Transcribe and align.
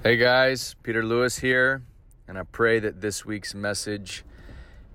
Hey 0.00 0.16
guys, 0.16 0.76
Peter 0.84 1.04
Louis 1.04 1.36
here, 1.40 1.82
and 2.28 2.38
I 2.38 2.44
pray 2.44 2.78
that 2.78 3.00
this 3.00 3.26
week's 3.26 3.52
message 3.52 4.24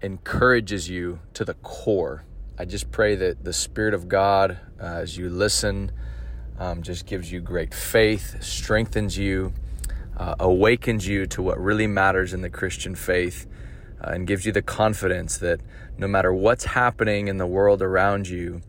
encourages 0.01 0.89
you 0.89 1.19
to 1.33 1.43
the 1.43 1.55
core. 1.55 2.23
I 2.57 2.63
just 2.63 2.89
pray 2.89 3.17
that 3.17 3.43
the 3.43 3.51
Spirit 3.51 3.93
of 3.93 4.07
God, 4.07 4.59
uh, 4.81 4.85
as 4.85 5.17
you 5.17 5.29
listen, 5.29 5.91
um, 6.57 6.83
just 6.83 7.05
gives 7.05 7.29
you 7.33 7.41
great 7.41 7.73
faith, 7.73 8.41
strengthens 8.41 9.17
you, 9.17 9.51
uh, 10.15 10.35
awakens 10.39 11.05
you 11.05 11.25
to 11.25 11.41
what 11.41 11.59
really 11.59 11.85
matters 11.85 12.33
in 12.33 12.39
the 12.39 12.49
Christian 12.49 12.95
faith, 12.95 13.45
uh, 14.01 14.11
and 14.11 14.25
gives 14.25 14.45
you 14.45 14.53
the 14.53 14.61
confidence 14.61 15.37
that 15.39 15.59
no 15.97 16.07
matter 16.07 16.33
what's 16.33 16.63
happening 16.63 17.27
in 17.27 17.35
the 17.35 17.45
world 17.45 17.81
around 17.81 18.29
you, 18.29 18.61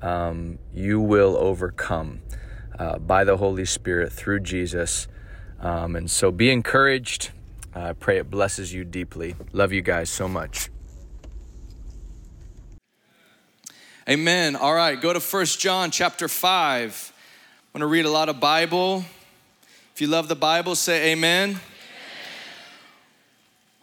um, 0.00 0.58
you 0.72 1.02
will 1.02 1.36
overcome 1.36 2.22
uh, 2.78 2.98
by 2.98 3.24
the 3.24 3.36
Holy 3.36 3.66
Spirit 3.66 4.10
through 4.10 4.40
Jesus. 4.40 5.06
Um, 5.62 5.94
and 5.94 6.10
so 6.10 6.32
be 6.32 6.50
encouraged. 6.50 7.30
I 7.72 7.92
pray 7.92 8.18
it 8.18 8.30
blesses 8.30 8.74
you 8.74 8.84
deeply. 8.84 9.36
Love 9.52 9.72
you 9.72 9.80
guys 9.80 10.10
so 10.10 10.26
much. 10.26 10.68
Amen. 14.08 14.56
All 14.56 14.74
right, 14.74 15.00
go 15.00 15.12
to 15.12 15.20
First 15.20 15.60
John 15.60 15.92
chapter 15.92 16.26
5. 16.26 17.12
I'm 17.74 17.78
going 17.78 17.88
to 17.88 17.90
read 17.90 18.04
a 18.04 18.10
lot 18.10 18.28
of 18.28 18.40
Bible. 18.40 19.04
If 19.94 20.00
you 20.00 20.08
love 20.08 20.26
the 20.26 20.34
Bible, 20.34 20.74
say 20.74 21.12
amen. 21.12 21.50
amen. 21.50 21.60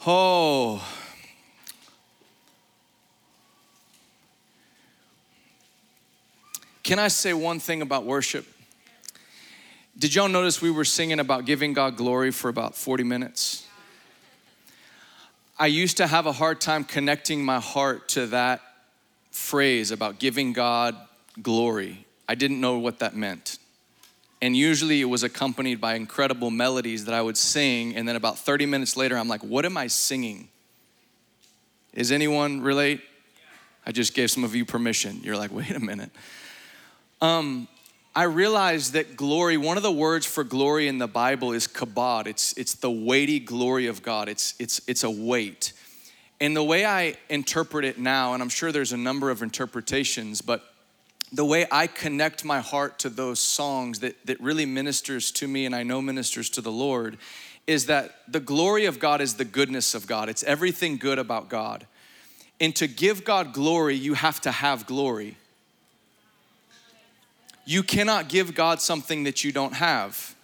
Oh. 0.06 0.86
Can 6.84 7.00
I 7.00 7.08
say 7.08 7.34
one 7.34 7.59
thing 7.59 7.82
about 7.82 8.04
worship? 8.04 8.46
Did 9.99 10.16
y'all 10.16 10.30
notice 10.30 10.62
we 10.62 10.71
were 10.71 10.85
singing 10.85 11.20
about 11.20 11.44
giving 11.44 11.73
God 11.73 11.98
glory 11.98 12.31
for 12.31 12.48
about 12.48 12.73
40 12.73 13.03
minutes? 13.03 13.67
I 15.59 15.67
used 15.67 15.97
to 15.97 16.08
have 16.08 16.25
a 16.25 16.31
hard 16.31 16.61
time 16.61 16.86
connecting 16.86 17.44
my 17.44 17.59
heart 17.59 18.08
to 18.09 18.28
that 18.28 18.61
phrase 19.31 19.91
about 19.91 20.17
giving 20.17 20.53
God 20.53 20.95
glory. 21.41 22.06
I 22.30 22.36
didn't 22.36 22.61
know 22.61 22.80
what 22.80 23.00
that 23.00 23.14
meant. 23.14 23.58
And 24.41 24.56
usually 24.56 25.02
it 25.02 25.06
was 25.06 25.23
accompanied 25.23 25.81
by 25.81 25.95
incredible 25.95 26.50
melodies 26.50 27.03
that 27.03 27.13
I 27.13 27.22
would 27.22 27.36
sing. 27.36 27.94
And 27.94 28.08
then 28.08 28.16
about 28.16 28.39
30 28.39 28.67
minutes 28.67 28.95
later, 28.95 29.17
I'm 29.17 29.28
like, 29.28 29.44
what 29.44 29.66
am 29.66 29.75
I 29.75 29.88
singing? 29.88 30.47
Is 31.94 32.13
anyone 32.13 32.61
relate? 32.61 33.02
I 33.86 33.91
just 33.91 34.13
gave 34.13 34.31
some 34.31 34.45
of 34.45 34.56
you 34.56 34.63
permission. 34.63 35.19
You're 35.23 35.36
like, 35.36 35.52
wait 35.52 35.72
a 35.72 35.80
minute. 35.81 36.11
Um, 37.19 37.67
I 38.20 38.23
realized 38.23 38.92
that 38.94 39.16
glory, 39.16 39.56
one 39.56 39.78
of 39.78 39.84
the 39.84 39.94
words 39.94 40.25
for 40.25 40.44
glory 40.44 40.89
in 40.89 40.98
the 40.98 41.08
Bible 41.08 41.53
is 41.53 41.70
kabod. 41.70 42.28
It's, 42.28 42.52
it's 42.58 42.73
the 42.73 42.92
weighty 42.92 43.39
glory 43.39 43.88
of 43.88 44.03
God, 44.03 44.28
it's, 44.28 44.56
it's, 44.59 44.81
it's 44.88 45.06
a 45.06 45.09
weight. 45.09 45.72
And 46.42 46.53
the 46.53 46.62
way 46.62 46.86
I 46.86 47.16
interpret 47.30 47.86
it 47.86 47.97
now, 47.97 48.34
and 48.34 48.44
I'm 48.44 48.50
sure 48.50 48.73
there's 48.73 48.92
a 48.92 48.97
number 48.97 49.30
of 49.30 49.42
interpretations, 49.42 50.42
but 50.42 50.66
the 51.31 51.45
way 51.45 51.66
I 51.72 51.88
connect 51.88 52.44
my 52.44 52.59
heart 52.59 53.00
to 53.00 53.09
those 53.09 53.40
songs 53.40 54.00
that, 54.00 54.17
that 54.25 54.42
really 54.42 54.66
ministers 54.66 55.31
to 55.31 55.47
me 55.47 55.66
and 55.66 55.73
I 55.73 55.84
know 55.84 56.02
ministers 56.02 56.50
to 56.50 56.62
the 56.62 56.73
Lord 56.73 57.17
is 57.67 57.86
that 57.86 58.16
the 58.28 58.42
glory 58.42 58.84
of 58.84 59.00
God 59.00 59.22
is 59.22 59.36
the 59.36 59.45
goodness 59.45 59.95
of 59.95 60.08
God. 60.08 60.28
It's 60.28 60.44
everything 60.44 60.97
good 60.97 61.20
about 61.20 61.47
God. 61.47 61.88
And 62.59 62.75
to 62.75 62.88
give 62.88 63.23
God 63.23 63.53
glory, 63.53 63.95
you 63.95 64.16
have 64.16 64.42
to 64.42 64.52
have 64.52 64.86
glory. 64.88 65.38
You 67.70 67.84
cannot 67.84 68.30
give 68.30 68.56
God 68.56 68.81
something 68.81 69.25
that 69.25 69.44
you 69.44 69.52
don't 69.52 69.75
have. 69.75 70.36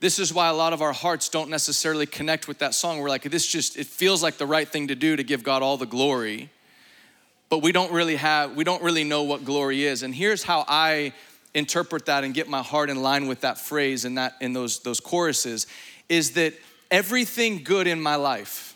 This 0.00 0.18
is 0.18 0.30
why 0.30 0.48
a 0.48 0.52
lot 0.52 0.74
of 0.74 0.82
our 0.82 0.92
hearts 0.92 1.30
don't 1.30 1.48
necessarily 1.48 2.04
connect 2.04 2.48
with 2.48 2.58
that 2.58 2.74
song. 2.74 2.98
We're 2.98 3.08
like, 3.08 3.22
this 3.22 3.46
just, 3.46 3.78
it 3.78 3.86
feels 3.86 4.22
like 4.22 4.36
the 4.36 4.44
right 4.44 4.68
thing 4.68 4.88
to 4.88 4.94
do 4.94 5.16
to 5.16 5.24
give 5.24 5.42
God 5.42 5.62
all 5.62 5.78
the 5.78 5.86
glory. 5.86 6.50
But 7.48 7.62
we 7.62 7.72
don't 7.72 7.90
really 7.92 8.16
have, 8.16 8.54
we 8.56 8.62
don't 8.62 8.82
really 8.82 9.04
know 9.04 9.22
what 9.22 9.46
glory 9.46 9.86
is. 9.86 10.02
And 10.02 10.14
here's 10.14 10.42
how 10.42 10.66
I 10.68 11.14
interpret 11.54 12.04
that 12.04 12.24
and 12.24 12.34
get 12.34 12.46
my 12.46 12.60
heart 12.60 12.90
in 12.90 13.00
line 13.00 13.26
with 13.26 13.40
that 13.40 13.56
phrase 13.56 14.04
and 14.04 14.18
that 14.18 14.34
in 14.42 14.52
those, 14.52 14.80
those 14.80 15.00
choruses 15.00 15.66
is 16.10 16.32
that 16.32 16.52
everything 16.90 17.64
good 17.64 17.86
in 17.86 18.02
my 18.02 18.16
life, 18.16 18.73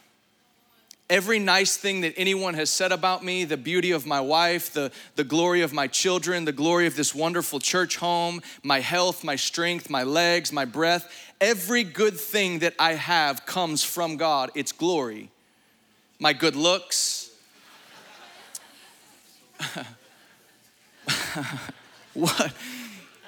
every 1.11 1.39
nice 1.39 1.77
thing 1.77 2.03
that 2.03 2.15
anyone 2.17 2.55
has 2.55 2.71
said 2.71 2.93
about 2.93 3.25
me, 3.25 3.45
the 3.45 3.57
beauty 3.57 3.91
of 3.93 4.07
my 4.07 4.21
wife, 4.21 4.73
the, 4.73 4.93
the 5.17 5.25
glory 5.25 5.63
of 5.63 5.73
my 5.73 5.87
children, 5.87 6.45
the 6.45 6.53
glory 6.53 6.87
of 6.87 6.97
this 6.97 7.15
wonderful 7.15 7.61
church 7.61 7.97
home, 7.97 8.43
my 8.63 8.81
health, 8.81 9.25
my 9.25 9.37
strength, 9.37 9.89
my 9.89 10.03
legs, 10.03 10.53
my 10.53 10.65
breath, 10.65 11.11
every 11.41 11.85
good 11.85 12.19
thing 12.19 12.59
that 12.59 12.75
I 12.79 12.93
have 12.95 13.47
comes 13.47 13.83
from 13.83 14.17
God. 14.17 14.51
It's 14.55 14.73
glory. 14.73 15.31
My 16.19 16.33
good 16.33 16.57
looks. 16.57 17.31
what? 22.15 22.53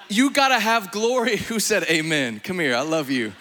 You 0.09 0.31
gotta 0.33 0.59
have 0.59 0.91
glory. 0.91 1.37
Who 1.49 1.61
said 1.61 1.85
amen? 1.85 2.41
Come 2.41 2.59
here, 2.59 2.75
I 2.75 2.83
love 2.83 3.11
you. 3.11 3.33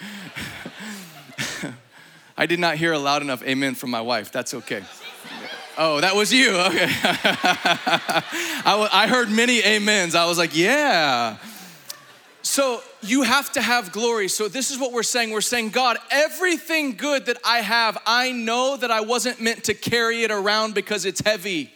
I 2.39 2.45
did 2.45 2.57
not 2.57 2.77
hear 2.77 2.93
a 2.93 2.99
loud 2.99 3.21
enough 3.21 3.43
amen 3.43 3.75
from 3.75 3.89
my 3.89 3.99
wife. 3.99 4.31
That's 4.31 4.53
okay. 4.53 4.81
Oh, 5.77 5.99
that 5.99 6.15
was 6.15 6.31
you. 6.31 6.51
Okay. 6.67 6.87
I, 8.65 9.07
heard 9.09 9.29
many 9.29 9.61
amens. 9.61 10.15
I 10.15 10.23
was 10.23 10.37
like, 10.37 10.55
yeah. 10.55 11.35
So 12.41 12.81
you 13.01 13.23
have 13.23 13.51
to 13.53 13.61
have 13.61 13.91
glory. 13.91 14.29
So 14.29 14.47
this 14.47 14.71
is 14.71 14.79
what 14.79 14.93
we're 14.93 15.03
saying. 15.03 15.31
We're 15.31 15.41
saying, 15.41 15.71
God, 15.71 15.97
everything 16.11 16.95
good 16.95 17.25
that 17.25 17.37
I 17.43 17.59
have, 17.59 17.97
I 18.05 18.31
know 18.31 18.77
that 18.77 18.89
I 18.89 19.01
wasn't 19.01 19.41
meant 19.41 19.65
to 19.65 19.73
carry 19.73 20.23
it 20.23 20.31
around 20.31 20.73
because 20.73 21.03
it's 21.03 21.19
heavy. 21.19 21.73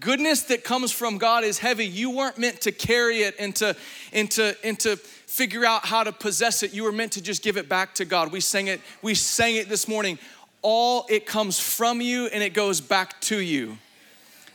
Goodness 0.00 0.42
that 0.44 0.64
comes 0.64 0.92
from 0.92 1.16
God 1.16 1.44
is 1.44 1.58
heavy. 1.58 1.86
You 1.86 2.10
weren't 2.10 2.36
meant 2.36 2.60
to 2.62 2.72
carry 2.72 3.22
it 3.22 3.36
into, 3.36 3.74
into, 4.12 4.54
into 4.62 4.98
figure 5.30 5.64
out 5.64 5.86
how 5.86 6.02
to 6.02 6.10
possess 6.10 6.64
it. 6.64 6.74
You 6.74 6.82
were 6.82 6.90
meant 6.90 7.12
to 7.12 7.22
just 7.22 7.44
give 7.44 7.56
it 7.56 7.68
back 7.68 7.94
to 7.94 8.04
God. 8.04 8.32
We 8.32 8.40
sang 8.40 8.66
it, 8.66 8.80
we 9.00 9.14
sang 9.14 9.54
it 9.54 9.68
this 9.68 9.86
morning. 9.86 10.18
All 10.60 11.06
it 11.08 11.24
comes 11.24 11.60
from 11.60 12.00
you 12.00 12.26
and 12.26 12.42
it 12.42 12.52
goes 12.52 12.80
back 12.80 13.20
to 13.22 13.38
you. 13.38 13.78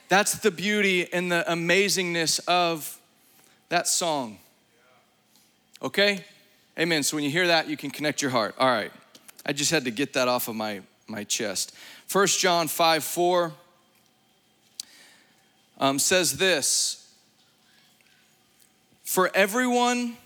That's 0.09 0.37
the 0.39 0.51
beauty 0.51 1.11
and 1.13 1.31
the 1.31 1.45
amazingness 1.47 2.41
of 2.45 2.99
that 3.69 3.87
song. 3.87 4.37
Okay? 5.81 6.25
Amen. 6.77 7.03
So 7.03 7.15
when 7.15 7.23
you 7.23 7.31
hear 7.31 7.47
that, 7.47 7.69
you 7.69 7.77
can 7.77 7.89
connect 7.89 8.21
your 8.21 8.31
heart. 8.31 8.53
All 8.59 8.67
right. 8.67 8.91
I 9.45 9.53
just 9.53 9.71
had 9.71 9.85
to 9.85 9.91
get 9.91 10.11
that 10.13 10.27
off 10.27 10.49
of 10.49 10.57
my, 10.57 10.81
my 11.07 11.23
chest. 11.23 11.73
First 12.05 12.41
John 12.41 12.67
5 12.67 13.01
4 13.01 13.53
um, 15.79 15.99
says 15.99 16.35
this 16.37 17.09
For 19.05 19.31
everyone 19.33 20.17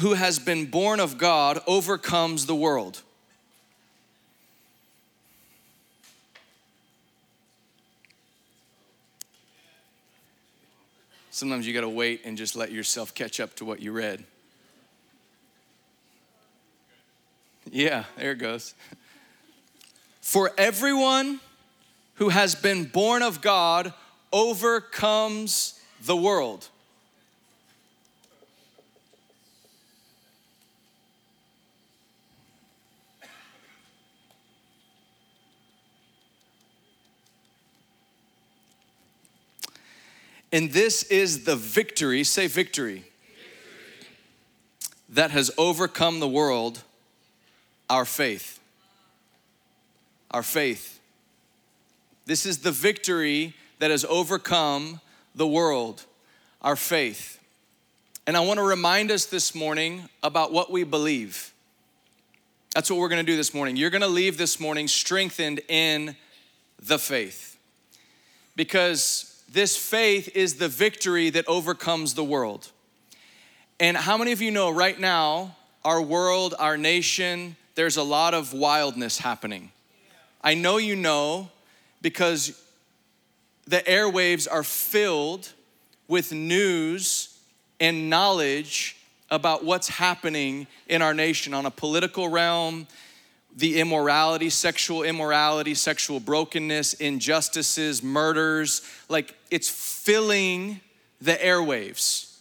who 0.00 0.14
has 0.14 0.38
been 0.38 0.66
born 0.66 1.00
of 1.00 1.18
God 1.18 1.60
overcomes 1.66 2.46
the 2.46 2.54
world. 2.54 3.02
Sometimes 11.30 11.66
you 11.66 11.74
got 11.74 11.80
to 11.80 11.88
wait 11.88 12.22
and 12.24 12.38
just 12.38 12.54
let 12.54 12.70
yourself 12.70 13.12
catch 13.14 13.40
up 13.40 13.56
to 13.56 13.64
what 13.64 13.80
you 13.80 13.90
read. 13.90 14.24
Yeah, 17.70 18.04
there 18.16 18.32
it 18.32 18.38
goes. 18.38 18.74
For 20.20 20.52
everyone 20.56 21.40
who 22.14 22.28
has 22.28 22.54
been 22.54 22.84
born 22.84 23.22
of 23.22 23.40
God 23.40 23.92
overcomes 24.32 25.80
the 26.04 26.16
world. 26.16 26.68
And 40.54 40.70
this 40.70 41.02
is 41.02 41.42
the 41.42 41.56
victory, 41.56 42.22
say 42.22 42.46
victory, 42.46 43.02
victory, 43.02 44.08
that 45.08 45.32
has 45.32 45.50
overcome 45.58 46.20
the 46.20 46.28
world, 46.28 46.80
our 47.90 48.04
faith. 48.04 48.60
Our 50.30 50.44
faith. 50.44 51.00
This 52.26 52.46
is 52.46 52.58
the 52.58 52.70
victory 52.70 53.54
that 53.80 53.90
has 53.90 54.04
overcome 54.04 55.00
the 55.34 55.44
world, 55.44 56.04
our 56.62 56.76
faith. 56.76 57.40
And 58.24 58.36
I 58.36 58.40
want 58.40 58.58
to 58.58 58.64
remind 58.64 59.10
us 59.10 59.26
this 59.26 59.56
morning 59.56 60.08
about 60.22 60.52
what 60.52 60.70
we 60.70 60.84
believe. 60.84 61.52
That's 62.76 62.88
what 62.88 63.00
we're 63.00 63.08
going 63.08 63.26
to 63.26 63.32
do 63.32 63.36
this 63.36 63.54
morning. 63.54 63.74
You're 63.74 63.90
going 63.90 64.02
to 64.02 64.06
leave 64.06 64.38
this 64.38 64.60
morning 64.60 64.86
strengthened 64.86 65.62
in 65.68 66.14
the 66.80 67.00
faith. 67.00 67.58
Because 68.54 69.33
this 69.48 69.76
faith 69.76 70.34
is 70.34 70.56
the 70.56 70.68
victory 70.68 71.30
that 71.30 71.46
overcomes 71.46 72.14
the 72.14 72.24
world. 72.24 72.70
And 73.78 73.96
how 73.96 74.16
many 74.16 74.32
of 74.32 74.40
you 74.40 74.50
know 74.50 74.70
right 74.70 74.98
now, 74.98 75.56
our 75.84 76.00
world, 76.00 76.54
our 76.58 76.76
nation, 76.76 77.56
there's 77.74 77.96
a 77.96 78.02
lot 78.02 78.34
of 78.34 78.52
wildness 78.52 79.18
happening? 79.18 79.70
I 80.42 80.54
know 80.54 80.76
you 80.76 80.96
know 80.96 81.50
because 82.02 82.60
the 83.66 83.78
airwaves 83.78 84.46
are 84.50 84.62
filled 84.62 85.52
with 86.06 86.32
news 86.32 87.38
and 87.80 88.10
knowledge 88.10 88.96
about 89.30 89.64
what's 89.64 89.88
happening 89.88 90.66
in 90.88 91.02
our 91.02 91.14
nation 91.14 91.54
on 91.54 91.66
a 91.66 91.70
political 91.70 92.28
realm, 92.28 92.86
the 93.56 93.80
immorality, 93.80 94.50
sexual 94.50 95.02
immorality, 95.02 95.74
sexual 95.74 96.20
brokenness, 96.20 96.94
injustices, 96.94 98.02
murders. 98.02 98.82
Like 99.08 99.34
it's 99.50 99.68
filling 99.68 100.80
the 101.20 101.34
airwaves. 101.34 102.36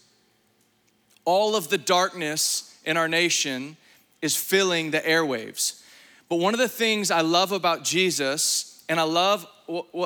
All 1.26 1.56
of 1.56 1.70
the 1.70 1.78
darkness 1.78 2.76
in 2.84 2.98
our 2.98 3.08
nation 3.08 3.78
is 4.22 4.36
filling 4.36 4.92
the 4.92 5.00
airwaves. 5.00 5.82
But 6.30 6.38
one 6.38 6.54
of 6.54 6.60
the 6.60 6.70
things 6.70 7.12
I 7.12 7.22
love 7.22 7.52
about 7.52 7.84
Jesus 7.84 8.84
and 8.90 9.00
I 9.00 9.04
love 9.04 9.48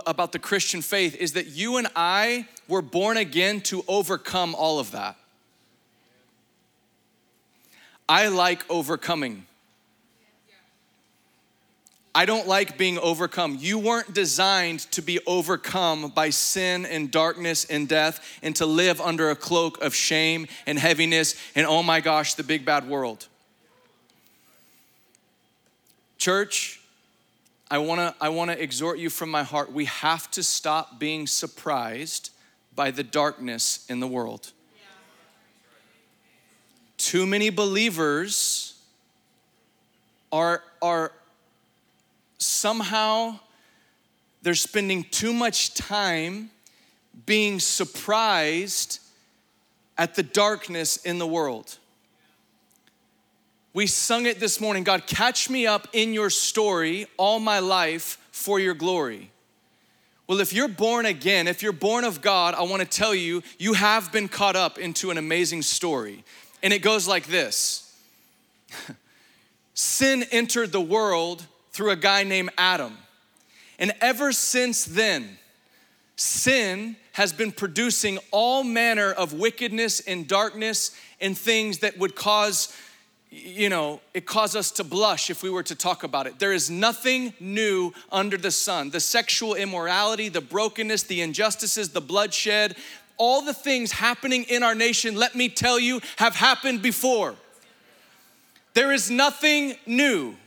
about 0.06 0.32
the 0.34 0.40
Christian 0.40 0.82
faith 0.82 1.16
is 1.16 1.34
that 1.34 1.48
you 1.48 1.78
and 1.78 1.88
I 1.96 2.48
were 2.68 2.82
born 2.82 3.18
again 3.18 3.62
to 3.62 3.84
overcome 3.88 4.54
all 4.54 4.80
of 4.80 4.92
that. 4.92 5.16
I 8.10 8.28
like 8.28 8.70
overcoming. 8.70 9.46
I 12.18 12.26
don't 12.26 12.48
like 12.48 12.80
being 12.80 12.98
overcome. 12.98 13.58
You 13.60 13.78
weren't 13.78 14.12
designed 14.12 14.80
to 14.94 15.04
be 15.04 15.20
overcome 15.28 16.10
by 16.16 16.32
sin 16.32 16.84
and 16.88 17.12
darkness 17.12 17.64
and 17.66 17.88
death 17.88 18.40
and 18.42 18.56
to 18.56 18.66
live 18.66 19.00
under 19.00 19.30
a 19.30 19.36
cloak 19.36 19.84
of 19.84 19.94
shame 19.94 20.48
and 20.66 20.80
heaviness 20.80 21.36
and 21.54 21.68
oh 21.68 21.84
my 21.84 22.02
gosh, 22.02 22.34
the 22.34 22.42
big 22.42 22.66
bad 22.66 22.90
world. 22.90 23.28
Church, 26.18 26.82
I 27.70 27.78
wanna, 27.78 28.16
I 28.20 28.30
wanna 28.30 28.54
exhort 28.54 28.98
you 28.98 29.12
from 29.12 29.30
my 29.30 29.44
heart. 29.44 29.72
We 29.72 29.86
have 29.86 30.32
to 30.32 30.42
stop 30.42 30.98
being 31.00 31.28
surprised 31.28 32.32
by 32.76 32.90
the 32.90 33.04
darkness 33.04 33.86
in 33.90 34.00
the 34.00 34.08
world. 34.08 34.54
Too 36.98 37.28
many 37.28 37.52
believers 37.52 38.74
are, 40.32 40.64
are 40.82 41.12
somehow 42.48 43.40
they're 44.42 44.56
spending 44.56 45.04
too 45.04 45.34
much 45.34 45.74
time 45.74 46.50
being 47.26 47.60
surprised 47.60 49.00
at 49.98 50.16
the 50.16 50.24
darkness 50.24 50.98
in 50.98 51.18
the 51.18 51.28
world. 51.28 51.78
We 53.74 53.88
sung 53.88 54.26
it 54.26 54.40
this 54.40 54.60
morning 54.60 54.84
God, 54.84 55.06
catch 55.08 55.50
me 55.50 55.68
up 55.68 55.88
in 55.94 56.14
your 56.14 56.30
story 56.30 57.08
all 57.18 57.40
my 57.40 57.60
life 57.60 58.18
for 58.32 58.60
your 58.60 58.74
glory. 58.74 59.32
Well, 60.28 60.42
if 60.42 60.52
you're 60.52 60.68
born 60.68 61.06
again, 61.06 61.48
if 61.48 61.64
you're 61.64 61.72
born 61.72 62.04
of 62.04 62.22
God, 62.22 62.54
I 62.54 62.64
want 62.64 62.82
to 62.82 62.88
tell 62.88 63.16
you, 63.16 63.44
you 63.58 63.74
have 63.74 64.12
been 64.12 64.28
caught 64.28 64.56
up 64.58 64.78
into 64.78 65.10
an 65.10 65.18
amazing 65.18 65.62
story. 65.62 66.24
And 66.62 66.74
it 66.74 66.80
goes 66.80 67.08
like 67.08 67.28
this 67.28 67.96
Sin 69.74 70.26
entered 70.32 70.72
the 70.72 70.82
world 70.82 71.46
through 71.78 71.92
a 71.92 71.96
guy 71.96 72.24
named 72.24 72.50
Adam. 72.58 72.98
And 73.78 73.94
ever 74.02 74.32
since 74.32 74.84
then, 74.84 75.38
sin 76.16 76.96
has 77.12 77.32
been 77.32 77.52
producing 77.52 78.18
all 78.32 78.64
manner 78.64 79.12
of 79.12 79.34
wickedness 79.34 80.00
and 80.00 80.28
darkness 80.28 80.98
and 81.22 81.38
things 81.38 81.78
that 81.80 82.00
would 82.00 82.16
cause 82.16 82.76
you 83.30 83.68
know, 83.68 84.00
it 84.14 84.26
cause 84.26 84.56
us 84.56 84.72
to 84.72 84.86
blush 84.86 85.30
if 85.30 85.44
we 85.44 85.50
were 85.50 85.62
to 85.62 85.76
talk 85.76 86.04
about 86.04 86.28
it. 86.28 86.40
There 86.40 86.54
is 86.54 86.70
nothing 86.70 87.34
new 87.42 87.92
under 88.10 88.38
the 88.38 88.52
sun. 88.52 88.90
The 88.90 89.02
sexual 89.02 89.54
immorality, 89.54 90.30
the 90.30 90.40
brokenness, 90.40 91.04
the 91.04 91.22
injustices, 91.22 91.90
the 91.90 92.00
bloodshed, 92.00 92.78
all 93.18 93.42
the 93.42 93.54
things 93.54 93.92
happening 93.92 94.46
in 94.46 94.64
our 94.64 94.74
nation, 94.74 95.16
let 95.16 95.36
me 95.36 95.50
tell 95.50 95.78
you, 95.78 96.00
have 96.16 96.36
happened 96.36 96.82
before. 96.82 97.36
There 98.74 98.94
is 98.94 99.12
nothing 99.12 99.76
new 99.86 100.38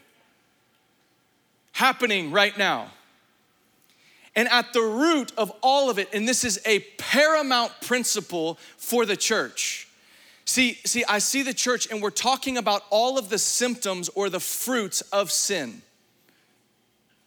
happening 1.72 2.30
right 2.30 2.56
now. 2.56 2.90
And 4.36 4.48
at 4.48 4.72
the 4.72 4.82
root 4.82 5.32
of 5.36 5.52
all 5.62 5.90
of 5.90 5.98
it, 5.98 6.08
and 6.12 6.26
this 6.26 6.44
is 6.44 6.60
a 6.64 6.80
paramount 6.98 7.72
principle 7.80 8.58
for 8.76 9.04
the 9.04 9.16
church. 9.16 9.88
See, 10.44 10.74
see, 10.84 11.04
I 11.08 11.18
see 11.18 11.42
the 11.42 11.54
church 11.54 11.90
and 11.90 12.02
we're 12.02 12.10
talking 12.10 12.56
about 12.56 12.82
all 12.90 13.18
of 13.18 13.28
the 13.28 13.38
symptoms 13.38 14.08
or 14.10 14.28
the 14.28 14.40
fruits 14.40 15.00
of 15.12 15.30
sin. 15.30 15.82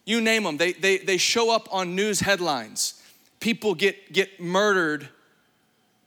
You 0.06 0.20
name 0.20 0.44
them, 0.44 0.58
they, 0.58 0.74
they, 0.74 0.98
they 0.98 1.18
show 1.18 1.54
up 1.54 1.70
on 1.72 1.96
news 1.96 2.20
headlines. 2.20 3.02
People 3.40 3.76
get, 3.76 4.12
get 4.12 4.40
murdered 4.40 5.08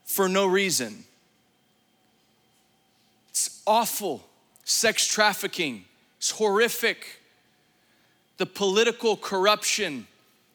for 0.03 0.29
no 0.29 0.45
reason. 0.45 1.05
It's 3.29 3.61
awful. 3.65 4.23
Sex 4.63 5.07
trafficking, 5.07 5.85
it's 6.17 6.31
horrific 6.31 7.21
the 8.37 8.45
political 8.45 9.17
corruption, 9.17 10.07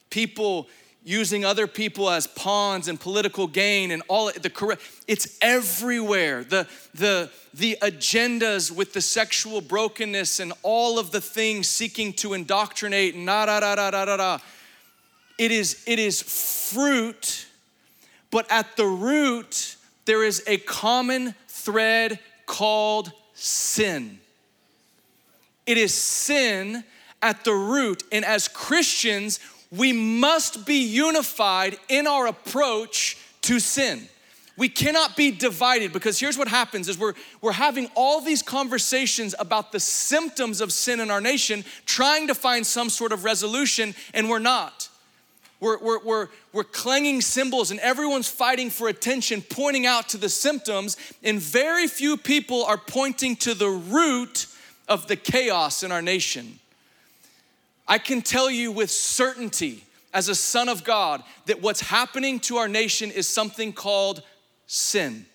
people 0.09 0.67
using 1.05 1.43
other 1.43 1.67
people 1.67 2.09
as 2.09 2.27
pawns 2.27 2.87
and 2.87 2.97
political 2.99 3.45
gain 3.45 3.91
and 3.91 4.01
all 4.07 4.31
the 4.31 4.49
corrupt 4.49 4.81
it's 5.07 5.37
everywhere. 5.41 6.43
The 6.43 6.67
the 6.93 7.29
the 7.53 7.77
agendas 7.81 8.71
with 8.71 8.93
the 8.93 9.01
sexual 9.01 9.59
brokenness 9.59 10.39
and 10.39 10.53
all 10.63 10.97
of 10.97 11.11
the 11.11 11.19
things 11.19 11.67
seeking 11.67 12.13
to 12.13 12.33
indoctrinate 12.33 13.15
and 13.15 13.27
da 13.27 13.45
da 13.45 13.59
da 13.59 13.75
da 13.75 14.05
da 14.05 14.17
da. 14.17 14.37
It 15.37 15.51
is 15.51 15.83
it 15.85 15.99
is 15.99 16.21
fruit 16.21 17.47
but 18.31 18.49
at 18.49 18.77
the 18.77 18.85
root 18.85 19.75
there 20.05 20.23
is 20.23 20.43
a 20.47 20.57
common 20.57 21.35
thread 21.47 22.19
called 22.45 23.11
sin. 23.33 24.19
It 25.65 25.77
is 25.77 25.93
sin 25.93 26.83
at 27.23 27.43
the 27.43 27.53
root. 27.53 28.03
And 28.11 28.23
as 28.23 28.47
Christians, 28.47 29.39
we 29.71 29.91
must 29.93 30.65
be 30.65 30.83
unified 30.83 31.77
in 31.89 32.05
our 32.05 32.27
approach 32.27 33.17
to 33.41 33.59
sin. 33.59 34.07
We 34.55 34.69
cannot 34.69 35.17
be 35.17 35.31
divided 35.31 35.93
because 35.93 36.19
here's 36.19 36.37
what 36.37 36.47
happens 36.47 36.87
is 36.87 36.99
we're, 36.99 37.15
we're 37.41 37.53
having 37.53 37.89
all 37.95 38.21
these 38.21 38.43
conversations 38.43 39.33
about 39.39 39.71
the 39.71 39.79
symptoms 39.79 40.61
of 40.61 40.71
sin 40.71 40.99
in 40.99 41.09
our 41.09 41.21
nation, 41.21 41.65
trying 41.87 42.27
to 42.27 42.35
find 42.35 42.67
some 42.67 42.91
sort 42.91 43.11
of 43.11 43.23
resolution, 43.23 43.95
and 44.13 44.29
we're 44.29 44.37
not. 44.37 44.89
We're, 45.59 45.79
we're, 45.79 46.03
we're, 46.03 46.27
we're 46.51 46.63
clanging 46.65 47.21
cymbals 47.21 47.71
and 47.71 47.79
everyone's 47.79 48.27
fighting 48.27 48.69
for 48.69 48.89
attention, 48.89 49.41
pointing 49.41 49.87
out 49.87 50.09
to 50.09 50.17
the 50.17 50.29
symptoms, 50.29 50.97
and 51.23 51.39
very 51.39 51.87
few 51.87 52.15
people 52.15 52.63
are 52.65 52.77
pointing 52.77 53.35
to 53.37 53.55
the 53.55 53.69
root 53.69 54.45
of 54.87 55.07
the 55.07 55.15
chaos 55.15 55.81
in 55.81 55.91
our 55.91 56.01
nation. 56.01 56.59
I 57.87 57.97
can 57.97 58.21
tell 58.21 58.49
you 58.49 58.71
with 58.71 58.89
certainty, 58.91 59.83
as 60.13 60.29
a 60.29 60.35
son 60.35 60.69
of 60.69 60.83
God, 60.83 61.23
that 61.47 61.61
what's 61.61 61.81
happening 61.81 62.39
to 62.41 62.57
our 62.57 62.67
nation 62.67 63.11
is 63.11 63.27
something 63.27 63.73
called 63.73 64.21
sin. 64.67 65.25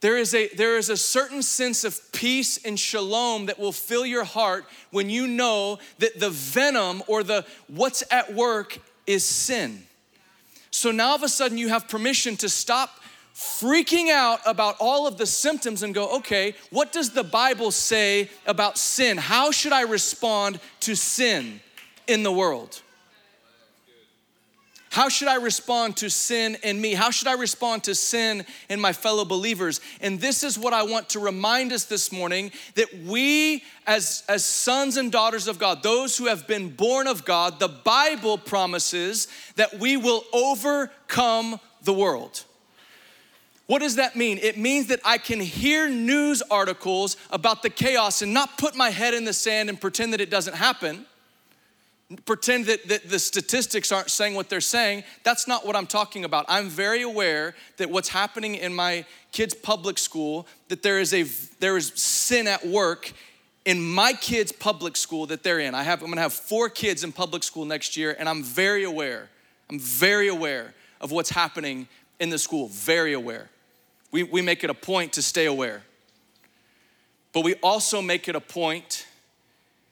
There 0.00 0.16
is, 0.16 0.32
a, 0.32 0.48
there 0.54 0.76
is 0.76 0.90
a 0.90 0.96
certain 0.96 1.42
sense 1.42 1.82
of 1.82 2.00
peace 2.12 2.64
and 2.64 2.78
shalom 2.78 3.46
that 3.46 3.58
will 3.58 3.72
fill 3.72 4.06
your 4.06 4.22
heart 4.22 4.64
when 4.92 5.10
you 5.10 5.26
know 5.26 5.80
that 5.98 6.20
the 6.20 6.30
venom 6.30 7.02
or 7.08 7.24
the 7.24 7.44
what's 7.66 8.04
at 8.12 8.32
work 8.32 8.78
is 9.08 9.24
sin. 9.24 9.82
So 10.70 10.92
now 10.92 11.08
all 11.08 11.14
of 11.16 11.24
a 11.24 11.28
sudden 11.28 11.58
you 11.58 11.70
have 11.70 11.88
permission 11.88 12.36
to 12.36 12.48
stop 12.48 12.97
freaking 13.38 14.10
out 14.10 14.40
about 14.46 14.74
all 14.80 15.06
of 15.06 15.16
the 15.16 15.24
symptoms 15.26 15.84
and 15.84 15.94
go, 15.94 16.16
okay, 16.16 16.54
what 16.70 16.90
does 16.90 17.10
the 17.10 17.22
Bible 17.22 17.70
say 17.70 18.28
about 18.46 18.76
sin? 18.76 19.16
How 19.16 19.52
should 19.52 19.72
I 19.72 19.82
respond 19.82 20.58
to 20.80 20.96
sin 20.96 21.60
in 22.08 22.24
the 22.24 22.32
world? 22.32 22.82
How 24.90 25.08
should 25.08 25.28
I 25.28 25.36
respond 25.36 25.98
to 25.98 26.10
sin 26.10 26.56
in 26.64 26.80
me? 26.80 26.94
How 26.94 27.10
should 27.10 27.28
I 27.28 27.34
respond 27.34 27.84
to 27.84 27.94
sin 27.94 28.44
in 28.68 28.80
my 28.80 28.92
fellow 28.92 29.24
believers? 29.24 29.80
And 30.00 30.20
this 30.20 30.42
is 30.42 30.58
what 30.58 30.72
I 30.72 30.82
want 30.82 31.10
to 31.10 31.20
remind 31.20 31.72
us 31.72 31.84
this 31.84 32.10
morning 32.10 32.50
that 32.74 32.88
we, 33.04 33.62
as, 33.86 34.24
as 34.28 34.44
sons 34.44 34.96
and 34.96 35.12
daughters 35.12 35.46
of 35.46 35.60
God, 35.60 35.84
those 35.84 36.16
who 36.16 36.26
have 36.26 36.48
been 36.48 36.70
born 36.70 37.06
of 37.06 37.24
God, 37.24 37.60
the 37.60 37.68
Bible 37.68 38.36
promises 38.36 39.28
that 39.54 39.78
we 39.78 39.96
will 39.96 40.24
overcome 40.32 41.60
the 41.84 41.92
world. 41.92 42.44
What 43.68 43.80
does 43.82 43.96
that 43.96 44.16
mean? 44.16 44.38
It 44.38 44.56
means 44.56 44.86
that 44.86 45.00
I 45.04 45.18
can 45.18 45.40
hear 45.40 45.90
news 45.90 46.42
articles 46.50 47.18
about 47.30 47.62
the 47.62 47.68
chaos 47.68 48.22
and 48.22 48.32
not 48.32 48.56
put 48.56 48.74
my 48.74 48.88
head 48.88 49.12
in 49.12 49.26
the 49.26 49.34
sand 49.34 49.68
and 49.68 49.78
pretend 49.78 50.14
that 50.14 50.22
it 50.22 50.30
doesn't 50.30 50.54
happen. 50.54 51.04
pretend 52.24 52.64
that, 52.64 52.88
that 52.88 53.10
the 53.10 53.18
statistics 53.18 53.92
aren't 53.92 54.10
saying 54.10 54.34
what 54.34 54.48
they're 54.48 54.62
saying. 54.62 55.04
That's 55.22 55.46
not 55.46 55.66
what 55.66 55.76
I'm 55.76 55.86
talking 55.86 56.24
about. 56.24 56.46
I'm 56.48 56.70
very 56.70 57.02
aware 57.02 57.54
that 57.76 57.90
what's 57.90 58.08
happening 58.08 58.54
in 58.54 58.72
my 58.72 59.04
kids' 59.32 59.52
public 59.52 59.98
school, 59.98 60.46
that 60.68 60.82
there 60.82 60.98
is 60.98 61.12
a 61.12 61.24
there 61.60 61.76
is 61.76 61.92
sin 61.94 62.46
at 62.46 62.66
work 62.66 63.12
in 63.66 63.82
my 63.82 64.14
kids' 64.14 64.50
public 64.50 64.96
school 64.96 65.26
that 65.26 65.42
they're 65.42 65.60
in. 65.60 65.74
I 65.74 65.82
have 65.82 66.02
I'm 66.02 66.08
gonna 66.08 66.22
have 66.22 66.32
four 66.32 66.70
kids 66.70 67.04
in 67.04 67.12
public 67.12 67.42
school 67.42 67.66
next 67.66 67.98
year, 67.98 68.16
and 68.18 68.30
I'm 68.30 68.42
very 68.42 68.84
aware. 68.84 69.28
I'm 69.68 69.78
very 69.78 70.28
aware 70.28 70.72
of 71.02 71.10
what's 71.10 71.28
happening 71.28 71.86
in 72.18 72.30
the 72.30 72.38
school. 72.38 72.68
Very 72.68 73.12
aware. 73.12 73.50
We, 74.10 74.22
we 74.22 74.42
make 74.42 74.64
it 74.64 74.70
a 74.70 74.74
point 74.74 75.12
to 75.14 75.22
stay 75.22 75.46
aware. 75.46 75.82
But 77.32 77.44
we 77.44 77.54
also 77.56 78.00
make 78.00 78.28
it 78.28 78.34
a 78.34 78.40
point 78.40 79.06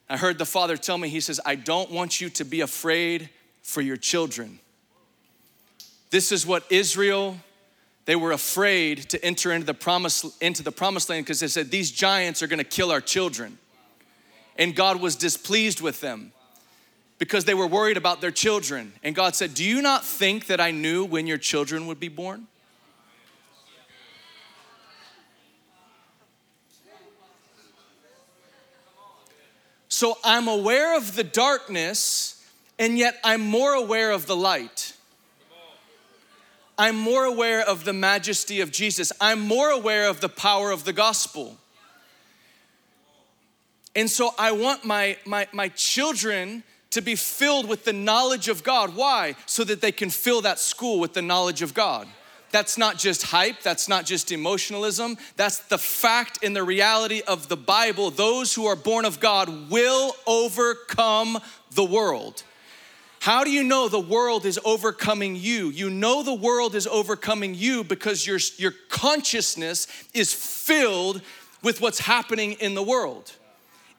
I 0.08 0.16
heard 0.16 0.38
the 0.38 0.46
father 0.46 0.76
tell 0.76 0.98
me, 0.98 1.08
he 1.08 1.20
says, 1.20 1.40
I 1.44 1.56
don't 1.56 1.90
want 1.90 2.20
you 2.20 2.30
to 2.30 2.44
be 2.44 2.60
afraid 2.60 3.28
for 3.62 3.80
your 3.80 3.96
children. 3.96 4.60
This 6.10 6.30
is 6.30 6.46
what 6.46 6.64
Israel, 6.70 7.38
they 8.04 8.14
were 8.14 8.30
afraid 8.30 9.08
to 9.10 9.24
enter 9.24 9.50
into 9.50 9.66
the 9.66 9.74
promise, 9.74 10.24
into 10.40 10.62
the 10.62 10.70
promised 10.70 11.10
land 11.10 11.26
because 11.26 11.40
they 11.40 11.48
said, 11.48 11.70
These 11.70 11.90
giants 11.90 12.42
are 12.42 12.46
gonna 12.46 12.62
kill 12.62 12.92
our 12.92 13.00
children. 13.00 13.58
And 14.56 14.74
God 14.74 15.00
was 15.00 15.16
displeased 15.16 15.80
with 15.80 16.00
them 16.00 16.32
because 17.18 17.44
they 17.44 17.54
were 17.54 17.66
worried 17.66 17.96
about 17.96 18.20
their 18.20 18.30
children. 18.30 18.92
And 19.02 19.14
God 19.14 19.34
said, 19.34 19.54
Do 19.54 19.64
you 19.64 19.82
not 19.82 20.04
think 20.04 20.46
that 20.46 20.60
I 20.60 20.70
knew 20.70 21.04
when 21.04 21.26
your 21.26 21.38
children 21.38 21.88
would 21.88 21.98
be 21.98 22.08
born? 22.08 22.46
So 29.96 30.18
I'm 30.22 30.46
aware 30.46 30.94
of 30.94 31.16
the 31.16 31.24
darkness, 31.24 32.46
and 32.78 32.98
yet 32.98 33.18
I'm 33.24 33.40
more 33.40 33.72
aware 33.72 34.10
of 34.10 34.26
the 34.26 34.36
light. 34.36 34.92
I'm 36.76 36.96
more 36.96 37.24
aware 37.24 37.62
of 37.62 37.84
the 37.84 37.94
majesty 37.94 38.60
of 38.60 38.70
Jesus. 38.70 39.10
I'm 39.22 39.40
more 39.40 39.70
aware 39.70 40.10
of 40.10 40.20
the 40.20 40.28
power 40.28 40.70
of 40.70 40.84
the 40.84 40.92
gospel. 40.92 41.56
And 43.94 44.10
so 44.10 44.34
I 44.38 44.52
want 44.52 44.84
my, 44.84 45.16
my, 45.24 45.48
my 45.52 45.70
children 45.70 46.62
to 46.90 47.00
be 47.00 47.14
filled 47.14 47.66
with 47.66 47.86
the 47.86 47.94
knowledge 47.94 48.50
of 48.50 48.62
God. 48.62 48.96
Why? 48.96 49.34
So 49.46 49.64
that 49.64 49.80
they 49.80 49.92
can 49.92 50.10
fill 50.10 50.42
that 50.42 50.58
school 50.58 51.00
with 51.00 51.14
the 51.14 51.22
knowledge 51.22 51.62
of 51.62 51.72
God. 51.72 52.06
That's 52.52 52.78
not 52.78 52.96
just 52.98 53.24
hype, 53.24 53.62
that's 53.62 53.88
not 53.88 54.04
just 54.04 54.32
emotionalism. 54.32 55.18
That's 55.36 55.58
the 55.58 55.78
fact 55.78 56.42
in 56.42 56.52
the 56.52 56.62
reality 56.62 57.22
of 57.26 57.48
the 57.48 57.56
Bible. 57.56 58.10
Those 58.10 58.54
who 58.54 58.66
are 58.66 58.76
born 58.76 59.04
of 59.04 59.20
God 59.20 59.70
will 59.70 60.14
overcome 60.26 61.38
the 61.74 61.84
world. 61.84 62.44
How 63.20 63.42
do 63.42 63.50
you 63.50 63.64
know 63.64 63.88
the 63.88 63.98
world 63.98 64.46
is 64.46 64.60
overcoming 64.64 65.34
you? 65.34 65.68
You 65.70 65.90
know 65.90 66.22
the 66.22 66.34
world 66.34 66.76
is 66.76 66.86
overcoming 66.86 67.54
you 67.54 67.82
because 67.82 68.24
your, 68.24 68.38
your 68.56 68.72
consciousness 68.88 69.88
is 70.14 70.32
filled 70.32 71.22
with 71.62 71.80
what's 71.80 71.98
happening 71.98 72.52
in 72.52 72.74
the 72.74 72.82
world. 72.82 73.32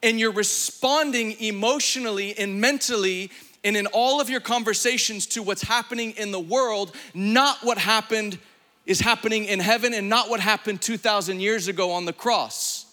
And 0.02 0.18
you're 0.18 0.32
responding 0.32 1.32
emotionally 1.40 2.38
and 2.38 2.60
mentally 2.60 3.30
and 3.68 3.76
in 3.76 3.86
all 3.88 4.18
of 4.18 4.30
your 4.30 4.40
conversations 4.40 5.26
to 5.26 5.42
what's 5.42 5.60
happening 5.60 6.12
in 6.12 6.30
the 6.30 6.40
world, 6.40 6.96
not 7.12 7.58
what 7.62 7.76
happened 7.76 8.38
is 8.86 8.98
happening 8.98 9.44
in 9.44 9.60
heaven 9.60 9.92
and 9.92 10.08
not 10.08 10.30
what 10.30 10.40
happened 10.40 10.80
2,000 10.80 11.38
years 11.38 11.68
ago 11.68 11.90
on 11.90 12.06
the 12.06 12.12
cross. 12.14 12.86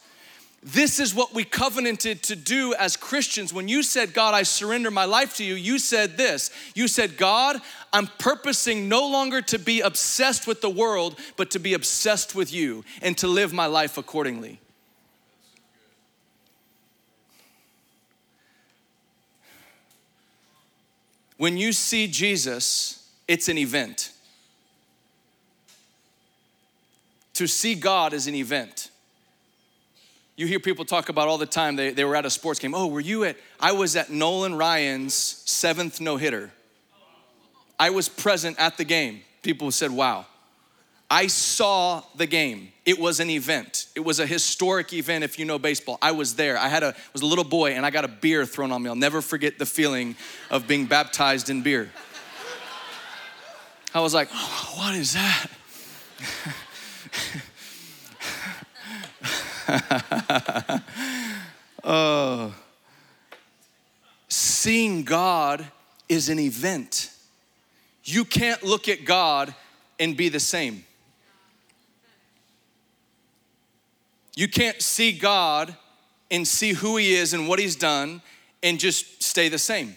This 0.61 0.99
is 0.99 1.15
what 1.15 1.33
we 1.33 1.45
covenanted 1.45 2.23
to 2.23 2.35
do 2.35 2.73
as 2.73 2.97
Christians. 2.97 3.53
When 3.53 3.69
you 3.69 3.83
said, 3.83 4.13
God, 4.13 4.33
I 4.33 4.43
surrender 4.43 4.91
my 4.91 5.05
life 5.05 5.37
to 5.37 5.45
you, 5.45 5.53
you 5.53 5.79
said 5.79 6.17
this. 6.17 6.51
You 6.73 6.89
said, 6.89 7.15
God, 7.15 7.61
I'm 7.93 8.07
purposing 8.19 8.89
no 8.89 9.07
longer 9.07 9.41
to 9.43 9.57
be 9.57 9.79
obsessed 9.79 10.45
with 10.45 10.59
the 10.59 10.69
world, 10.69 11.17
but 11.37 11.51
to 11.51 11.59
be 11.59 11.73
obsessed 11.73 12.35
with 12.35 12.51
you 12.51 12.83
and 13.01 13.17
to 13.19 13.29
live 13.29 13.53
my 13.53 13.67
life 13.67 13.97
accordingly. 13.97 14.59
When 21.37 21.57
you 21.57 21.73
see 21.73 22.07
Jesus, 22.07 23.09
it's 23.27 23.49
an 23.49 23.57
event. 23.57 24.11
To 27.33 27.47
see 27.47 27.75
God 27.75 28.13
is 28.13 28.27
an 28.27 28.35
event. 28.35 28.89
You 30.37 30.47
hear 30.47 30.59
people 30.59 30.85
talk 30.85 31.09
about 31.09 31.27
all 31.27 31.37
the 31.37 31.45
time, 31.45 31.75
they, 31.75 31.91
they 31.91 32.03
were 32.03 32.15
at 32.15 32.25
a 32.25 32.29
sports 32.29 32.59
game. 32.59 32.73
Oh, 32.73 32.87
were 32.87 32.99
you 32.99 33.23
at, 33.23 33.37
I 33.59 33.71
was 33.71 33.95
at 33.95 34.09
Nolan 34.09 34.55
Ryan's 34.55 35.13
seventh 35.13 36.01
no 36.01 36.17
hitter. 36.17 36.51
I 37.79 37.89
was 37.89 38.07
present 38.09 38.57
at 38.59 38.77
the 38.77 38.83
game. 38.83 39.21
People 39.43 39.71
said, 39.71 39.91
wow. 39.91 40.25
I 41.09 41.27
saw 41.27 42.03
the 42.15 42.25
game. 42.25 42.71
It 42.83 42.99
was 42.99 43.19
an 43.19 43.29
event. 43.29 43.87
It 43.95 43.99
was 43.99 44.19
a 44.19 44.25
historic 44.25 44.91
event 44.93 45.23
if 45.23 45.37
you 45.37 45.45
know 45.45 45.59
baseball. 45.59 45.99
I 46.01 46.11
was 46.11 46.35
there. 46.35 46.57
I 46.57 46.67
had 46.67 46.83
a 46.83 46.95
was 47.13 47.21
a 47.21 47.25
little 47.25 47.43
boy 47.43 47.73
and 47.73 47.85
I 47.85 47.91
got 47.91 48.05
a 48.05 48.07
beer 48.07 48.45
thrown 48.45 48.71
on 48.71 48.81
me. 48.81 48.89
I'll 48.89 48.95
never 48.95 49.21
forget 49.21 49.59
the 49.59 49.65
feeling 49.65 50.15
of 50.49 50.67
being 50.67 50.85
baptized 50.85 51.49
in 51.49 51.61
beer. 51.61 51.91
I 53.93 53.99
was 54.01 54.13
like, 54.13 54.29
oh, 54.33 54.73
what 54.77 54.95
is 54.95 55.13
that? 55.13 55.47
oh. 61.83 62.53
Seeing 64.27 65.03
God 65.03 65.65
is 66.09 66.29
an 66.29 66.39
event. 66.39 67.11
You 68.03 68.25
can't 68.25 68.61
look 68.63 68.89
at 68.89 69.05
God 69.05 69.55
and 69.99 70.17
be 70.17 70.29
the 70.29 70.39
same. 70.39 70.83
You 74.35 74.47
can't 74.47 74.81
see 74.81 75.11
God 75.11 75.75
and 76.29 76.47
see 76.47 76.73
who 76.73 76.97
He 76.97 77.13
is 77.13 77.33
and 77.33 77.47
what 77.47 77.59
He's 77.59 77.75
done 77.75 78.21
and 78.61 78.79
just 78.79 79.23
stay 79.23 79.47
the 79.49 79.57
same. 79.57 79.95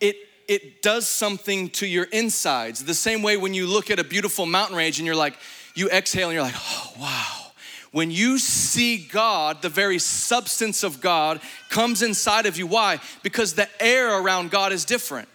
It, 0.00 0.16
it 0.48 0.82
does 0.82 1.06
something 1.06 1.70
to 1.70 1.86
your 1.86 2.04
insides. 2.04 2.84
The 2.84 2.94
same 2.94 3.22
way 3.22 3.36
when 3.36 3.54
you 3.54 3.66
look 3.66 3.90
at 3.90 3.98
a 3.98 4.04
beautiful 4.04 4.46
mountain 4.46 4.76
range 4.76 4.98
and 4.98 5.06
you're 5.06 5.14
like, 5.14 5.36
you 5.74 5.88
exhale 5.90 6.28
and 6.28 6.34
you're 6.34 6.42
like, 6.42 6.54
oh, 6.56 6.92
wow. 6.98 7.38
When 7.92 8.10
you 8.10 8.38
see 8.38 8.96
God, 8.96 9.60
the 9.60 9.68
very 9.68 9.98
substance 9.98 10.82
of 10.82 11.00
God 11.00 11.40
comes 11.68 12.02
inside 12.02 12.46
of 12.46 12.56
you. 12.56 12.66
Why? 12.66 13.00
Because 13.22 13.54
the 13.54 13.68
air 13.82 14.18
around 14.18 14.50
God 14.50 14.72
is 14.72 14.86
different. 14.86 15.28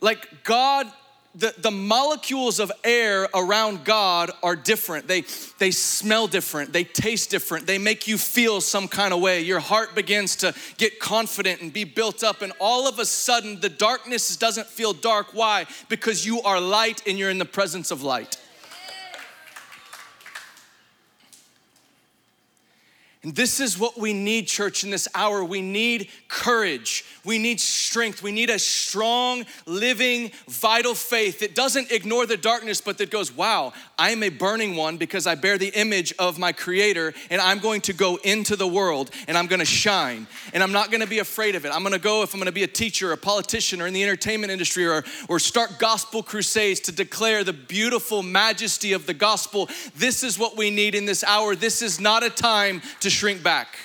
Like 0.00 0.42
God 0.42 0.90
the, 1.34 1.54
the 1.58 1.70
molecules 1.70 2.58
of 2.58 2.72
air 2.82 3.28
around 3.34 3.84
God 3.84 4.32
are 4.42 4.56
different. 4.56 5.06
They, 5.06 5.22
they 5.58 5.70
smell 5.70 6.26
different. 6.26 6.72
They 6.72 6.82
taste 6.82 7.30
different. 7.30 7.68
They 7.68 7.78
make 7.78 8.08
you 8.08 8.18
feel 8.18 8.60
some 8.60 8.88
kind 8.88 9.14
of 9.14 9.20
way. 9.20 9.40
Your 9.42 9.60
heart 9.60 9.94
begins 9.94 10.34
to 10.36 10.52
get 10.76 10.98
confident 10.98 11.60
and 11.62 11.72
be 11.72 11.84
built 11.84 12.24
up. 12.24 12.42
And 12.42 12.52
all 12.58 12.88
of 12.88 12.98
a 12.98 13.04
sudden, 13.04 13.60
the 13.60 13.68
darkness 13.68 14.36
doesn't 14.36 14.66
feel 14.66 14.92
dark. 14.92 15.28
Why? 15.32 15.66
Because 15.88 16.26
you 16.26 16.42
are 16.42 16.60
light 16.60 17.02
and 17.06 17.16
you're 17.16 17.30
in 17.30 17.38
the 17.38 17.44
presence 17.44 17.92
of 17.92 18.02
light. 18.02 18.36
And 23.22 23.36
this 23.36 23.60
is 23.60 23.78
what 23.78 23.98
we 23.98 24.14
need, 24.14 24.46
church, 24.46 24.82
in 24.82 24.88
this 24.88 25.06
hour. 25.14 25.44
We 25.44 25.60
need 25.60 26.08
courage. 26.28 27.04
We 27.22 27.36
need 27.36 27.60
strength. 27.60 28.22
We 28.22 28.32
need 28.32 28.48
a 28.48 28.58
strong, 28.58 29.44
living, 29.66 30.30
vital 30.48 30.94
faith 30.94 31.40
that 31.40 31.54
doesn't 31.54 31.92
ignore 31.92 32.24
the 32.24 32.38
darkness, 32.38 32.80
but 32.80 32.96
that 32.96 33.10
goes, 33.10 33.30
wow, 33.30 33.74
I 33.98 34.10
am 34.10 34.22
a 34.22 34.30
burning 34.30 34.74
one 34.74 34.96
because 34.96 35.26
I 35.26 35.34
bear 35.34 35.58
the 35.58 35.68
image 35.68 36.14
of 36.18 36.38
my 36.38 36.52
Creator, 36.52 37.12
and 37.28 37.42
I'm 37.42 37.58
going 37.58 37.82
to 37.82 37.92
go 37.92 38.16
into 38.24 38.56
the 38.56 38.66
world 38.66 39.10
and 39.28 39.36
I'm 39.36 39.48
gonna 39.48 39.66
shine. 39.66 40.26
And 40.54 40.62
I'm 40.62 40.72
not 40.72 40.90
gonna 40.90 41.06
be 41.06 41.18
afraid 41.18 41.54
of 41.56 41.66
it. 41.66 41.74
I'm 41.74 41.82
gonna 41.82 41.98
go, 41.98 42.22
if 42.22 42.32
I'm 42.32 42.40
gonna 42.40 42.52
be 42.52 42.62
a 42.62 42.68
teacher, 42.68 43.12
a 43.12 43.18
politician, 43.18 43.82
or 43.82 43.86
in 43.86 43.92
the 43.92 44.02
entertainment 44.02 44.50
industry, 44.50 44.86
or, 44.86 45.04
or 45.28 45.38
start 45.38 45.78
gospel 45.78 46.22
crusades 46.22 46.80
to 46.80 46.92
declare 46.92 47.44
the 47.44 47.52
beautiful 47.52 48.22
majesty 48.22 48.94
of 48.94 49.04
the 49.04 49.12
gospel. 49.12 49.68
This 49.94 50.22
is 50.22 50.38
what 50.38 50.56
we 50.56 50.70
need 50.70 50.94
in 50.94 51.04
this 51.04 51.22
hour. 51.22 51.54
This 51.54 51.82
is 51.82 52.00
not 52.00 52.22
a 52.22 52.30
time 52.30 52.80
to 53.00 53.09
shrink 53.10 53.42
back. 53.42 53.76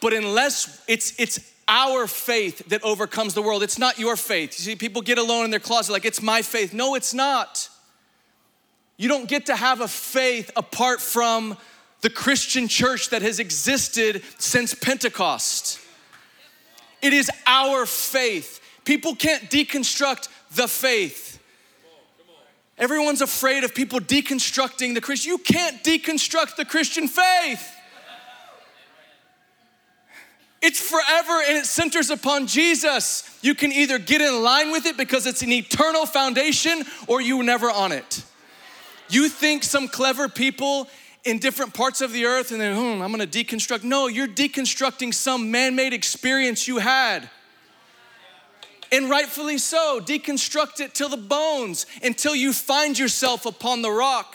But 0.00 0.12
unless 0.12 0.82
it's 0.86 1.18
it's 1.18 1.52
our 1.66 2.06
faith 2.06 2.68
that 2.68 2.82
overcomes 2.82 3.34
the 3.34 3.42
world, 3.42 3.62
it's 3.62 3.78
not 3.78 3.98
your 3.98 4.16
faith. 4.16 4.58
You 4.58 4.64
see, 4.64 4.76
people 4.76 5.02
get 5.02 5.18
alone 5.18 5.44
in 5.44 5.50
their 5.50 5.60
closet 5.60 5.92
like 5.92 6.04
it's 6.04 6.20
my 6.20 6.42
faith. 6.42 6.74
No, 6.74 6.94
it's 6.94 7.14
not. 7.14 7.68
You 8.96 9.08
don't 9.08 9.28
get 9.28 9.46
to 9.46 9.56
have 9.56 9.80
a 9.80 9.88
faith 9.88 10.50
apart 10.56 11.00
from 11.00 11.56
the 12.02 12.10
Christian 12.10 12.68
church 12.68 13.10
that 13.10 13.22
has 13.22 13.38
existed 13.38 14.22
since 14.38 14.74
Pentecost. 14.74 15.80
It 17.00 17.12
is 17.12 17.30
our 17.46 17.86
faith. 17.86 18.60
People 18.84 19.14
can't 19.14 19.50
deconstruct 19.50 20.28
the 20.54 20.68
faith. 20.68 21.40
Everyone's 22.76 23.22
afraid 23.22 23.64
of 23.64 23.74
people 23.74 24.00
deconstructing 24.00 24.94
the 24.94 25.00
Christian. 25.00 25.30
You 25.30 25.38
can't 25.38 25.82
deconstruct 25.82 26.56
the 26.56 26.64
Christian 26.64 27.08
faith. 27.08 27.73
It's 30.66 30.80
forever 30.80 31.42
and 31.46 31.58
it 31.58 31.66
centers 31.66 32.08
upon 32.08 32.46
Jesus. 32.46 33.38
You 33.42 33.54
can 33.54 33.70
either 33.70 33.98
get 33.98 34.22
in 34.22 34.42
line 34.42 34.72
with 34.72 34.86
it 34.86 34.96
because 34.96 35.26
it's 35.26 35.42
an 35.42 35.52
eternal 35.52 36.06
foundation 36.06 36.84
or 37.06 37.20
you 37.20 37.36
were 37.36 37.44
never 37.44 37.70
on 37.70 37.92
it. 37.92 38.24
You 39.10 39.28
think 39.28 39.62
some 39.62 39.88
clever 39.88 40.26
people 40.26 40.88
in 41.22 41.38
different 41.38 41.74
parts 41.74 42.00
of 42.00 42.14
the 42.14 42.24
earth 42.24 42.50
and 42.50 42.58
then, 42.58 42.74
hmm, 42.74 43.02
I'm 43.02 43.10
gonna 43.10 43.26
deconstruct. 43.26 43.84
No, 43.84 44.06
you're 44.06 44.26
deconstructing 44.26 45.12
some 45.12 45.50
man 45.50 45.76
made 45.76 45.92
experience 45.92 46.66
you 46.66 46.78
had. 46.78 47.28
And 48.90 49.10
rightfully 49.10 49.58
so, 49.58 50.00
deconstruct 50.00 50.80
it 50.80 50.94
till 50.94 51.10
the 51.10 51.18
bones 51.18 51.84
until 52.02 52.34
you 52.34 52.54
find 52.54 52.98
yourself 52.98 53.44
upon 53.44 53.82
the 53.82 53.90
rock. 53.90 54.34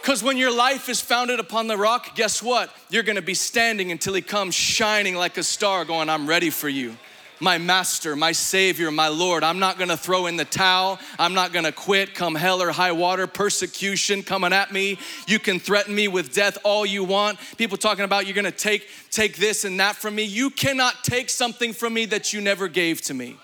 Because 0.00 0.22
when 0.22 0.38
your 0.38 0.54
life 0.54 0.88
is 0.88 1.00
founded 1.00 1.40
upon 1.40 1.66
the 1.66 1.76
rock, 1.76 2.14
guess 2.14 2.42
what? 2.42 2.74
You're 2.88 3.02
gonna 3.02 3.20
be 3.20 3.34
standing 3.34 3.92
until 3.92 4.14
He 4.14 4.22
comes 4.22 4.54
shining 4.54 5.14
like 5.14 5.36
a 5.36 5.42
star, 5.42 5.84
going, 5.84 6.08
I'm 6.08 6.26
ready 6.26 6.50
for 6.50 6.68
you. 6.68 6.96
My 7.42 7.56
master, 7.56 8.16
my 8.16 8.32
savior, 8.32 8.90
my 8.90 9.08
Lord. 9.08 9.42
I'm 9.42 9.58
not 9.58 9.78
gonna 9.78 9.96
throw 9.96 10.26
in 10.26 10.36
the 10.36 10.44
towel. 10.44 10.98
I'm 11.18 11.32
not 11.32 11.52
gonna 11.52 11.72
quit, 11.72 12.14
come 12.14 12.34
hell 12.34 12.60
or 12.62 12.70
high 12.70 12.92
water, 12.92 13.26
persecution 13.26 14.22
coming 14.22 14.52
at 14.52 14.72
me. 14.72 14.98
You 15.26 15.38
can 15.38 15.58
threaten 15.58 15.94
me 15.94 16.06
with 16.08 16.34
death 16.34 16.58
all 16.64 16.84
you 16.84 17.02
want. 17.04 17.38
People 17.56 17.78
talking 17.78 18.04
about 18.04 18.26
you're 18.26 18.34
gonna 18.34 18.50
take, 18.50 18.88
take 19.10 19.36
this 19.36 19.64
and 19.64 19.80
that 19.80 19.96
from 19.96 20.14
me. 20.14 20.24
You 20.24 20.50
cannot 20.50 21.02
take 21.02 21.30
something 21.30 21.72
from 21.72 21.94
me 21.94 22.04
that 22.06 22.32
you 22.32 22.40
never 22.42 22.68
gave 22.68 23.00
to 23.02 23.14
me. 23.14 23.38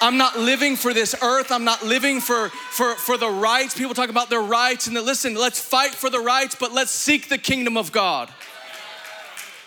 I'm 0.00 0.16
not 0.16 0.38
living 0.38 0.76
for 0.76 0.92
this 0.92 1.14
earth. 1.22 1.50
I'm 1.50 1.64
not 1.64 1.82
living 1.82 2.20
for, 2.20 2.48
for, 2.48 2.94
for 2.94 3.16
the 3.16 3.28
rights. 3.28 3.76
People 3.76 3.94
talk 3.94 4.10
about 4.10 4.30
their 4.30 4.42
rights 4.42 4.86
and 4.86 4.94
listen, 4.94 5.34
let's 5.34 5.60
fight 5.60 5.90
for 5.90 6.10
the 6.10 6.20
rights, 6.20 6.54
but 6.58 6.72
let's 6.72 6.90
seek 6.90 7.28
the 7.28 7.38
kingdom 7.38 7.76
of 7.76 7.92
God. 7.92 8.30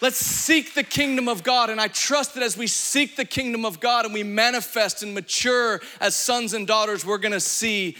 Let's 0.01 0.17
seek 0.17 0.75
the 0.75 0.83
kingdom 0.83 1.27
of 1.27 1.43
God. 1.43 1.69
And 1.69 1.81
I 1.81 1.89
trust 1.89 2.35
that 2.35 2.43
as 2.43 2.55
we 2.55 2.67
seek 2.67 3.15
the 3.15 3.25
kingdom 3.25 3.65
of 3.65 3.79
God 3.79 4.05
and 4.05 4.13
we 4.13 4.23
manifest 4.23 5.03
and 5.03 5.13
mature 5.13 5.81
as 5.99 6.15
sons 6.15 6.53
and 6.53 6.65
daughters, 6.65 7.05
we're 7.05 7.17
gonna 7.17 7.41
see, 7.41 7.97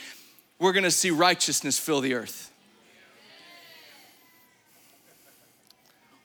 we're 0.60 0.72
gonna 0.72 0.92
see 0.92 1.12
righteousness 1.12 1.78
fill 1.78 2.00
the 2.00 2.14
earth. 2.14 2.52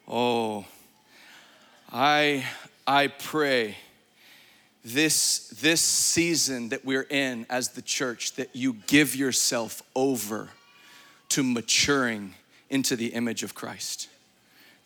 Oh, 0.06 0.64
I 1.92 2.44
I 2.86 3.08
pray 3.08 3.76
this, 4.84 5.48
this 5.60 5.80
season 5.80 6.68
that 6.68 6.84
we're 6.84 7.06
in 7.08 7.46
as 7.48 7.70
the 7.70 7.82
church, 7.82 8.34
that 8.34 8.54
you 8.54 8.74
give 8.86 9.16
yourself 9.16 9.82
over 9.94 10.50
to 11.30 11.42
maturing 11.42 12.34
into 12.68 12.94
the 12.96 13.08
image 13.08 13.42
of 13.42 13.54
Christ. 13.54 14.08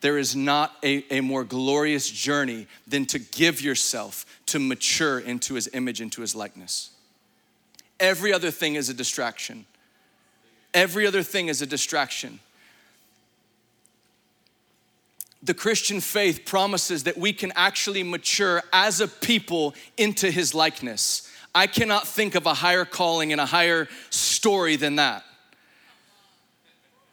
There 0.00 0.17
is 0.17 0.37
not 0.37 0.76
a, 0.85 1.05
a 1.11 1.21
more 1.21 1.43
glorious 1.43 2.09
journey 2.09 2.69
than 2.87 3.07
to 3.07 3.19
give 3.19 3.61
yourself 3.61 4.25
to 4.47 4.61
mature 4.61 5.19
into 5.19 5.55
his 5.55 5.69
image, 5.73 6.00
into 6.00 6.21
his 6.21 6.35
likeness. 6.35 6.90
Every 7.99 8.33
other 8.33 8.52
thing 8.52 8.76
is 8.76 8.88
a 8.88 8.95
distraction. 8.95 9.67
Every 10.73 11.07
other 11.07 11.25
thing 11.25 11.49
is 11.49 11.61
a 11.62 11.67
distraction 11.67 12.38
the 15.42 15.54
Christian 15.54 16.00
faith 16.00 16.45
promises 16.45 17.04
that 17.04 17.16
we 17.16 17.33
can 17.33 17.52
actually 17.54 18.02
mature 18.02 18.62
as 18.73 19.00
a 19.00 19.09
people 19.09 19.75
into 19.97 20.30
his 20.30 20.54
likeness. 20.54 21.30
I 21.54 21.66
cannot 21.66 22.07
think 22.07 22.35
of 22.35 22.47
a 22.47 22.54
higher 22.54 22.85
calling 22.85 23.33
and 23.33 23.40
a 23.40 23.47
higher 23.47 23.88
story 24.11 24.76
than 24.76 24.97
that. 24.97 25.25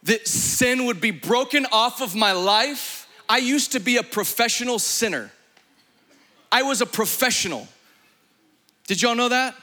That 0.04 0.26
sin 0.26 0.86
would 0.86 1.00
be 1.00 1.10
broken 1.10 1.66
off 1.72 2.00
of 2.00 2.14
my 2.14 2.32
life. 2.32 3.08
I 3.28 3.38
used 3.38 3.72
to 3.72 3.80
be 3.80 3.96
a 3.96 4.02
professional 4.02 4.78
sinner. 4.78 5.30
I 6.50 6.62
was 6.62 6.80
a 6.80 6.86
professional. 6.86 7.66
Did 8.86 9.02
y'all 9.02 9.16
know 9.16 9.28
that? 9.28 9.54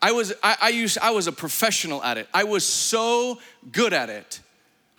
I 0.00 0.12
was 0.12 0.32
I, 0.42 0.56
I 0.62 0.68
used 0.70 0.98
I 0.98 1.10
was 1.12 1.26
a 1.26 1.32
professional 1.32 2.02
at 2.02 2.18
it. 2.18 2.28
I 2.34 2.44
was 2.44 2.64
so 2.64 3.38
good 3.70 3.92
at 3.92 4.10
it. 4.10 4.40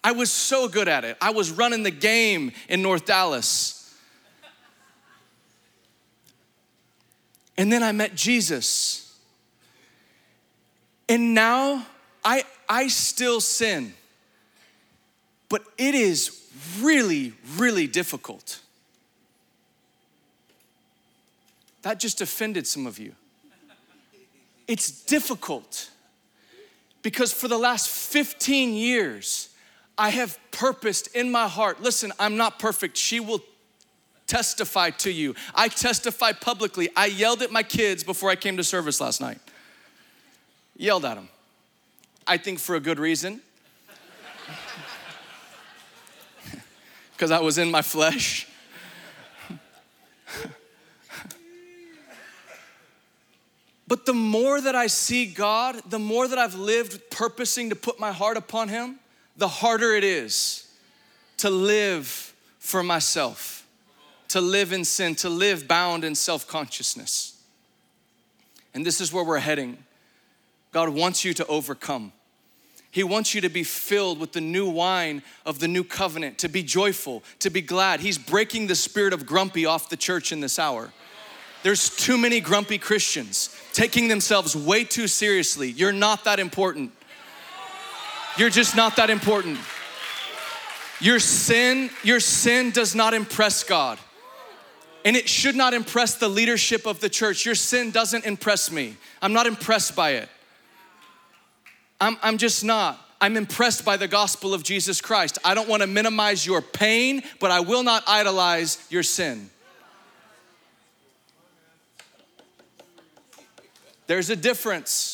I 0.04 0.12
was 0.12 0.32
so 0.32 0.68
good 0.68 0.88
at 0.88 1.06
it. 1.06 1.18
I 1.22 1.32
was 1.32 1.52
running 1.52 1.84
the 1.84 1.92
game 1.92 2.52
in 2.68 2.82
North 2.82 3.06
Dallas. 3.06 3.80
And 7.58 7.72
then 7.72 7.84
I 7.84 7.92
met 7.92 8.16
Jesus. 8.16 9.18
And 11.08 11.34
now 11.34 11.86
I, 12.26 12.44
I 12.68 12.88
still 12.88 13.40
sin. 13.40 13.94
But 15.48 15.64
it 15.78 15.96
is 15.96 16.42
really, 16.82 17.34
really 17.58 17.88
difficult. 17.88 18.60
That 21.84 22.00
just 22.00 22.22
offended 22.22 22.66
some 22.66 22.88
of 22.88 22.98
you. 22.98 23.14
It's 24.68 25.04
difficult 25.04 25.90
because 27.02 27.32
for 27.32 27.48
the 27.48 27.58
last 27.58 27.90
15 27.90 28.74
years, 28.74 29.50
I 29.98 30.10
have 30.10 30.38
purposed 30.52 31.16
in 31.16 31.32
my 31.32 31.48
heart. 31.48 31.82
Listen, 31.82 32.12
I'm 32.20 32.38
not 32.38 32.60
perfect. 32.60 32.98
She 32.98 33.20
will 33.20 33.42
testify 34.28 34.90
to 34.90 35.12
you. 35.12 35.36
I 35.54 35.68
testify 35.68 36.32
publicly. 36.32 36.90
I 36.96 37.06
yelled 37.08 37.42
at 37.42 37.52
my 37.52 37.64
kids 37.64 38.04
before 38.04 38.30
I 38.30 38.36
came 38.36 38.58
to 38.58 38.64
service 38.64 39.00
last 39.00 39.22
night. 39.22 39.40
Yelled 40.76 41.06
at 41.06 41.16
them. 41.16 41.30
I 42.26 42.38
think 42.38 42.60
for 42.60 42.76
a 42.76 42.80
good 42.80 43.00
reason. 43.00 43.42
Because 47.12 47.30
I 47.30 47.40
was 47.42 47.58
in 47.60 47.70
my 47.72 47.84
flesh. 47.84 48.48
but 53.88 54.06
the 54.06 54.14
more 54.14 54.60
that 54.60 54.76
I 54.76 54.88
see 54.88 55.28
God, 55.28 55.80
the 55.90 56.00
more 56.00 56.28
that 56.28 56.40
I've 56.40 56.56
lived 56.56 57.12
purposing 57.12 57.70
to 57.70 57.76
put 57.78 58.00
my 58.00 58.12
heart 58.12 58.36
upon 58.36 58.68
Him, 58.68 59.00
the 59.38 59.48
harder 59.48 59.94
it 59.94 60.04
is 60.04 60.68
to 61.38 61.50
live 61.50 62.34
for 62.60 62.84
myself, 62.84 63.68
to 64.30 64.40
live 64.42 64.72
in 64.72 64.86
sin, 64.86 65.16
to 65.16 65.30
live 65.30 65.68
bound 65.68 66.04
in 66.04 66.16
self 66.16 66.48
consciousness. 66.48 67.42
And 68.74 68.86
this 68.86 69.02
is 69.02 69.14
where 69.14 69.24
we're 69.24 69.40
heading. 69.40 69.78
God 70.72 70.90
wants 70.90 71.24
you 71.24 71.34
to 71.36 71.46
overcome. 71.48 72.12
He 72.90 73.04
wants 73.04 73.34
you 73.34 73.42
to 73.42 73.50
be 73.50 73.64
filled 73.64 74.20
with 74.20 74.34
the 74.34 74.42
new 74.42 74.70
wine 74.70 75.24
of 75.46 75.60
the 75.60 75.68
new 75.68 75.84
covenant, 75.84 76.38
to 76.40 76.48
be 76.48 76.62
joyful, 76.62 77.24
to 77.40 77.50
be 77.50 77.62
glad. 77.62 78.02
He's 78.02 78.20
breaking 78.20 78.68
the 78.68 78.76
spirit 78.76 79.14
of 79.14 79.26
grumpy 79.26 79.66
off 79.66 79.90
the 79.90 79.98
church 79.98 80.32
in 80.32 80.42
this 80.42 80.60
hour. 80.60 80.92
There's 81.64 81.90
too 81.90 82.18
many 82.18 82.40
grumpy 82.40 82.78
Christians 82.78 83.56
taking 83.72 84.10
themselves 84.10 84.56
way 84.56 84.84
too 84.84 85.08
seriously. 85.08 85.72
You're 85.72 85.92
not 85.92 86.26
that 86.26 86.40
important. 86.40 86.92
You're 88.38 88.50
just 88.50 88.76
not 88.76 88.96
that 88.96 89.10
important. 89.10 89.60
Your 91.00 91.20
sin, 91.20 91.90
your 92.04 92.20
sin 92.20 92.72
does 92.72 92.96
not 92.96 93.14
impress 93.14 93.64
God. 93.64 94.00
And 95.06 95.18
it 95.18 95.28
should 95.28 95.56
not 95.56 95.74
impress 95.74 96.16
the 96.16 96.30
leadership 96.30 96.88
of 96.88 97.00
the 97.02 97.10
church. 97.10 97.46
Your 97.46 97.56
sin 97.56 97.92
doesn't 97.92 98.26
impress 98.26 98.72
me. 98.72 98.96
I'm 99.22 99.34
not 99.34 99.46
impressed 99.46 99.96
by 99.96 100.12
it. 100.12 100.30
I'm, 102.00 102.18
I'm 102.24 102.38
just 102.38 102.64
not. 102.64 103.00
I'm 103.20 103.38
impressed 103.38 103.86
by 103.86 103.98
the 103.98 104.08
gospel 104.08 104.54
of 104.54 104.64
Jesus 104.64 105.00
Christ. 105.00 105.40
I 105.46 105.54
don't 105.54 105.70
want 105.70 105.82
to 105.82 105.88
minimize 105.88 106.46
your 106.46 106.62
pain, 106.62 107.22
but 107.40 107.52
I 107.52 107.60
will 107.60 107.84
not 107.84 108.04
idolize 108.08 108.86
your 108.90 109.04
sin. 109.04 109.50
There's 114.08 114.30
a 114.30 114.36
difference. 114.36 115.13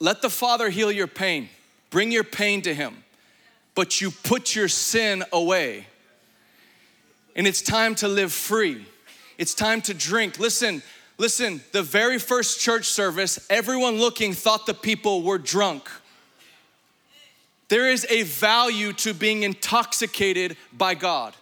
Let 0.00 0.22
the 0.22 0.30
Father 0.30 0.70
heal 0.70 0.92
your 0.92 1.06
pain. 1.06 1.48
Bring 1.90 2.12
your 2.12 2.24
pain 2.24 2.62
to 2.62 2.74
Him. 2.74 3.04
But 3.74 4.00
you 4.00 4.10
put 4.10 4.54
your 4.54 4.68
sin 4.68 5.24
away. 5.32 5.86
And 7.34 7.46
it's 7.46 7.62
time 7.62 7.94
to 7.96 8.08
live 8.08 8.32
free. 8.32 8.86
It's 9.38 9.54
time 9.54 9.80
to 9.82 9.94
drink. 9.94 10.38
Listen, 10.38 10.82
listen, 11.16 11.62
the 11.72 11.82
very 11.82 12.18
first 12.18 12.60
church 12.60 12.86
service, 12.86 13.46
everyone 13.48 13.98
looking 13.98 14.32
thought 14.32 14.66
the 14.66 14.74
people 14.74 15.22
were 15.22 15.38
drunk. 15.38 15.88
There 17.68 17.88
is 17.88 18.06
a 18.08 18.22
value 18.22 18.92
to 18.94 19.14
being 19.14 19.42
intoxicated 19.42 20.56
by 20.72 20.94
God 20.94 21.34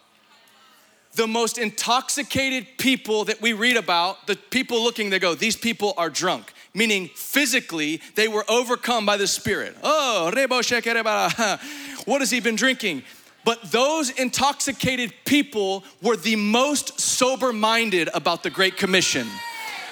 the 1.17 1.27
most 1.27 1.57
intoxicated 1.57 2.67
people 2.77 3.25
that 3.25 3.41
we 3.41 3.51
read 3.51 3.75
about, 3.75 4.27
the 4.27 4.35
people 4.35 4.83
looking, 4.83 5.09
they 5.09 5.17
go, 5.17 5.33
these 5.33 5.55
people 5.55 5.95
are 5.97 6.11
drunk 6.11 6.53
meaning 6.77 7.09
physically 7.15 7.99
they 8.15 8.27
were 8.27 8.45
overcome 8.47 9.05
by 9.05 9.17
the 9.17 9.27
Spirit. 9.27 9.75
Oh, 9.83 10.31
what 12.05 12.21
has 12.21 12.31
he 12.31 12.39
been 12.39 12.55
drinking? 12.55 13.03
But 13.43 13.71
those 13.71 14.11
intoxicated 14.11 15.13
people 15.25 15.83
were 16.01 16.15
the 16.15 16.35
most 16.35 16.99
sober 16.99 17.51
minded 17.51 18.09
about 18.13 18.43
the 18.43 18.49
Great 18.49 18.77
Commission. 18.77 19.25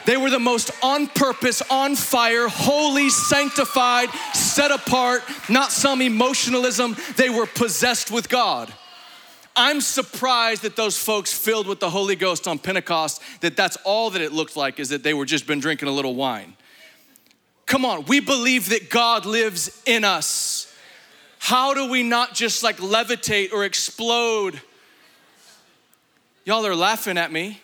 They 0.05 0.17
were 0.17 0.29
the 0.29 0.39
most 0.39 0.69
on 0.83 1.07
purpose, 1.07 1.63
on 1.71 1.95
fire, 1.95 2.47
holy, 2.47 3.09
sanctified, 3.09 4.09
set 4.33 4.69
apart, 4.69 5.23
not 5.49 5.71
some 5.71 6.01
emotionalism. 6.01 6.95
They 7.15 7.29
were 7.29 7.47
possessed 7.47 8.11
with 8.11 8.29
God. 8.29 8.71
I'm 9.55 9.81
surprised 9.81 10.61
that 10.63 10.75
those 10.75 10.97
folks 10.97 11.33
filled 11.33 11.65
with 11.65 11.79
the 11.79 11.89
Holy 11.89 12.15
Ghost 12.15 12.47
on 12.47 12.59
Pentecost, 12.59 13.21
that 13.41 13.55
that's 13.55 13.77
all 13.85 14.11
that 14.11 14.21
it 14.21 14.33
looked 14.33 14.55
like 14.55 14.79
is 14.79 14.89
that 14.89 15.01
they 15.01 15.13
were 15.13 15.25
just 15.25 15.47
been 15.47 15.59
drinking 15.59 15.87
a 15.87 15.91
little 15.91 16.13
wine. 16.13 16.55
Come 17.65 17.85
on, 17.85 18.05
we 18.05 18.19
believe 18.19 18.69
that 18.69 18.89
God 18.89 19.25
lives 19.25 19.81
in 19.85 20.03
us. 20.03 20.71
How 21.39 21.73
do 21.73 21.89
we 21.89 22.03
not 22.03 22.33
just 22.33 22.63
like 22.63 22.77
levitate 22.77 23.53
or 23.53 23.65
explode? 23.65 24.61
Y'all 26.43 26.65
are 26.65 26.75
laughing 26.75 27.17
at 27.17 27.31
me. 27.31 27.61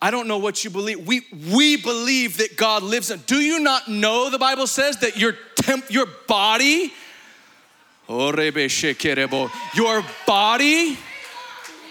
I 0.00 0.10
don't 0.10 0.28
know 0.28 0.38
what 0.38 0.64
you 0.64 0.70
believe. 0.70 1.06
We, 1.06 1.22
we 1.50 1.76
believe 1.76 2.36
that 2.38 2.56
God 2.56 2.82
lives 2.82 3.10
in. 3.10 3.20
Do 3.26 3.36
you 3.36 3.60
not 3.60 3.88
know 3.88 4.28
the 4.28 4.38
Bible 4.38 4.66
says 4.66 4.98
that 4.98 5.16
your 5.16 5.34
temp, 5.56 5.90
your 5.90 6.06
body, 6.28 6.92
your 9.74 10.04
body, 10.26 10.98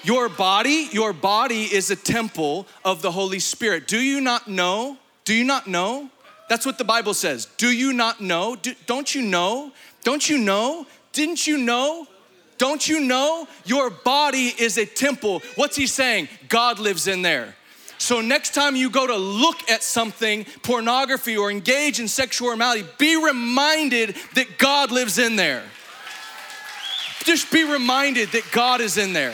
your 0.03 0.29
body, 0.29 0.89
your 0.91 1.11
body 1.11 1.63
is 1.63 1.89
a 1.89 1.95
temple 1.95 2.67
of 2.85 3.01
the 3.01 3.11
Holy 3.11 3.39
Spirit. 3.39 3.87
Do 3.87 3.99
you 3.99 4.21
not 4.21 4.47
know? 4.47 4.97
Do 5.25 5.33
you 5.33 5.43
not 5.43 5.65
know? 5.65 6.09
That's 6.53 6.67
what 6.67 6.77
the 6.77 6.83
Bible 6.83 7.15
says. 7.15 7.47
Do 7.57 7.71
you 7.71 7.93
not 7.93 8.21
know? 8.21 8.55
Do, 8.55 8.75
don't 8.85 9.15
you 9.15 9.23
know? 9.23 9.71
Don't 10.03 10.29
you 10.29 10.37
know? 10.37 10.85
Didn't 11.11 11.47
you 11.47 11.57
know? 11.57 12.05
Don't 12.59 12.87
you 12.87 12.99
know? 12.99 13.47
Your 13.65 13.89
body 13.89 14.53
is 14.59 14.77
a 14.77 14.85
temple. 14.85 15.41
What's 15.55 15.75
he 15.75 15.87
saying? 15.87 16.29
God 16.49 16.77
lives 16.77 17.07
in 17.07 17.23
there. 17.23 17.55
So 17.97 18.21
next 18.21 18.53
time 18.53 18.75
you 18.75 18.91
go 18.91 19.07
to 19.07 19.15
look 19.15 19.67
at 19.67 19.81
something, 19.81 20.45
pornography 20.61 21.35
or 21.35 21.49
engage 21.49 21.99
in 21.99 22.07
sexual 22.07 22.51
immorality, 22.53 22.87
be 22.99 23.15
reminded 23.15 24.15
that 24.35 24.59
God 24.59 24.91
lives 24.91 25.17
in 25.17 25.35
there. 25.35 25.63
Just 27.23 27.51
be 27.51 27.63
reminded 27.63 28.29
that 28.33 28.43
God 28.51 28.79
is 28.79 28.99
in 28.99 29.13
there. 29.13 29.33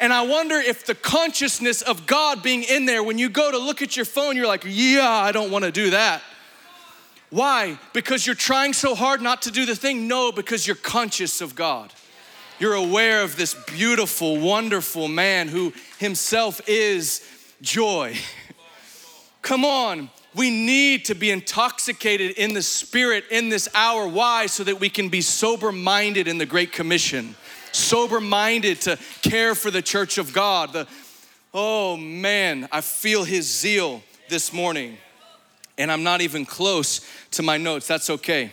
And 0.00 0.12
I 0.12 0.22
wonder 0.22 0.56
if 0.56 0.86
the 0.86 0.94
consciousness 0.94 1.82
of 1.82 2.06
God 2.06 2.42
being 2.42 2.62
in 2.62 2.86
there, 2.86 3.02
when 3.02 3.18
you 3.18 3.28
go 3.28 3.50
to 3.50 3.58
look 3.58 3.82
at 3.82 3.96
your 3.96 4.04
phone, 4.04 4.36
you're 4.36 4.46
like, 4.46 4.64
yeah, 4.66 5.08
I 5.08 5.32
don't 5.32 5.50
want 5.50 5.64
to 5.64 5.72
do 5.72 5.90
that. 5.90 6.22
Why? 7.30 7.78
Because 7.92 8.26
you're 8.26 8.36
trying 8.36 8.72
so 8.72 8.94
hard 8.94 9.20
not 9.20 9.42
to 9.42 9.50
do 9.50 9.66
the 9.66 9.76
thing? 9.76 10.08
No, 10.08 10.32
because 10.32 10.66
you're 10.66 10.76
conscious 10.76 11.40
of 11.40 11.54
God. 11.54 11.92
You're 12.58 12.74
aware 12.74 13.22
of 13.22 13.36
this 13.36 13.54
beautiful, 13.66 14.38
wonderful 14.38 15.08
man 15.08 15.48
who 15.48 15.72
himself 15.98 16.60
is 16.66 17.22
joy. 17.60 18.16
Come 19.42 19.64
on. 19.64 20.10
We 20.34 20.50
need 20.50 21.06
to 21.06 21.14
be 21.14 21.30
intoxicated 21.30 22.32
in 22.32 22.54
the 22.54 22.62
spirit 22.62 23.24
in 23.30 23.48
this 23.48 23.68
hour. 23.74 24.06
Why? 24.06 24.46
So 24.46 24.64
that 24.64 24.78
we 24.78 24.88
can 24.88 25.08
be 25.08 25.20
sober 25.20 25.72
minded 25.72 26.28
in 26.28 26.38
the 26.38 26.46
Great 26.46 26.72
Commission, 26.72 27.34
sober 27.72 28.20
minded 28.20 28.80
to 28.82 28.98
care 29.22 29.54
for 29.54 29.70
the 29.70 29.82
church 29.82 30.18
of 30.18 30.32
God. 30.32 30.72
The, 30.72 30.86
oh 31.54 31.96
man, 31.96 32.68
I 32.72 32.80
feel 32.80 33.24
his 33.24 33.46
zeal 33.46 34.02
this 34.28 34.52
morning, 34.52 34.98
and 35.76 35.90
I'm 35.90 36.02
not 36.02 36.20
even 36.20 36.44
close 36.44 37.00
to 37.32 37.42
my 37.42 37.56
notes. 37.56 37.86
That's 37.86 38.10
okay. 38.10 38.52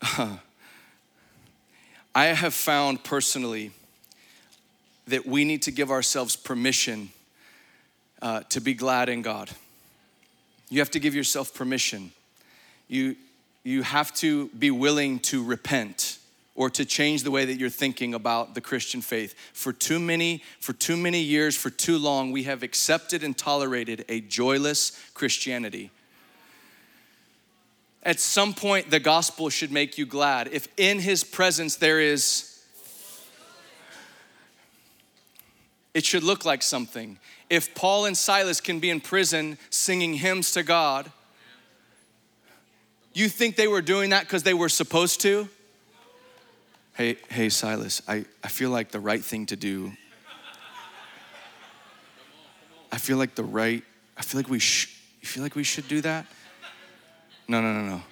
I 2.14 2.24
have 2.26 2.54
found 2.54 3.04
personally 3.04 3.72
that 5.06 5.26
we 5.26 5.44
need 5.44 5.62
to 5.62 5.70
give 5.70 5.90
ourselves 5.90 6.34
permission 6.36 7.10
uh, 8.22 8.40
to 8.48 8.60
be 8.60 8.74
glad 8.74 9.08
in 9.08 9.22
God. 9.22 9.50
You 10.68 10.80
have 10.80 10.90
to 10.92 10.98
give 10.98 11.14
yourself 11.14 11.54
permission. 11.54 12.12
You, 12.88 13.16
you 13.66 13.82
have 13.82 14.14
to 14.14 14.48
be 14.50 14.70
willing 14.70 15.18
to 15.18 15.42
repent 15.42 16.18
or 16.54 16.70
to 16.70 16.84
change 16.84 17.24
the 17.24 17.32
way 17.32 17.44
that 17.44 17.54
you're 17.54 17.68
thinking 17.68 18.14
about 18.14 18.54
the 18.54 18.60
Christian 18.60 19.00
faith. 19.00 19.34
For 19.52 19.72
too 19.72 19.98
many, 19.98 20.44
for 20.60 20.72
too 20.72 20.96
many 20.96 21.20
years, 21.20 21.56
for 21.56 21.68
too 21.68 21.98
long, 21.98 22.30
we 22.30 22.44
have 22.44 22.62
accepted 22.62 23.24
and 23.24 23.36
tolerated 23.36 24.04
a 24.08 24.20
joyless 24.20 24.98
Christianity. 25.14 25.90
At 28.04 28.20
some 28.20 28.54
point, 28.54 28.90
the 28.90 29.00
gospel 29.00 29.50
should 29.50 29.72
make 29.72 29.98
you 29.98 30.06
glad. 30.06 30.48
If 30.52 30.68
in 30.76 31.00
his 31.00 31.24
presence 31.24 31.74
there 31.74 32.00
is 32.00 32.52
it 35.92 36.04
should 36.04 36.22
look 36.22 36.44
like 36.44 36.62
something. 36.62 37.18
If 37.50 37.74
Paul 37.74 38.04
and 38.04 38.16
Silas 38.16 38.60
can 38.60 38.78
be 38.78 38.90
in 38.90 39.00
prison 39.00 39.58
singing 39.70 40.14
hymns 40.14 40.52
to 40.52 40.62
God, 40.62 41.10
you 43.20 43.28
think 43.28 43.56
they 43.56 43.68
were 43.68 43.82
doing 43.82 44.10
that 44.10 44.22
because 44.24 44.42
they 44.42 44.54
were 44.54 44.68
supposed 44.68 45.20
to? 45.22 45.48
Hey, 46.94 47.16
hey, 47.28 47.48
Silas, 47.48 48.02
I, 48.08 48.24
I 48.42 48.48
feel 48.48 48.70
like 48.70 48.90
the 48.90 49.00
right 49.00 49.22
thing 49.22 49.46
to 49.46 49.56
do. 49.56 49.92
I 52.90 52.98
feel 52.98 53.18
like 53.18 53.34
the 53.34 53.44
right, 53.44 53.82
I 54.16 54.22
feel 54.22 54.40
like 54.40 54.48
we 54.48 54.58
sh- 54.58 54.98
you 55.20 55.28
feel 55.28 55.42
like 55.42 55.54
we 55.54 55.64
should 55.64 55.88
do 55.88 56.00
that? 56.02 56.24
No, 57.48 57.60
no, 57.60 57.72
no, 57.72 57.82
no. 57.82 58.02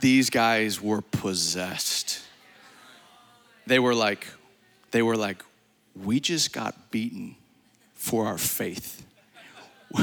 These 0.00 0.30
guys 0.30 0.80
were 0.80 1.02
possessed. 1.02 2.20
They 3.66 3.78
were 3.78 3.94
like, 3.94 4.26
they 4.90 5.02
were 5.02 5.16
like, 5.16 5.44
we 5.94 6.20
just 6.20 6.52
got 6.52 6.90
beaten 6.90 7.36
for 7.94 8.26
our 8.26 8.38
faith. 8.38 9.04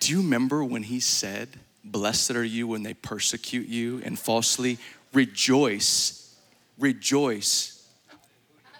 Do 0.00 0.12
you 0.12 0.22
remember 0.22 0.64
when 0.64 0.84
he 0.84 1.00
said, 1.00 1.48
Blessed 1.92 2.32
are 2.32 2.44
you 2.44 2.66
when 2.66 2.82
they 2.82 2.94
persecute 2.94 3.68
you 3.68 4.00
and 4.04 4.18
falsely 4.18 4.78
rejoice, 5.12 6.36
rejoice, 6.78 7.86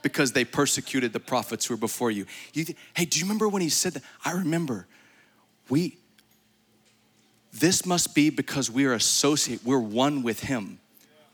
because 0.02 0.32
they 0.32 0.44
persecuted 0.44 1.12
the 1.12 1.20
prophets 1.20 1.66
who 1.66 1.74
were 1.74 1.78
before 1.78 2.10
you. 2.10 2.26
you 2.52 2.64
th- 2.64 2.78
hey, 2.94 3.04
do 3.04 3.18
you 3.18 3.24
remember 3.24 3.48
when 3.48 3.62
he 3.62 3.68
said 3.68 3.94
that? 3.94 4.02
I 4.24 4.32
remember. 4.32 4.86
We, 5.68 5.98
this 7.52 7.84
must 7.84 8.14
be 8.14 8.30
because 8.30 8.70
we 8.70 8.84
are 8.84 8.92
associate, 8.92 9.60
we're 9.64 9.80
one 9.80 10.22
with 10.22 10.40
him. 10.40 10.78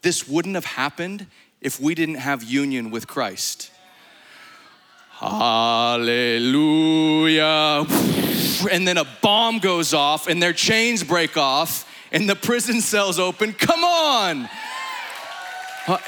This 0.02 0.26
wouldn't 0.26 0.54
have 0.54 0.64
happened 0.64 1.26
if 1.61 1.78
we 1.80 1.94
didn't 1.94 2.16
have 2.16 2.42
union 2.42 2.90
with 2.90 3.06
Christ. 3.06 3.70
Hallelujah. 5.11 6.42
And 8.70 8.86
then 8.86 8.98
a 8.98 9.06
bomb 9.20 9.58
goes 9.58 9.94
off 9.94 10.28
and 10.28 10.42
their 10.42 10.52
chains 10.52 11.02
break 11.02 11.36
off 11.36 11.88
and 12.12 12.28
the 12.28 12.36
prison 12.36 12.80
cells 12.80 13.18
open. 13.18 13.52
Come 13.52 13.84
on. 13.84 14.48
Uh, 15.86 15.98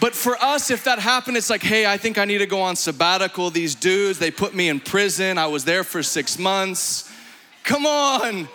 but 0.00 0.14
for 0.14 0.36
us, 0.42 0.70
if 0.70 0.84
that 0.84 0.98
happened, 0.98 1.36
it's 1.36 1.50
like, 1.50 1.62
hey, 1.62 1.86
I 1.86 1.96
think 1.96 2.18
I 2.18 2.24
need 2.24 2.38
to 2.38 2.46
go 2.46 2.60
on 2.60 2.76
sabbatical. 2.76 3.50
These 3.50 3.74
dudes, 3.74 4.18
they 4.18 4.30
put 4.30 4.54
me 4.54 4.68
in 4.68 4.80
prison. 4.80 5.38
I 5.38 5.46
was 5.46 5.64
there 5.64 5.84
for 5.84 6.02
six 6.02 6.38
months. 6.38 7.12
Come 7.62 7.86
on. 7.86 8.48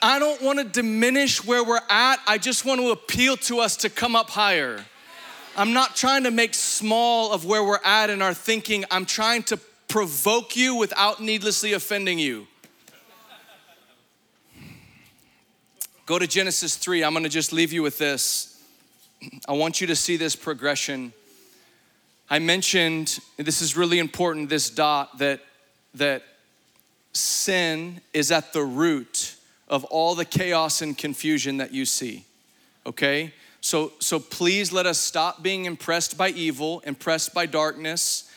I 0.00 0.18
don't 0.18 0.40
want 0.42 0.58
to 0.58 0.64
diminish 0.64 1.44
where 1.44 1.64
we're 1.64 1.80
at. 1.88 2.20
I 2.26 2.38
just 2.38 2.64
want 2.64 2.80
to 2.80 2.90
appeal 2.90 3.36
to 3.38 3.60
us 3.60 3.76
to 3.78 3.88
come 3.88 4.14
up 4.14 4.30
higher. 4.30 4.84
I'm 5.56 5.72
not 5.72 5.96
trying 5.96 6.24
to 6.24 6.30
make 6.30 6.54
small 6.54 7.32
of 7.32 7.44
where 7.44 7.64
we're 7.64 7.82
at 7.84 8.10
in 8.10 8.20
our 8.20 8.34
thinking. 8.34 8.84
I'm 8.90 9.06
trying 9.06 9.44
to 9.44 9.58
provoke 9.94 10.56
you 10.56 10.74
without 10.74 11.20
needlessly 11.20 11.72
offending 11.72 12.18
you. 12.18 12.48
Go 16.04 16.18
to 16.18 16.26
Genesis 16.26 16.76
3. 16.76 17.04
I'm 17.04 17.12
going 17.12 17.22
to 17.22 17.28
just 17.28 17.52
leave 17.52 17.72
you 17.72 17.80
with 17.80 17.96
this. 17.96 18.60
I 19.46 19.52
want 19.52 19.80
you 19.80 19.86
to 19.86 19.94
see 19.94 20.16
this 20.16 20.34
progression. 20.34 21.12
I 22.28 22.40
mentioned 22.40 23.20
this 23.36 23.62
is 23.62 23.76
really 23.76 24.00
important 24.00 24.48
this 24.48 24.68
dot 24.68 25.18
that 25.18 25.38
that 25.94 26.24
sin 27.12 28.00
is 28.12 28.32
at 28.32 28.52
the 28.52 28.64
root 28.64 29.36
of 29.68 29.84
all 29.84 30.16
the 30.16 30.24
chaos 30.24 30.82
and 30.82 30.98
confusion 30.98 31.58
that 31.58 31.72
you 31.72 31.84
see. 31.84 32.24
Okay? 32.84 33.32
So, 33.60 33.92
so 34.00 34.18
please 34.18 34.72
let 34.72 34.86
us 34.86 34.98
stop 34.98 35.40
being 35.40 35.66
impressed 35.66 36.18
by 36.18 36.30
evil, 36.30 36.82
impressed 36.84 37.32
by 37.32 37.46
darkness, 37.46 38.28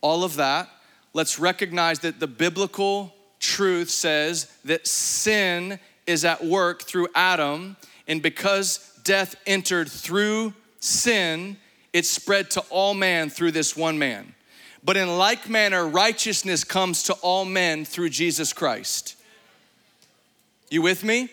all 0.00 0.24
of 0.24 0.36
that. 0.36 0.68
Let's 1.14 1.38
recognize 1.38 2.00
that 2.00 2.20
the 2.20 2.26
biblical 2.26 3.14
truth 3.40 3.90
says 3.90 4.50
that 4.64 4.86
sin 4.86 5.78
is 6.06 6.24
at 6.24 6.44
work 6.44 6.82
through 6.82 7.08
Adam, 7.14 7.76
and 8.06 8.22
because 8.22 8.98
death 9.04 9.36
entered 9.46 9.88
through 9.88 10.54
sin, 10.80 11.56
it 11.92 12.06
spread 12.06 12.50
to 12.52 12.60
all 12.70 12.94
man 12.94 13.30
through 13.30 13.52
this 13.52 13.76
one 13.76 13.98
man. 13.98 14.34
But 14.84 14.96
in 14.96 15.18
like 15.18 15.48
manner, 15.48 15.86
righteousness 15.86 16.64
comes 16.64 17.02
to 17.04 17.12
all 17.14 17.44
men 17.44 17.84
through 17.84 18.10
Jesus 18.10 18.52
Christ. 18.52 19.16
You 20.70 20.82
with 20.82 21.04
me? 21.04 21.30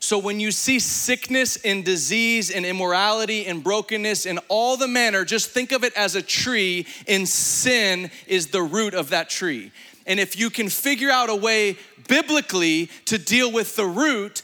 So 0.00 0.18
when 0.18 0.38
you 0.38 0.52
see 0.52 0.78
sickness 0.78 1.56
and 1.64 1.84
disease 1.84 2.50
and 2.50 2.64
immorality 2.64 3.46
and 3.46 3.62
brokenness 3.62 4.26
and 4.26 4.38
all 4.48 4.76
the 4.76 4.88
manner, 4.88 5.24
just 5.24 5.50
think 5.50 5.72
of 5.72 5.82
it 5.82 5.92
as 5.94 6.14
a 6.14 6.22
tree, 6.22 6.86
and 7.06 7.28
sin 7.28 8.10
is 8.26 8.48
the 8.48 8.62
root 8.62 8.94
of 8.94 9.10
that 9.10 9.28
tree. 9.28 9.72
And 10.06 10.20
if 10.20 10.38
you 10.38 10.50
can 10.50 10.68
figure 10.68 11.10
out 11.10 11.30
a 11.30 11.34
way 11.34 11.76
biblically 12.06 12.90
to 13.06 13.18
deal 13.18 13.52
with 13.52 13.76
the 13.76 13.84
root, 13.84 14.42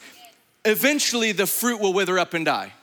eventually 0.63 1.31
the 1.31 1.47
fruit 1.47 1.79
will 1.79 1.93
wither 1.93 2.19
up 2.19 2.33
and 2.33 2.45
die. 2.45 2.73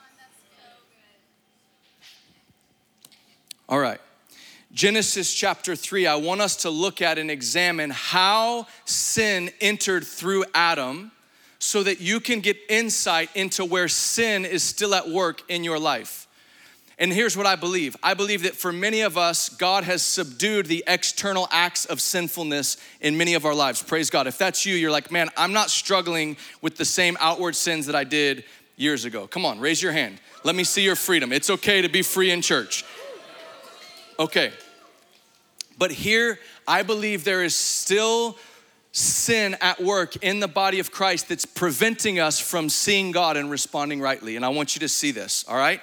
All 3.68 3.78
right. 3.78 4.00
Genesis 4.72 5.32
chapter 5.34 5.76
3, 5.76 6.06
I 6.06 6.16
want 6.16 6.40
us 6.40 6.56
to 6.56 6.70
look 6.70 7.02
at 7.02 7.18
and 7.18 7.30
examine 7.30 7.90
how 7.90 8.66
sin 8.86 9.50
entered 9.60 10.04
through 10.04 10.46
Adam 10.54 11.12
so 11.62 11.80
that 11.84 12.00
you 12.00 12.18
can 12.18 12.40
get 12.40 12.56
insight 12.68 13.30
into 13.36 13.64
where 13.64 13.86
sin 13.86 14.44
is 14.44 14.64
still 14.64 14.96
at 14.96 15.08
work 15.08 15.42
in 15.48 15.62
your 15.62 15.78
life. 15.78 16.26
And 16.98 17.12
here's 17.12 17.36
what 17.36 17.46
I 17.46 17.54
believe 17.54 17.96
I 18.02 18.14
believe 18.14 18.42
that 18.42 18.56
for 18.56 18.72
many 18.72 19.02
of 19.02 19.16
us, 19.16 19.48
God 19.48 19.84
has 19.84 20.02
subdued 20.02 20.66
the 20.66 20.82
external 20.88 21.46
acts 21.52 21.86
of 21.86 22.00
sinfulness 22.00 22.78
in 23.00 23.16
many 23.16 23.34
of 23.34 23.44
our 23.44 23.54
lives. 23.54 23.80
Praise 23.80 24.10
God. 24.10 24.26
If 24.26 24.38
that's 24.38 24.66
you, 24.66 24.74
you're 24.74 24.90
like, 24.90 25.12
man, 25.12 25.28
I'm 25.36 25.52
not 25.52 25.70
struggling 25.70 26.36
with 26.62 26.76
the 26.76 26.84
same 26.84 27.16
outward 27.20 27.54
sins 27.54 27.86
that 27.86 27.94
I 27.94 28.02
did 28.02 28.42
years 28.76 29.04
ago. 29.04 29.28
Come 29.28 29.46
on, 29.46 29.60
raise 29.60 29.80
your 29.80 29.92
hand. 29.92 30.20
Let 30.42 30.56
me 30.56 30.64
see 30.64 30.82
your 30.82 30.96
freedom. 30.96 31.32
It's 31.32 31.48
okay 31.48 31.80
to 31.82 31.88
be 31.88 32.02
free 32.02 32.32
in 32.32 32.42
church. 32.42 32.84
Okay. 34.18 34.52
But 35.78 35.92
here, 35.92 36.40
I 36.66 36.82
believe 36.82 37.22
there 37.22 37.44
is 37.44 37.54
still 37.54 38.36
sin 38.92 39.56
at 39.62 39.82
work 39.82 40.16
in 40.16 40.40
the 40.40 40.48
body 40.48 40.78
of 40.78 40.92
Christ 40.92 41.28
that's 41.30 41.46
preventing 41.46 42.20
us 42.20 42.38
from 42.38 42.68
seeing 42.68 43.10
God 43.10 43.38
and 43.38 43.50
responding 43.50 44.00
rightly. 44.00 44.36
And 44.36 44.44
I 44.44 44.50
want 44.50 44.76
you 44.76 44.80
to 44.80 44.88
see 44.88 45.10
this, 45.10 45.44
all 45.48 45.56
right? 45.56 45.80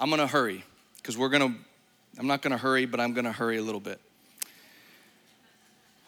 I'm 0.00 0.10
gonna 0.10 0.26
hurry 0.26 0.64
because 0.96 1.16
we're 1.16 1.28
gonna, 1.28 1.54
I'm 2.18 2.26
not 2.26 2.40
gonna 2.40 2.56
hurry, 2.56 2.86
but 2.86 3.00
I'm 3.00 3.12
gonna 3.12 3.32
hurry 3.32 3.58
a 3.58 3.62
little 3.62 3.80
bit. 3.80 4.00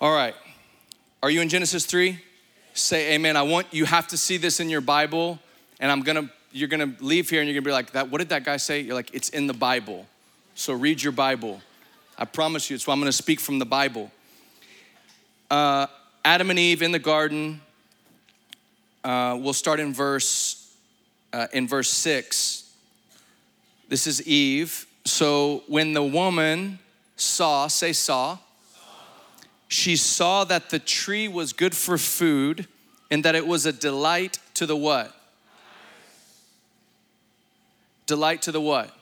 All 0.01 0.15
right. 0.15 0.35
Are 1.23 1.31
you 1.31 1.41
in 1.41 1.49
Genesis 1.49 1.87
3? 1.87 2.19
Say 2.73 3.15
amen. 3.15 3.37
I 3.37 3.43
want 3.43 3.67
you 3.73 3.85
have 3.85 4.09
to 4.09 4.17
see 4.17 4.37
this 4.37 4.61
in 4.61 4.69
your 4.69 4.81
Bible, 4.81 5.39
and 5.79 5.93
I'm 5.93 6.01
gonna, 6.01 6.31
you're 6.53 6.69
gonna 6.69 6.95
leave 7.01 7.31
here 7.31 7.41
and 7.41 7.49
you're 7.49 7.55
gonna 7.55 7.69
be 7.69 7.73
like, 7.73 7.93
that, 7.93 8.11
what 8.11 8.19
did 8.19 8.31
that 8.31 8.45
guy 8.45 8.57
say? 8.57 8.81
You're 8.81 8.95
like, 8.95 9.15
it's 9.15 9.29
in 9.29 9.47
the 9.47 9.55
Bible. 9.55 10.07
So 10.55 10.73
read 10.73 11.03
your 11.03 11.13
Bible. 11.13 11.61
I 12.17 12.25
promise 12.25 12.71
you, 12.71 12.75
it's 12.75 12.87
why 12.87 12.95
I'm 12.95 13.01
gonna 13.01 13.13
speak 13.13 13.41
from 13.41 13.59
the 13.59 13.67
Bible. 13.67 14.11
Uh, 15.51 15.87
Adam 16.25 16.51
and 16.51 16.59
Eve 16.59 16.83
in 16.83 16.93
the 16.93 16.99
garden. 16.99 17.61
Uh, 19.03 19.37
we'll 19.41 19.53
start 19.53 19.81
in 19.81 19.93
verse 19.93 20.75
uh, 21.33 21.47
in 21.53 21.69
verse 21.69 21.91
six. 21.91 22.73
This 23.89 24.07
is 24.07 24.27
Eve. 24.27 24.87
So 25.05 25.63
when 25.67 25.93
the 25.93 26.03
woman 26.03 26.79
saw, 27.17 27.67
say 27.67 27.93
saw, 27.93 28.39
she 29.69 29.97
saw 29.97 30.45
that 30.45 30.71
the 30.71 30.79
tree 30.79 31.29
was 31.29 31.53
good 31.53 31.75
for 31.75 31.99
food 31.99 32.67
and 33.11 33.25
that 33.25 33.35
it 33.35 33.47
was 33.47 33.67
a 33.67 33.73
delight 33.73 34.39
to 34.55 34.65
the 34.67 34.77
what? 34.77 35.15
Delight 38.07 38.43
to 38.43 38.53
the 38.53 38.61
what? 38.61 38.95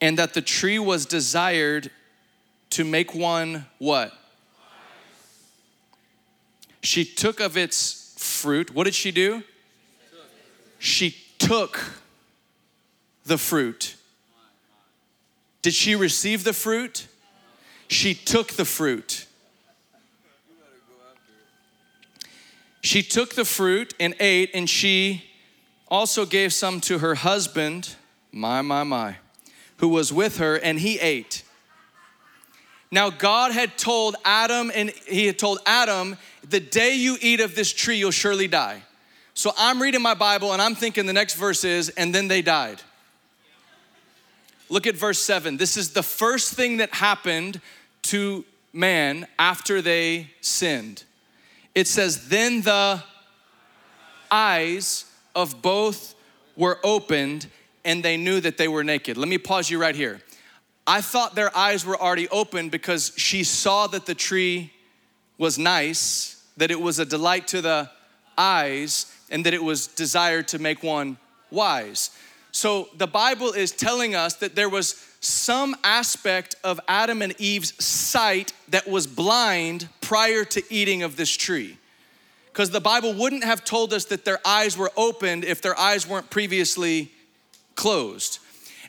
and 0.00 0.18
that 0.18 0.34
the 0.34 0.42
tree 0.42 0.78
was 0.78 1.06
desired 1.06 1.90
to 2.70 2.84
make 2.84 3.14
one 3.14 3.66
what? 3.78 4.12
She 6.82 7.04
took 7.04 7.40
of 7.40 7.56
its 7.56 8.14
fruit. 8.18 8.74
What 8.74 8.84
did 8.84 8.94
she 8.94 9.10
do? 9.10 9.42
She 10.78 11.16
took 11.38 11.80
the 13.24 13.38
fruit. 13.38 13.96
Did 15.62 15.74
she 15.74 15.94
receive 15.94 16.44
the 16.44 16.52
fruit? 16.52 17.06
She 17.88 18.14
took 18.14 18.52
the 18.52 18.64
fruit. 18.64 19.26
She 22.82 23.02
took 23.02 23.34
the 23.34 23.44
fruit 23.44 23.94
and 24.00 24.14
ate, 24.20 24.50
and 24.54 24.68
she 24.68 25.24
also 25.88 26.24
gave 26.24 26.52
some 26.52 26.80
to 26.82 26.98
her 27.00 27.16
husband. 27.16 27.96
My, 28.32 28.62
my, 28.62 28.84
my 28.84 29.16
who 29.80 29.88
was 29.88 30.12
with 30.12 30.36
her, 30.36 30.56
and 30.56 30.78
he 30.78 30.98
ate. 30.98 31.42
Now, 32.90 33.08
God 33.08 33.52
had 33.52 33.78
told 33.78 34.16
Adam, 34.24 34.70
and 34.74 34.90
he 34.90 35.26
had 35.26 35.38
told 35.38 35.58
Adam, 35.64 36.18
the 36.50 36.60
day 36.60 36.94
you 36.94 37.16
eat 37.20 37.40
of 37.40 37.54
this 37.54 37.72
tree, 37.72 37.96
you'll 37.96 38.10
surely 38.10 38.48
die. 38.48 38.82
So 39.34 39.52
I'm 39.56 39.80
reading 39.80 40.02
my 40.02 40.14
Bible 40.14 40.52
and 40.52 40.60
I'm 40.60 40.74
thinking 40.74 41.06
the 41.06 41.12
next 41.12 41.34
verse 41.34 41.64
is, 41.64 41.88
and 41.90 42.14
then 42.14 42.28
they 42.28 42.42
died. 42.42 42.82
Look 44.68 44.86
at 44.86 44.96
verse 44.96 45.18
seven. 45.18 45.56
This 45.56 45.76
is 45.76 45.92
the 45.92 46.02
first 46.02 46.54
thing 46.54 46.76
that 46.78 46.94
happened 46.94 47.60
to 48.02 48.44
man 48.72 49.26
after 49.38 49.82
they 49.82 50.30
sinned. 50.40 51.04
It 51.74 51.86
says, 51.88 52.28
Then 52.28 52.62
the 52.62 53.02
eyes 54.30 55.06
of 55.34 55.60
both 55.62 56.14
were 56.56 56.78
opened 56.84 57.48
and 57.84 58.02
they 58.02 58.16
knew 58.16 58.40
that 58.40 58.58
they 58.58 58.68
were 58.68 58.84
naked. 58.84 59.16
Let 59.16 59.28
me 59.28 59.38
pause 59.38 59.70
you 59.70 59.80
right 59.80 59.94
here. 59.94 60.20
I 60.86 61.00
thought 61.00 61.34
their 61.34 61.56
eyes 61.56 61.84
were 61.84 61.96
already 61.96 62.28
open 62.28 62.68
because 62.68 63.12
she 63.16 63.44
saw 63.44 63.86
that 63.88 64.06
the 64.06 64.14
tree 64.14 64.72
was 65.38 65.58
nice, 65.58 66.39
that 66.60 66.70
it 66.70 66.78
was 66.78 66.98
a 66.98 67.06
delight 67.06 67.48
to 67.48 67.62
the 67.62 67.90
eyes, 68.36 69.06
and 69.30 69.46
that 69.46 69.54
it 69.54 69.64
was 69.64 69.86
desired 69.86 70.46
to 70.48 70.58
make 70.58 70.82
one 70.82 71.16
wise. 71.50 72.10
So 72.52 72.90
the 72.98 73.06
Bible 73.06 73.52
is 73.52 73.72
telling 73.72 74.14
us 74.14 74.34
that 74.34 74.56
there 74.56 74.68
was 74.68 75.06
some 75.20 75.74
aspect 75.84 76.56
of 76.62 76.78
Adam 76.86 77.22
and 77.22 77.34
Eve's 77.40 77.82
sight 77.82 78.52
that 78.68 78.86
was 78.86 79.06
blind 79.06 79.88
prior 80.02 80.44
to 80.44 80.62
eating 80.68 81.02
of 81.02 81.16
this 81.16 81.34
tree. 81.34 81.78
Because 82.52 82.68
the 82.68 82.80
Bible 82.80 83.14
wouldn't 83.14 83.44
have 83.44 83.64
told 83.64 83.94
us 83.94 84.04
that 84.06 84.26
their 84.26 84.40
eyes 84.46 84.76
were 84.76 84.92
opened 84.98 85.44
if 85.44 85.62
their 85.62 85.78
eyes 85.78 86.06
weren't 86.06 86.28
previously 86.28 87.10
closed. 87.74 88.38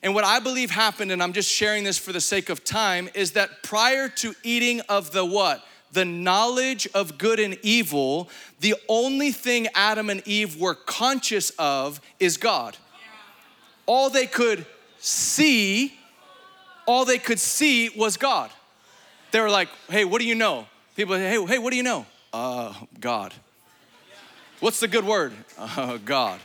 And 0.04 0.14
what 0.14 0.26
I 0.26 0.42
believe 0.42 0.72
happened, 0.72 1.12
and 1.12 1.24
I'm 1.24 1.32
just 1.32 1.50
sharing 1.50 1.86
this 1.86 1.98
for 1.98 2.12
the 2.12 2.20
sake 2.20 2.50
of 2.50 2.66
time, 2.66 3.08
is 3.14 3.32
that 3.32 3.64
prior 3.64 4.10
to 4.10 4.34
eating 4.44 4.82
of 4.90 5.14
the 5.14 5.24
what? 5.24 5.64
The 5.94 6.06
knowledge 6.06 6.88
of 6.94 7.18
good 7.18 7.40
and 7.40 7.58
evil, 7.62 8.30
the 8.60 8.76
only 8.88 9.32
thing 9.32 9.68
Adam 9.76 10.10
and 10.10 10.26
Eve 10.28 10.60
were 10.60 10.76
conscious 10.76 11.50
of 11.60 12.00
is 12.20 12.38
God. 12.38 12.78
All 13.86 14.10
they 14.10 14.28
could 14.28 14.66
see, 15.00 15.94
all 16.86 17.04
they 17.04 17.18
could 17.18 17.40
see 17.40 17.90
was 17.90 18.16
God. 18.16 18.52
They 19.32 19.42
were 19.42 19.50
like, 19.50 19.70
hey, 19.90 20.06
what 20.06 20.22
do 20.22 20.28
you 20.28 20.36
know? 20.36 20.68
People, 20.96 21.16
hey, 21.16 21.44
hey, 21.46 21.58
what 21.58 21.72
do 21.72 21.78
you 21.78 21.84
know? 21.84 22.06
Uh, 22.32 22.74
God. 23.00 23.34
What's 24.60 24.80
the 24.80 24.88
good 24.88 25.06
word? 25.06 25.34
Uh, 25.58 25.98
God. 25.98 26.40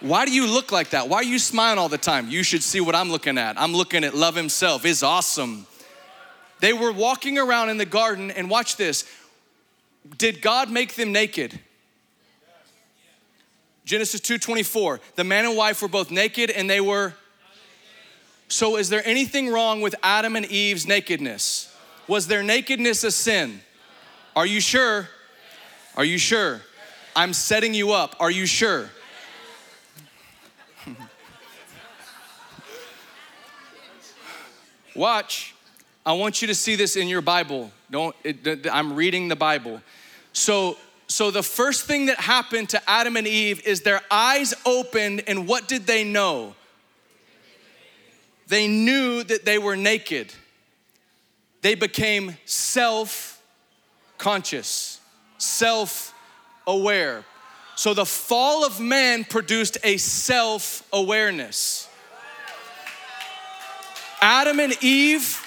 Why 0.00 0.26
do 0.26 0.32
you 0.32 0.46
look 0.46 0.70
like 0.70 0.90
that? 0.90 1.08
Why 1.08 1.18
are 1.18 1.24
you 1.24 1.38
smiling 1.38 1.78
all 1.78 1.88
the 1.88 1.96
time? 1.96 2.28
You 2.28 2.42
should 2.42 2.62
see 2.62 2.80
what 2.80 2.94
I'm 2.94 3.10
looking 3.10 3.38
at. 3.38 3.58
I'm 3.58 3.72
looking 3.72 4.04
at 4.04 4.14
love 4.14 4.34
himself. 4.34 4.84
It's 4.84 5.02
awesome. 5.02 5.66
They 6.60 6.72
were 6.72 6.92
walking 6.92 7.38
around 7.38 7.70
in 7.70 7.78
the 7.78 7.86
garden 7.86 8.30
and 8.30 8.48
watch 8.48 8.76
this. 8.76 9.04
Did 10.16 10.40
God 10.42 10.70
make 10.70 10.94
them 10.94 11.12
naked? 11.12 11.58
Genesis 13.84 14.20
2:24. 14.20 15.00
The 15.16 15.24
man 15.24 15.44
and 15.44 15.56
wife 15.56 15.82
were 15.82 15.88
both 15.88 16.10
naked 16.10 16.50
and 16.50 16.68
they 16.68 16.80
were 16.80 17.14
So 18.46 18.76
is 18.76 18.90
there 18.90 19.02
anything 19.06 19.48
wrong 19.48 19.80
with 19.80 19.94
Adam 20.02 20.36
and 20.36 20.44
Eve's 20.46 20.86
nakedness? 20.86 21.74
Was 22.06 22.26
their 22.26 22.42
nakedness 22.42 23.02
a 23.02 23.10
sin? 23.10 23.62
Are 24.36 24.44
you 24.44 24.60
sure? 24.60 25.08
Are 25.96 26.04
you 26.04 26.18
sure? 26.18 26.60
I'm 27.16 27.32
setting 27.32 27.72
you 27.72 27.92
up. 27.92 28.16
Are 28.20 28.30
you 28.30 28.44
sure? 28.46 28.90
Watch. 34.94 35.53
I 36.06 36.12
want 36.12 36.42
you 36.42 36.48
to 36.48 36.54
see 36.54 36.76
this 36.76 36.96
in 36.96 37.08
your 37.08 37.22
Bible. 37.22 37.70
Don't 37.90 38.14
it, 38.24 38.66
I'm 38.70 38.94
reading 38.94 39.28
the 39.28 39.36
Bible. 39.36 39.80
So 40.32 40.76
so 41.06 41.30
the 41.30 41.42
first 41.42 41.86
thing 41.86 42.06
that 42.06 42.18
happened 42.18 42.70
to 42.70 42.90
Adam 42.90 43.16
and 43.16 43.26
Eve 43.26 43.66
is 43.66 43.82
their 43.82 44.00
eyes 44.10 44.54
opened 44.66 45.22
and 45.26 45.46
what 45.46 45.68
did 45.68 45.86
they 45.86 46.04
know? 46.04 46.54
They 48.48 48.68
knew 48.68 49.22
that 49.24 49.44
they 49.44 49.58
were 49.58 49.76
naked. 49.76 50.34
They 51.62 51.74
became 51.74 52.36
self 52.44 53.42
conscious, 54.18 55.00
self 55.38 56.14
aware. 56.66 57.24
So 57.76 57.94
the 57.94 58.06
fall 58.06 58.64
of 58.64 58.80
man 58.80 59.24
produced 59.24 59.78
a 59.82 59.96
self 59.96 60.86
awareness. 60.92 61.88
Adam 64.20 64.60
and 64.60 64.74
Eve, 64.82 65.43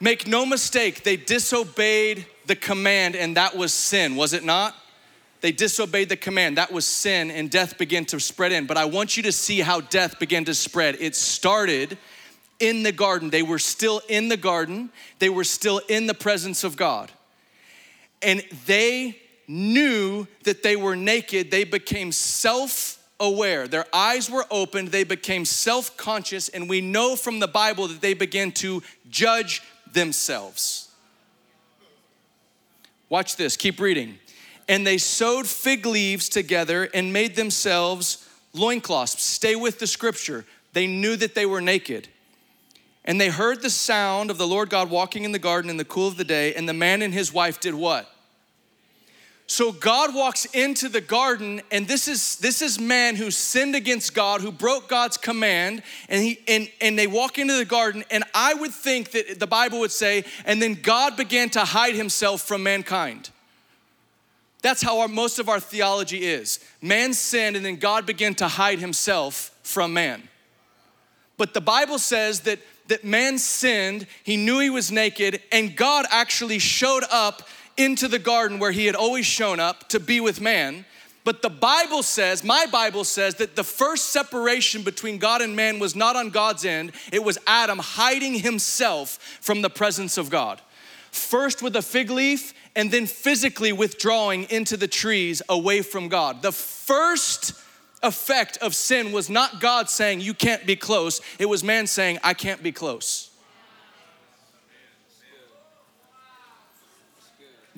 make 0.00 0.26
no 0.26 0.46
mistake, 0.46 1.02
they 1.02 1.16
disobeyed 1.16 2.26
the 2.46 2.56
command, 2.56 3.16
and 3.16 3.36
that 3.36 3.56
was 3.56 3.72
sin, 3.72 4.16
was 4.16 4.32
it 4.32 4.44
not? 4.44 4.74
They 5.40 5.52
disobeyed 5.52 6.08
the 6.08 6.16
command. 6.16 6.56
That 6.56 6.72
was 6.72 6.84
sin, 6.84 7.30
and 7.30 7.48
death 7.50 7.78
began 7.78 8.04
to 8.06 8.18
spread 8.18 8.52
in. 8.52 8.66
But 8.66 8.76
I 8.76 8.86
want 8.86 9.16
you 9.16 9.22
to 9.24 9.32
see 9.32 9.60
how 9.60 9.80
death 9.80 10.18
began 10.18 10.44
to 10.46 10.54
spread. 10.54 10.96
It 10.98 11.14
started 11.14 11.96
in 12.58 12.82
the 12.82 12.92
garden. 12.92 13.30
They 13.30 13.42
were 13.42 13.58
still 13.58 14.00
in 14.08 14.28
the 14.28 14.36
garden, 14.36 14.90
they 15.18 15.28
were 15.28 15.44
still 15.44 15.80
in 15.88 16.06
the 16.06 16.14
presence 16.14 16.64
of 16.64 16.76
God. 16.76 17.12
And 18.20 18.42
they 18.66 19.16
knew 19.46 20.26
that 20.42 20.62
they 20.62 20.76
were 20.76 20.96
naked, 20.96 21.50
they 21.50 21.64
became 21.64 22.10
self 22.10 22.96
aware. 23.20 23.68
Their 23.68 23.86
eyes 23.92 24.30
were 24.30 24.46
opened, 24.50 24.88
they 24.88 25.04
became 25.04 25.44
self 25.44 25.96
conscious, 25.96 26.48
and 26.48 26.68
we 26.68 26.80
know 26.80 27.14
from 27.14 27.38
the 27.38 27.48
Bible 27.48 27.86
that 27.88 28.00
they 28.00 28.14
began 28.14 28.50
to 28.52 28.82
judge 29.08 29.62
themselves. 29.98 30.88
Watch 33.08 33.34
this, 33.34 33.56
keep 33.56 33.80
reading. 33.80 34.18
And 34.68 34.86
they 34.86 34.98
sewed 34.98 35.46
fig 35.46 35.86
leaves 35.86 36.28
together 36.28 36.88
and 36.94 37.12
made 37.12 37.34
themselves 37.34 38.28
loincloths. 38.52 39.20
Stay 39.20 39.56
with 39.56 39.80
the 39.80 39.86
scripture. 39.86 40.44
They 40.72 40.86
knew 40.86 41.16
that 41.16 41.34
they 41.34 41.46
were 41.46 41.60
naked. 41.60 42.06
And 43.04 43.20
they 43.20 43.28
heard 43.28 43.60
the 43.60 43.70
sound 43.70 44.30
of 44.30 44.38
the 44.38 44.46
Lord 44.46 44.70
God 44.70 44.88
walking 44.88 45.24
in 45.24 45.32
the 45.32 45.38
garden 45.38 45.68
in 45.68 45.78
the 45.78 45.84
cool 45.84 46.06
of 46.06 46.16
the 46.16 46.24
day, 46.24 46.54
and 46.54 46.68
the 46.68 46.74
man 46.74 47.02
and 47.02 47.12
his 47.12 47.32
wife 47.32 47.58
did 47.58 47.74
what? 47.74 48.08
So 49.50 49.72
God 49.72 50.14
walks 50.14 50.44
into 50.44 50.90
the 50.90 51.00
garden, 51.00 51.62
and 51.70 51.88
this 51.88 52.06
is 52.06 52.36
this 52.36 52.60
is 52.60 52.78
man 52.78 53.16
who 53.16 53.30
sinned 53.30 53.74
against 53.74 54.14
God, 54.14 54.42
who 54.42 54.52
broke 54.52 54.90
God's 54.90 55.16
command, 55.16 55.82
and 56.10 56.22
he 56.22 56.38
and, 56.46 56.70
and 56.82 56.98
they 56.98 57.06
walk 57.06 57.38
into 57.38 57.56
the 57.56 57.64
garden, 57.64 58.04
and 58.10 58.24
I 58.34 58.52
would 58.52 58.72
think 58.72 59.12
that 59.12 59.40
the 59.40 59.46
Bible 59.46 59.80
would 59.80 59.90
say, 59.90 60.24
and 60.44 60.60
then 60.60 60.74
God 60.74 61.16
began 61.16 61.48
to 61.50 61.60
hide 61.60 61.94
himself 61.94 62.42
from 62.42 62.62
mankind. 62.62 63.30
That's 64.60 64.82
how 64.82 65.00
our, 65.00 65.08
most 65.08 65.38
of 65.38 65.48
our 65.48 65.60
theology 65.60 66.26
is. 66.26 66.60
Man 66.82 67.14
sinned, 67.14 67.56
and 67.56 67.64
then 67.64 67.76
God 67.76 68.04
began 68.04 68.34
to 68.36 68.48
hide 68.48 68.80
himself 68.80 69.56
from 69.62 69.94
man. 69.94 70.28
But 71.38 71.54
the 71.54 71.60
Bible 71.62 71.98
says 71.98 72.40
that, 72.40 72.58
that 72.88 73.02
man 73.02 73.38
sinned, 73.38 74.08
he 74.24 74.36
knew 74.36 74.58
he 74.58 74.68
was 74.68 74.92
naked, 74.92 75.40
and 75.52 75.74
God 75.74 76.04
actually 76.10 76.58
showed 76.58 77.04
up 77.10 77.48
into 77.78 78.08
the 78.08 78.18
garden 78.18 78.58
where 78.58 78.72
he 78.72 78.86
had 78.86 78.94
always 78.94 79.24
shown 79.24 79.60
up 79.60 79.88
to 79.88 80.00
be 80.00 80.20
with 80.20 80.40
man. 80.40 80.84
But 81.24 81.42
the 81.42 81.50
Bible 81.50 82.02
says, 82.02 82.42
my 82.42 82.66
Bible 82.70 83.04
says, 83.04 83.36
that 83.36 83.54
the 83.54 83.64
first 83.64 84.06
separation 84.06 84.82
between 84.82 85.18
God 85.18 85.42
and 85.42 85.54
man 85.54 85.78
was 85.78 85.94
not 85.94 86.16
on 86.16 86.30
God's 86.30 86.64
end, 86.64 86.92
it 87.12 87.22
was 87.22 87.38
Adam 87.46 87.78
hiding 87.78 88.34
himself 88.34 89.18
from 89.40 89.62
the 89.62 89.70
presence 89.70 90.18
of 90.18 90.30
God. 90.30 90.60
First 91.10 91.62
with 91.62 91.76
a 91.76 91.82
fig 91.82 92.10
leaf, 92.10 92.54
and 92.74 92.90
then 92.90 93.06
physically 93.06 93.72
withdrawing 93.72 94.44
into 94.50 94.76
the 94.76 94.86
trees 94.86 95.42
away 95.48 95.82
from 95.82 96.08
God. 96.08 96.42
The 96.42 96.52
first 96.52 97.52
effect 98.02 98.56
of 98.58 98.74
sin 98.74 99.10
was 99.10 99.28
not 99.28 99.60
God 99.60 99.90
saying, 99.90 100.20
You 100.20 100.32
can't 100.32 100.64
be 100.64 100.76
close, 100.76 101.20
it 101.38 101.46
was 101.46 101.64
man 101.64 101.86
saying, 101.86 102.18
I 102.22 102.34
can't 102.34 102.62
be 102.62 102.72
close. 102.72 103.27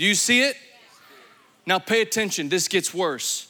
Do 0.00 0.06
you 0.06 0.14
see 0.14 0.40
it? 0.44 0.56
Now 1.66 1.78
pay 1.78 2.00
attention, 2.00 2.48
this 2.48 2.68
gets 2.68 2.94
worse. 2.94 3.48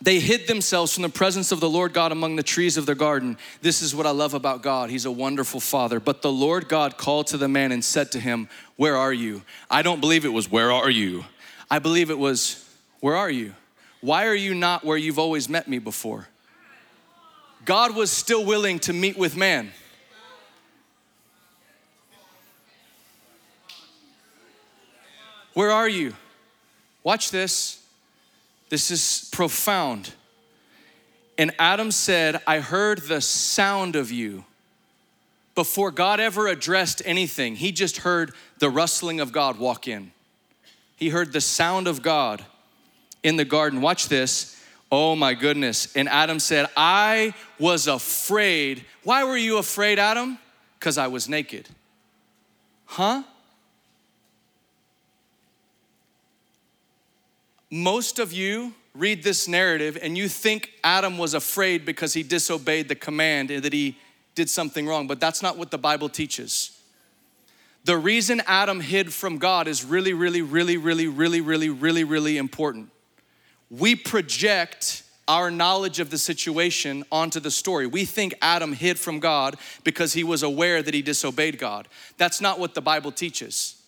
They 0.00 0.18
hid 0.18 0.46
themselves 0.46 0.94
from 0.94 1.02
the 1.02 1.10
presence 1.10 1.52
of 1.52 1.60
the 1.60 1.68
Lord 1.68 1.92
God 1.92 2.10
among 2.10 2.36
the 2.36 2.42
trees 2.42 2.78
of 2.78 2.86
their 2.86 2.94
garden. 2.94 3.36
This 3.60 3.82
is 3.82 3.94
what 3.94 4.06
I 4.06 4.12
love 4.12 4.32
about 4.32 4.62
God. 4.62 4.88
He's 4.88 5.04
a 5.04 5.10
wonderful 5.10 5.60
father. 5.60 6.00
But 6.00 6.22
the 6.22 6.32
Lord 6.32 6.70
God 6.70 6.96
called 6.96 7.26
to 7.28 7.36
the 7.36 7.48
man 7.48 7.70
and 7.70 7.84
said 7.84 8.12
to 8.12 8.20
him, 8.20 8.48
Where 8.76 8.96
are 8.96 9.12
you? 9.12 9.42
I 9.70 9.82
don't 9.82 10.00
believe 10.00 10.24
it 10.24 10.32
was, 10.32 10.50
Where 10.50 10.72
are 10.72 10.88
you? 10.88 11.26
I 11.70 11.78
believe 11.78 12.08
it 12.08 12.18
was, 12.18 12.66
Where 13.00 13.16
are 13.16 13.30
you? 13.30 13.54
Why 14.00 14.26
are 14.26 14.34
you 14.34 14.54
not 14.54 14.84
where 14.84 14.96
you've 14.96 15.18
always 15.18 15.50
met 15.50 15.68
me 15.68 15.80
before? 15.80 16.28
God 17.66 17.94
was 17.94 18.10
still 18.10 18.42
willing 18.42 18.78
to 18.80 18.94
meet 18.94 19.18
with 19.18 19.36
man. 19.36 19.70
Where 25.56 25.70
are 25.70 25.88
you? 25.88 26.12
Watch 27.02 27.30
this. 27.30 27.82
This 28.68 28.90
is 28.90 29.30
profound. 29.32 30.12
And 31.38 31.50
Adam 31.58 31.90
said, 31.90 32.42
I 32.46 32.60
heard 32.60 32.98
the 32.98 33.22
sound 33.22 33.96
of 33.96 34.12
you. 34.12 34.44
Before 35.54 35.90
God 35.90 36.20
ever 36.20 36.46
addressed 36.46 37.00
anything, 37.06 37.56
he 37.56 37.72
just 37.72 37.98
heard 37.98 38.34
the 38.58 38.68
rustling 38.68 39.18
of 39.18 39.32
God 39.32 39.58
walk 39.58 39.88
in. 39.88 40.12
He 40.94 41.08
heard 41.08 41.32
the 41.32 41.40
sound 41.40 41.88
of 41.88 42.02
God 42.02 42.44
in 43.22 43.36
the 43.36 43.46
garden. 43.46 43.80
Watch 43.80 44.08
this. 44.08 44.62
Oh 44.92 45.16
my 45.16 45.32
goodness. 45.32 45.96
And 45.96 46.06
Adam 46.10 46.38
said, 46.38 46.66
I 46.76 47.32
was 47.58 47.88
afraid. 47.88 48.84
Why 49.04 49.24
were 49.24 49.38
you 49.38 49.56
afraid, 49.56 49.98
Adam? 49.98 50.38
Because 50.78 50.98
I 50.98 51.06
was 51.06 51.30
naked. 51.30 51.66
Huh? 52.84 53.22
Most 57.70 58.18
of 58.18 58.32
you 58.32 58.74
read 58.94 59.22
this 59.22 59.46
narrative 59.48 59.98
and 60.00 60.16
you 60.16 60.28
think 60.28 60.72
Adam 60.82 61.18
was 61.18 61.34
afraid 61.34 61.84
because 61.84 62.14
he 62.14 62.22
disobeyed 62.22 62.88
the 62.88 62.94
command 62.94 63.50
and 63.50 63.62
that 63.62 63.72
he 63.72 63.98
did 64.34 64.48
something 64.48 64.86
wrong, 64.86 65.06
but 65.06 65.20
that's 65.20 65.42
not 65.42 65.56
what 65.56 65.70
the 65.70 65.78
Bible 65.78 66.08
teaches. 66.08 66.80
The 67.84 67.96
reason 67.96 68.42
Adam 68.46 68.80
hid 68.80 69.12
from 69.12 69.38
God 69.38 69.68
is 69.68 69.84
really, 69.84 70.12
really, 70.12 70.42
really, 70.42 70.76
really, 70.76 71.06
really, 71.06 71.40
really, 71.40 71.70
really, 71.70 72.04
really 72.04 72.36
important. 72.36 72.90
We 73.70 73.94
project 73.94 75.02
our 75.28 75.50
knowledge 75.50 75.98
of 75.98 76.10
the 76.10 76.18
situation 76.18 77.04
onto 77.10 77.40
the 77.40 77.50
story. 77.50 77.86
We 77.86 78.04
think 78.04 78.34
Adam 78.40 78.72
hid 78.72 78.98
from 78.98 79.18
God 79.18 79.56
because 79.82 80.12
he 80.12 80.22
was 80.22 80.42
aware 80.42 80.82
that 80.82 80.94
he 80.94 81.02
disobeyed 81.02 81.58
God. 81.58 81.88
That's 82.16 82.40
not 82.40 82.60
what 82.60 82.74
the 82.74 82.80
Bible 82.80 83.10
teaches. 83.10 83.80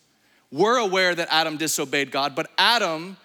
We're 0.51 0.79
aware 0.79 1.15
that 1.15 1.29
Adam 1.31 1.57
disobeyed 1.57 2.11
God, 2.11 2.35
but 2.35 2.51
Adam 2.59 3.17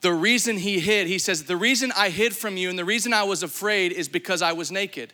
the 0.00 0.12
reason 0.12 0.58
he 0.58 0.78
hid, 0.78 1.08
he 1.08 1.18
says, 1.18 1.44
The 1.44 1.56
reason 1.56 1.92
I 1.96 2.10
hid 2.10 2.36
from 2.36 2.56
you 2.56 2.70
and 2.70 2.78
the 2.78 2.84
reason 2.84 3.12
I 3.12 3.24
was 3.24 3.42
afraid 3.42 3.92
is 3.92 4.08
because 4.08 4.42
I 4.42 4.52
was 4.52 4.70
naked. 4.70 5.12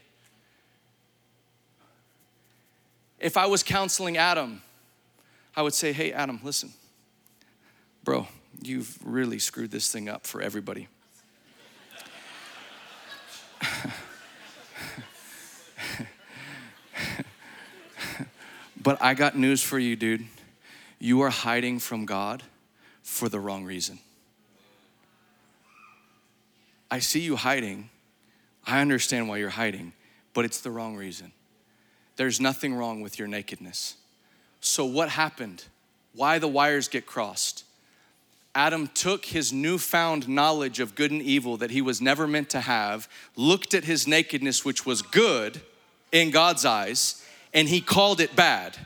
If 3.18 3.38
I 3.38 3.46
was 3.46 3.62
counseling 3.62 4.18
Adam, 4.18 4.60
I 5.56 5.62
would 5.62 5.72
say, 5.72 5.92
Hey, 5.92 6.12
Adam, 6.12 6.40
listen, 6.42 6.74
bro, 8.02 8.26
you've 8.62 8.98
really 9.02 9.38
screwed 9.38 9.70
this 9.70 9.90
thing 9.90 10.08
up 10.08 10.26
for 10.26 10.42
everybody. 10.42 10.88
but 18.82 19.00
I 19.00 19.14
got 19.14 19.34
news 19.34 19.62
for 19.62 19.78
you, 19.78 19.96
dude. 19.96 20.26
You 20.98 21.22
are 21.22 21.30
hiding 21.30 21.78
from 21.78 22.04
God 22.04 22.42
for 23.02 23.30
the 23.30 23.40
wrong 23.40 23.64
reason. 23.64 23.98
I 26.90 26.98
see 26.98 27.20
you 27.20 27.36
hiding. 27.36 27.90
I 28.66 28.80
understand 28.80 29.28
why 29.28 29.38
you're 29.38 29.50
hiding, 29.50 29.92
but 30.32 30.44
it's 30.44 30.60
the 30.60 30.70
wrong 30.70 30.96
reason. 30.96 31.32
There's 32.16 32.40
nothing 32.40 32.74
wrong 32.74 33.00
with 33.00 33.18
your 33.18 33.28
nakedness. 33.28 33.96
So, 34.60 34.84
what 34.84 35.10
happened? 35.10 35.64
Why 36.14 36.38
the 36.38 36.48
wires 36.48 36.88
get 36.88 37.06
crossed? 37.06 37.64
Adam 38.54 38.86
took 38.86 39.26
his 39.26 39.52
newfound 39.52 40.28
knowledge 40.28 40.78
of 40.78 40.94
good 40.94 41.10
and 41.10 41.20
evil 41.20 41.56
that 41.56 41.72
he 41.72 41.82
was 41.82 42.00
never 42.00 42.26
meant 42.26 42.48
to 42.50 42.60
have, 42.60 43.08
looked 43.36 43.74
at 43.74 43.84
his 43.84 44.06
nakedness, 44.06 44.64
which 44.64 44.86
was 44.86 45.02
good 45.02 45.60
in 46.12 46.30
God's 46.30 46.64
eyes, 46.64 47.24
and 47.52 47.68
he 47.68 47.80
called 47.80 48.20
it 48.20 48.36
bad. 48.36 48.78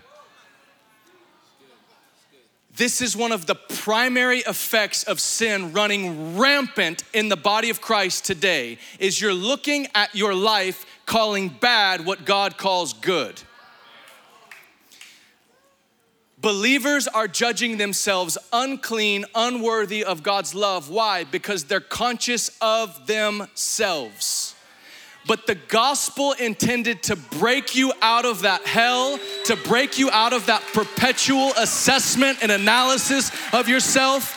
This 2.79 3.03
is 3.03 3.17
one 3.17 3.33
of 3.33 3.47
the 3.47 3.57
primary 3.57 4.39
effects 4.39 5.03
of 5.03 5.19
sin 5.19 5.73
running 5.73 6.39
rampant 6.39 7.03
in 7.13 7.29
the 7.29 7.37
body 7.37 7.71
of 7.71 7.81
Christ 7.81 8.25
today 8.25 8.79
is 9.01 9.21
you're 9.21 9.35
looking 9.35 9.89
at 9.97 10.15
your 10.15 10.33
life 10.33 10.87
calling 11.05 11.49
bad 11.49 12.07
what 12.07 12.25
God 12.25 12.57
calls 12.57 12.93
good. 12.93 13.43
Believers 16.41 17.09
are 17.09 17.27
judging 17.27 17.79
themselves 17.79 18.39
unclean, 18.53 19.25
unworthy 19.35 20.05
of 20.05 20.23
God's 20.23 20.55
love. 20.55 20.89
Why? 20.89 21.25
Because 21.25 21.65
they're 21.65 21.81
conscious 21.81 22.57
of 22.61 23.09
themselves 23.09 24.55
but 25.27 25.47
the 25.47 25.55
gospel 25.55 26.33
intended 26.33 27.03
to 27.05 27.17
break 27.17 27.75
you 27.75 27.93
out 28.01 28.25
of 28.25 28.43
that 28.43 28.67
hell, 28.67 29.19
to 29.45 29.57
break 29.57 29.99
you 29.99 30.11
out 30.11 30.33
of 30.33 30.47
that 30.47 30.63
perpetual 30.73 31.53
assessment 31.59 32.39
and 32.43 32.51
analysis 32.51 33.31
of 33.53 33.69
yourself. 33.69 34.35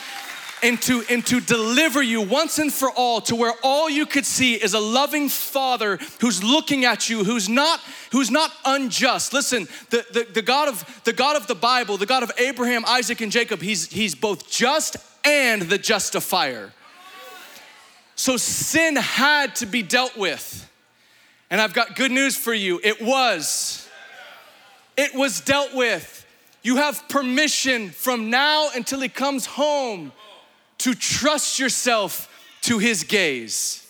And 0.63 0.79
to, 0.83 1.03
and 1.09 1.25
to 1.25 1.41
deliver 1.41 2.03
you 2.03 2.21
once 2.21 2.59
and 2.59 2.71
for 2.71 2.91
all 2.91 3.19
to 3.21 3.35
where 3.35 3.53
all 3.63 3.89
you 3.89 4.05
could 4.05 4.27
see 4.27 4.53
is 4.53 4.75
a 4.75 4.79
loving 4.79 5.27
father 5.27 5.97
who's 6.19 6.43
looking 6.43 6.85
at 6.85 7.09
you, 7.09 7.23
who's 7.23 7.49
not, 7.49 7.79
who's 8.11 8.29
not 8.29 8.51
unjust. 8.63 9.33
Listen, 9.33 9.67
the, 9.89 10.05
the, 10.13 10.27
the, 10.31 10.41
God 10.43 10.67
of, 10.67 11.01
the 11.03 11.13
God 11.13 11.35
of 11.35 11.47
the 11.47 11.55
Bible, 11.55 11.97
the 11.97 12.05
God 12.05 12.21
of 12.21 12.31
Abraham, 12.37 12.85
Isaac, 12.85 13.21
and 13.21 13.31
Jacob, 13.31 13.59
he's, 13.59 13.91
he's 13.91 14.13
both 14.13 14.51
just 14.51 14.97
and 15.25 15.63
the 15.63 15.79
justifier. 15.79 16.71
So 18.15 18.37
sin 18.37 18.97
had 18.97 19.55
to 19.55 19.65
be 19.65 19.81
dealt 19.81 20.15
with. 20.15 20.70
And 21.51 21.59
I've 21.59 21.73
got 21.73 21.97
good 21.97 22.11
news 22.11 22.37
for 22.37 22.53
you. 22.53 22.79
It 22.81 23.01
was. 23.01 23.87
It 24.97 25.13
was 25.13 25.41
dealt 25.41 25.75
with. 25.75 26.25
You 26.63 26.77
have 26.77 27.09
permission 27.09 27.89
from 27.89 28.29
now 28.29 28.69
until 28.73 29.01
he 29.01 29.09
comes 29.09 29.45
home 29.45 30.13
to 30.77 30.95
trust 30.95 31.59
yourself 31.59 32.29
to 32.61 32.79
his 32.79 33.03
gaze. 33.03 33.85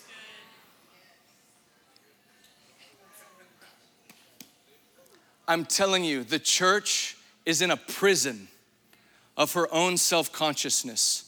I'm 5.46 5.64
telling 5.64 6.02
you, 6.02 6.24
the 6.24 6.38
church 6.38 7.16
is 7.46 7.62
in 7.62 7.70
a 7.70 7.76
prison 7.76 8.48
of 9.36 9.52
her 9.52 9.72
own 9.72 9.96
self 9.98 10.32
consciousness 10.32 11.21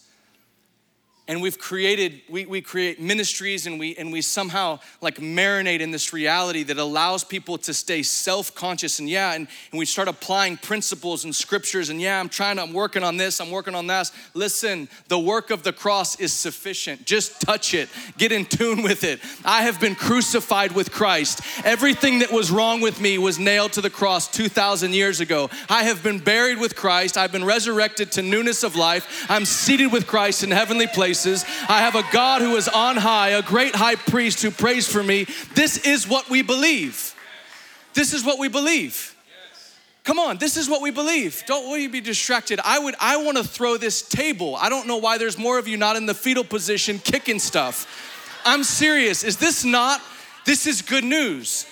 and 1.27 1.41
we've 1.41 1.59
created 1.59 2.21
we, 2.29 2.45
we 2.45 2.61
create 2.61 3.01
ministries 3.01 3.67
and 3.67 3.79
we 3.79 3.97
and 3.97 4.13
we 4.13 4.21
somehow 4.21 4.79
like 5.01 5.17
marinate 5.17 5.81
in 5.81 5.91
this 5.91 6.13
reality 6.13 6.63
that 6.63 6.77
allows 6.77 7.25
people 7.25 7.57
to 7.57 7.73
stay 7.73 8.03
self-conscious 8.03 8.99
and 8.99 9.09
yeah 9.09 9.33
and, 9.33 9.49
and 9.73 9.79
we 9.79 9.87
start 9.87 10.07
applying 10.07 10.57
principles 10.57 11.25
and 11.25 11.35
scriptures 11.35 11.89
and 11.89 12.01
yeah 12.01 12.21
i'm 12.21 12.29
trying 12.29 12.57
to 12.57 12.63
i'm 12.63 12.73
working 12.73 13.03
on 13.03 13.17
this 13.17 13.41
i'm 13.41 13.51
working 13.51 13.75
on 13.75 13.87
that. 13.87 14.11
Listen 14.35 14.89
the 15.09 15.19
work 15.19 15.51
of 15.51 15.63
the 15.63 15.73
cross 15.73 16.19
is 16.21 16.33
sufficient. 16.33 17.07
Just 17.07 17.41
touch 17.41 17.75
it. 17.75 17.89
Get 18.19 18.33
in 18.33 18.45
tune 18.45 18.83
with 18.83 19.05
it. 19.05 19.21
I 19.45 19.63
have 19.63 19.81
been 19.81 19.95
crucified 19.95 20.73
with 20.73 20.93
christ. 20.93 21.41
Everything 21.65 22.19
that 22.19 22.33
was 22.33 22.51
wrong 22.51 22.81
with 22.81 23.01
me 23.01 23.17
was 23.19 23.39
nailed 23.39 23.73
to 23.75 23.81
the 23.81 23.91
cross 23.91 24.29
2000 24.29 24.93
years 24.93 25.21
ago. 25.21 25.49
I 25.69 25.85
have 25.85 26.03
been 26.03 26.19
buried 26.19 26.59
with 26.59 26.77
christ. 26.77 27.17
I've 27.17 27.33
been 27.33 27.45
resurrected 27.45 28.13
to 28.13 28.23
newness 28.23 28.63
of 28.63 28.77
life. 28.77 29.27
I'm 29.31 29.45
seated 29.45 29.93
with 29.93 30.07
christ 30.07 30.43
in 30.43 30.51
heavenly 30.51 30.87
places 30.87 31.14
places. 31.15 31.45
I 31.69 31.81
have 31.81 31.95
a 31.95 32.03
God 32.13 32.43
who 32.43 32.57
is 32.57 32.69
on 32.69 32.97
high, 32.97 33.31
a 33.31 33.43
great 33.43 33.75
high 33.75 33.95
priest 33.95 34.43
who 34.43 34.51
prays 34.51 34.91
for 34.91 35.03
me. 35.03 35.27
This 35.55 35.79
is 35.87 36.09
what 36.09 36.29
we 36.29 36.43
believe. 36.43 37.15
This 37.95 38.13
is 38.13 38.25
what 38.25 38.41
we 38.41 38.49
believe. 38.49 39.15
Come 40.03 40.19
on, 40.19 40.39
this 40.39 40.57
is 40.57 40.69
what 40.69 40.83
we 40.83 40.91
believe. 40.91 41.45
Don't 41.47 41.71
worry, 41.71 41.87
be 41.87 42.01
distracted. 42.01 42.61
I 42.65 42.79
would 42.79 42.95
I 43.01 43.17
want 43.23 43.39
to 43.39 43.45
throw 43.45 43.77
this 43.77 44.03
table. 44.03 44.57
I 44.57 44.69
don't 44.69 44.87
know 44.87 44.97
why 44.97 45.17
there's 45.17 45.39
more 45.39 45.59
of 45.59 45.69
you 45.69 45.77
not 45.77 45.97
in 45.97 46.07
the 46.07 46.15
fetal 46.15 46.45
position 46.45 46.99
kicking 46.99 47.39
stuff. 47.39 47.87
I'm 48.45 48.65
serious. 48.65 49.23
Is 49.23 49.37
this 49.37 49.65
not 49.65 50.03
this 50.45 50.67
is 50.67 50.83
good 50.83 51.05
news? 51.05 51.65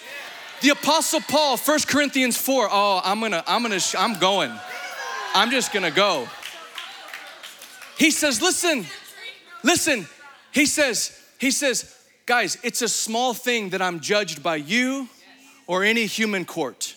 The 0.62 0.70
apostle 0.70 1.20
Paul, 1.20 1.56
1 1.56 1.80
Corinthians 1.88 2.38
4. 2.38 2.68
Oh, 2.70 3.00
I'm 3.04 3.18
going 3.18 3.32
to 3.32 3.42
I'm 3.46 3.62
going 3.64 3.78
to 3.78 3.98
I'm 3.98 4.18
going. 4.18 4.52
I'm 5.34 5.50
just 5.50 5.72
going 5.72 5.84
to 5.84 5.90
go. 5.90 6.28
He 7.98 8.10
says, 8.10 8.40
"Listen, 8.40 8.86
Listen, 9.62 10.06
he 10.52 10.66
says, 10.66 11.18
he 11.38 11.50
says, 11.50 11.94
guys, 12.26 12.58
it's 12.62 12.82
a 12.82 12.88
small 12.88 13.34
thing 13.34 13.70
that 13.70 13.82
I'm 13.82 14.00
judged 14.00 14.42
by 14.42 14.56
you 14.56 15.08
or 15.66 15.84
any 15.84 16.06
human 16.06 16.44
court. 16.44 16.96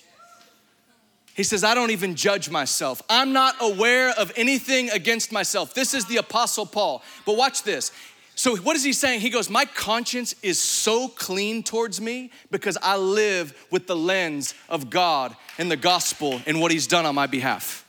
He 1.35 1.43
says, 1.43 1.63
I 1.65 1.75
don't 1.75 1.91
even 1.91 2.15
judge 2.15 2.49
myself. 2.49 3.01
I'm 3.09 3.33
not 3.33 3.55
aware 3.59 4.11
of 4.11 4.31
anything 4.37 4.89
against 4.89 5.33
myself. 5.33 5.73
This 5.73 5.93
is 5.93 6.05
the 6.05 6.17
Apostle 6.17 6.65
Paul. 6.65 7.03
But 7.25 7.35
watch 7.35 7.63
this. 7.63 7.91
So, 8.35 8.55
what 8.57 8.75
is 8.75 8.83
he 8.83 8.93
saying? 8.93 9.21
He 9.21 9.29
goes, 9.29 9.49
My 9.49 9.65
conscience 9.65 10.35
is 10.41 10.59
so 10.59 11.07
clean 11.07 11.63
towards 11.63 12.01
me 12.01 12.31
because 12.51 12.77
I 12.81 12.97
live 12.97 13.67
with 13.71 13.87
the 13.87 13.95
lens 13.95 14.53
of 14.69 14.89
God 14.89 15.35
and 15.57 15.71
the 15.71 15.77
gospel 15.77 16.41
and 16.45 16.59
what 16.59 16.71
he's 16.71 16.87
done 16.87 17.05
on 17.05 17.15
my 17.15 17.27
behalf. 17.27 17.85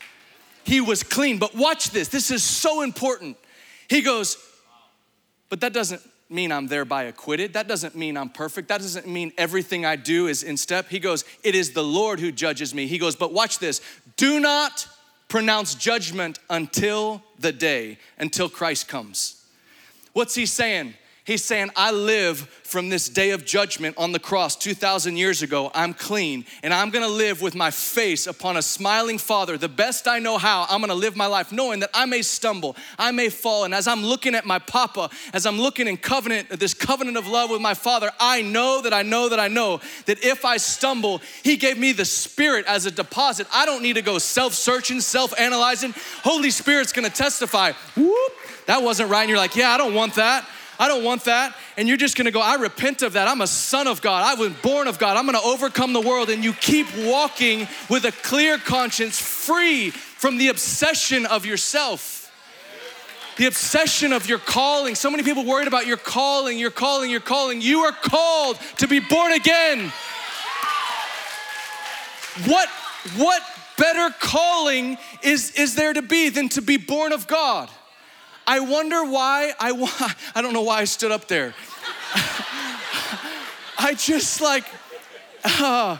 He 0.65 0.81
was 0.81 1.03
clean. 1.03 1.39
But 1.39 1.55
watch 1.55 1.91
this. 1.91 2.09
This 2.09 2.31
is 2.31 2.43
so 2.43 2.83
important. 2.83 3.37
He 3.89 4.03
goes, 4.03 4.37
but 5.49 5.61
that 5.61 5.73
doesn't 5.73 6.03
mean 6.29 6.51
I'm 6.51 6.67
thereby 6.67 7.05
acquitted. 7.05 7.53
That 7.53 7.69
doesn't 7.69 7.95
mean 7.95 8.17
I'm 8.17 8.29
perfect. 8.29 8.69
That 8.69 8.81
doesn't 8.81 9.07
mean 9.07 9.33
everything 9.39 9.85
I 9.85 9.97
do 9.97 10.27
is 10.27 10.43
in 10.43 10.57
step. 10.57 10.89
He 10.89 10.99
goes, 10.99 11.25
It 11.43 11.55
is 11.55 11.73
the 11.73 11.85
Lord 11.85 12.21
who 12.21 12.33
judges 12.33 12.75
me. 12.75 12.87
He 12.87 12.99
goes, 12.99 13.17
But 13.17 13.33
watch 13.33 13.59
this 13.59 13.81
do 14.17 14.41
not 14.41 14.89
pronounce 15.29 15.75
judgment 15.75 16.39
until 16.49 17.23
the 17.39 17.53
day, 17.53 17.99
until 18.19 18.49
Christ 18.49 18.89
comes. 18.89 19.45
What's 20.13 20.35
he 20.35 20.47
saying? 20.47 20.95
He's 21.27 21.45
saying, 21.45 21.71
I 21.75 21.91
live 21.91 22.39
from 22.63 22.89
this 22.89 23.09
day 23.09 23.31
of 23.31 23.45
judgment 23.45 23.97
on 23.99 24.13
the 24.13 24.21
cross 24.21 24.55
2,000 24.55 25.17
years 25.17 25.43
ago. 25.43 25.73
I'm 25.75 25.93
clean, 25.93 26.45
and 26.63 26.73
I'm 26.73 26.91
gonna 26.91 27.09
live 27.09 27.43
with 27.43 27.57
my 27.57 27.73
face 27.73 28.29
upon 28.29 28.57
a 28.57 28.63
smiling 28.63 29.19
Father. 29.19 29.59
The 29.59 29.69
best 29.69 30.07
I 30.07 30.21
know 30.21 30.39
how, 30.39 30.67
I'm 30.71 30.81
gonna 30.81 30.95
live 30.95 31.17
my 31.17 31.27
life 31.27 31.51
knowing 31.51 31.81
that 31.81 31.91
I 31.93 32.07
may 32.07 32.23
stumble, 32.23 32.77
I 32.97 33.11
may 33.11 33.29
fall. 33.29 33.65
And 33.65 33.75
as 33.75 33.89
I'm 33.89 34.05
looking 34.05 34.37
at 34.37 34.47
my 34.47 34.61
Papa, 34.61 35.11
as 35.33 35.47
I'm 35.47 35.61
looking 35.61 35.89
in 35.89 35.97
covenant, 35.97 36.49
this 36.61 36.75
covenant 36.75 37.17
of 37.17 37.27
love 37.27 37.51
with 37.51 37.61
my 37.61 37.75
Father, 37.75 38.13
I 38.21 38.43
know 38.43 38.81
that 38.83 38.95
I 38.95 39.03
know 39.03 39.29
that 39.29 39.41
I 39.41 39.49
know 39.49 39.81
that 40.05 40.25
if 40.25 40.45
I 40.45 40.59
stumble, 40.59 41.21
He 41.43 41.57
gave 41.57 41.77
me 41.77 41.91
the 41.91 42.05
Spirit 42.05 42.67
as 42.67 42.87
a 42.87 42.91
deposit. 42.93 43.49
I 43.53 43.67
don't 43.67 43.83
need 43.83 43.95
to 43.95 44.03
go 44.03 44.19
self 44.19 44.55
searching, 44.55 45.01
self 45.01 45.37
analyzing. 45.41 45.93
Holy 46.23 46.53
Spirit's 46.53 46.93
gonna 46.93 47.11
testify. 47.11 47.73
Whoop, 47.97 48.33
that 48.67 48.81
wasn't 48.81 49.11
right. 49.11 49.23
And 49.23 49.31
you're 49.31 49.39
like, 49.39 49.57
yeah, 49.57 49.71
I 49.71 49.77
don't 49.77 49.95
want 49.95 50.15
that. 50.15 50.49
I 50.79 50.89
don't 50.89 51.05
want 51.05 51.25
that. 51.25 51.57
And 51.77 51.89
you're 51.89 51.97
just 51.97 52.17
gonna 52.17 52.31
go, 52.31 52.41
I 52.41 52.55
repent 52.57 53.03
of 53.03 53.15
that. 53.15 53.29
I'm 53.29 53.41
a 53.41 53.47
son 53.47 53.87
of 53.87 54.03
God. 54.03 54.23
I 54.25 54.41
was 54.41 54.53
born 54.55 54.89
of 54.89 54.99
God. 54.99 55.17
I'm 55.17 55.27
gonna 55.27 55.41
overcome 55.43 55.93
the 55.93 56.01
world. 56.01 56.31
And 56.31 56.45
you 56.45 56.53
keep 56.53 56.87
walking 56.97 57.67
with 57.89 58.05
a 58.05 58.13
clear 58.13 58.59
conscience, 58.59 59.21
free 59.21 59.91
from 59.91 60.39
the 60.39 60.49
obsession 60.49 61.27
of 61.27 61.47
yourself. 61.47 62.33
The 63.37 63.47
obsession 63.47 64.13
of 64.13 64.29
your 64.29 64.39
calling. 64.39 64.95
So 64.95 65.11
many 65.11 65.23
people 65.23 65.45
worried 65.45 65.69
about 65.69 65.87
your 65.87 65.99
calling, 65.99 66.59
your 66.59 66.71
calling, 66.71 67.11
your 67.11 67.21
calling. 67.21 67.61
You 67.61 67.81
are 67.81 67.93
called 67.93 68.59
to 68.79 68.89
be 68.89 68.99
born 68.99 69.33
again. 69.33 69.93
What, 72.47 72.69
what 73.17 73.43
better 73.79 74.15
calling 74.19 74.99
is, 75.23 75.53
is 75.53 75.75
there 75.75 75.93
to 75.93 76.03
be 76.03 76.29
than 76.29 76.49
to 76.51 76.63
be 76.63 76.77
born 76.77 77.13
of 77.13 77.27
God? 77.27 77.71
I 78.47 78.61
wonder 78.61 79.05
why 79.05 79.53
I 79.59 80.15
I 80.35 80.43
don't 80.43 80.53
know 80.53 80.63
why 80.63 80.81
I 80.81 80.85
stood 80.85 81.11
up 81.11 81.29
there. 81.29 81.55
I 83.79 83.95
just 83.97 84.41
like 84.41 84.65
uh, 85.45 85.99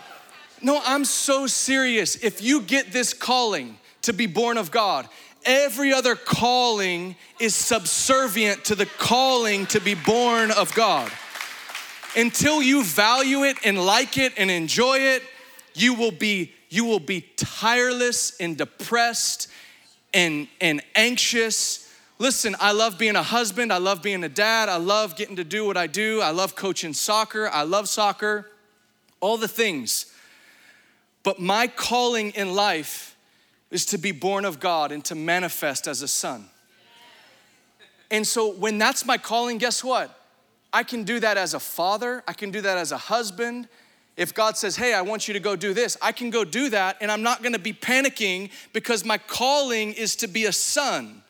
no, 0.63 0.81
I'm 0.85 1.05
so 1.05 1.47
serious. 1.47 2.17
If 2.17 2.43
you 2.43 2.63
get 2.63 2.93
this 2.93 3.13
calling 3.13 3.79
to 4.03 4.13
be 4.13 4.27
born 4.27 4.59
of 4.59 4.71
God, 4.71 5.09
every 5.45 5.93
other 5.93 6.17
calling 6.17 7.17
is 7.39 7.55
subservient 7.55 8.65
to 8.67 8.75
the 8.75 8.87
calling 8.87 9.67
to 9.67 9.81
be 9.81 9.95
born 9.95 10.51
of 10.51 10.75
God. 10.75 11.11
Until 12.17 12.63
you 12.63 12.83
value 12.83 13.45
it 13.45 13.59
and 13.65 13.79
like 13.85 14.17
it 14.17 14.33
and 14.37 14.51
enjoy 14.51 14.99
it, 14.99 15.23
you 15.75 15.95
will 15.95 16.13
be 16.13 16.53
you 16.69 16.85
will 16.85 17.01
be 17.01 17.21
tireless 17.37 18.37
and 18.41 18.57
depressed 18.57 19.49
and 20.15 20.49
and 20.61 20.83
anxious 20.95 21.86
Listen, 22.19 22.57
I 22.61 22.73
love 22.73 22.99
being 22.99 23.17
a 23.17 23.23
husband. 23.23 23.73
I 23.73 23.77
love 23.77 24.03
being 24.03 24.25
a 24.25 24.29
dad. 24.29 24.69
I 24.69 24.77
love 24.77 25.17
getting 25.17 25.37
to 25.37 25.45
do 25.45 25.67
what 25.67 25.77
I 25.77 25.87
do. 25.87 26.21
I 26.23 26.31
love 26.31 26.57
coaching 26.57 26.95
soccer. 26.95 27.49
I 27.49 27.63
love 27.63 27.89
soccer, 27.89 28.51
all 29.21 29.37
the 29.37 29.49
things. 29.49 30.07
But 31.23 31.41
my 31.41 31.67
calling 31.67 32.31
in 32.31 32.55
life 32.55 33.17
is 33.71 33.85
to 33.87 33.99
be 33.99 34.13
born 34.13 34.45
of 34.45 34.61
God 34.61 34.93
and 34.93 35.05
to 35.07 35.15
manifest 35.15 35.87
as 35.87 36.01
a 36.01 36.09
son. 36.09 36.47
And 38.11 38.27
so 38.27 38.53
when 38.53 38.79
that's 38.79 39.05
my 39.05 39.19
calling, 39.19 39.59
guess 39.59 39.83
what? 39.83 40.17
I 40.73 40.85
can 40.85 41.05
do 41.05 41.21
that 41.21 41.37
as 41.37 41.55
a 41.55 41.61
father, 41.61 42.23
I 42.27 42.33
can 42.33 42.51
do 42.51 42.61
that 42.61 42.79
as 42.79 42.93
a 42.93 42.97
husband. 42.97 43.69
If 44.17 44.33
God 44.33 44.57
says, 44.57 44.77
Hey, 44.77 44.95
I 44.95 45.03
want 45.03 45.29
you 45.29 45.35
to 45.35 45.41
go 45.41 45.57
do 45.57 45.75
this, 45.75 45.97
I 46.01 46.13
can 46.13 46.31
go 46.31 46.45
do 46.45 46.71
that, 46.71 46.97
and 47.01 47.11
I'm 47.11 47.23
not 47.23 47.43
gonna 47.43 47.59
be 47.59 47.73
panicking 47.73 48.51
because 48.73 49.05
my 49.05 49.19
calling 49.19 49.93
is 49.93 50.17
to 50.17 50.27
be 50.27 50.47
a 50.47 50.53
son. 50.53 51.23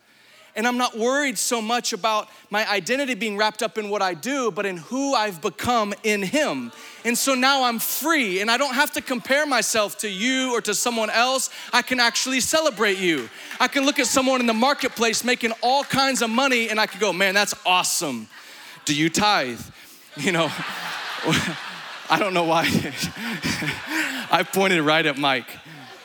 And 0.57 0.67
I'm 0.67 0.77
not 0.77 0.97
worried 0.97 1.37
so 1.37 1.61
much 1.61 1.93
about 1.93 2.27
my 2.49 2.67
identity 2.67 3.13
being 3.13 3.37
wrapped 3.37 3.61
up 3.61 3.77
in 3.77 3.89
what 3.89 4.01
I 4.01 4.15
do, 4.15 4.49
but 4.49 4.65
in 4.65 4.77
who 4.77 5.13
I've 5.13 5.39
become 5.39 5.93
in 6.01 6.23
Him. 6.23 6.71
And 7.05 7.15
so 7.15 7.35
now 7.35 7.63
I'm 7.63 7.77
free 7.77 8.41
and 8.41 8.49
I 8.49 8.57
don't 8.57 8.73
have 8.73 8.91
to 8.93 9.01
compare 9.01 9.45
myself 9.45 9.99
to 9.99 10.09
you 10.09 10.51
or 10.53 10.61
to 10.61 10.73
someone 10.73 11.11
else. 11.11 11.51
I 11.71 11.83
can 11.83 11.99
actually 11.99 12.39
celebrate 12.39 12.97
you. 12.97 13.29
I 13.59 13.67
can 13.67 13.85
look 13.85 13.99
at 13.99 14.07
someone 14.07 14.41
in 14.41 14.47
the 14.47 14.53
marketplace 14.53 15.23
making 15.23 15.53
all 15.61 15.83
kinds 15.83 16.23
of 16.23 16.31
money 16.31 16.69
and 16.69 16.79
I 16.79 16.87
can 16.87 16.99
go, 16.99 17.13
man, 17.13 17.35
that's 17.35 17.53
awesome. 17.63 18.27
Do 18.85 18.95
you 18.95 19.09
tithe? 19.09 19.61
You 20.17 20.31
know, 20.31 20.45
I 22.09 22.17
don't 22.17 22.33
know 22.33 22.45
why. 22.45 22.63
I 24.31 24.43
pointed 24.51 24.81
right 24.81 25.05
at 25.05 25.15
Mike. 25.15 25.45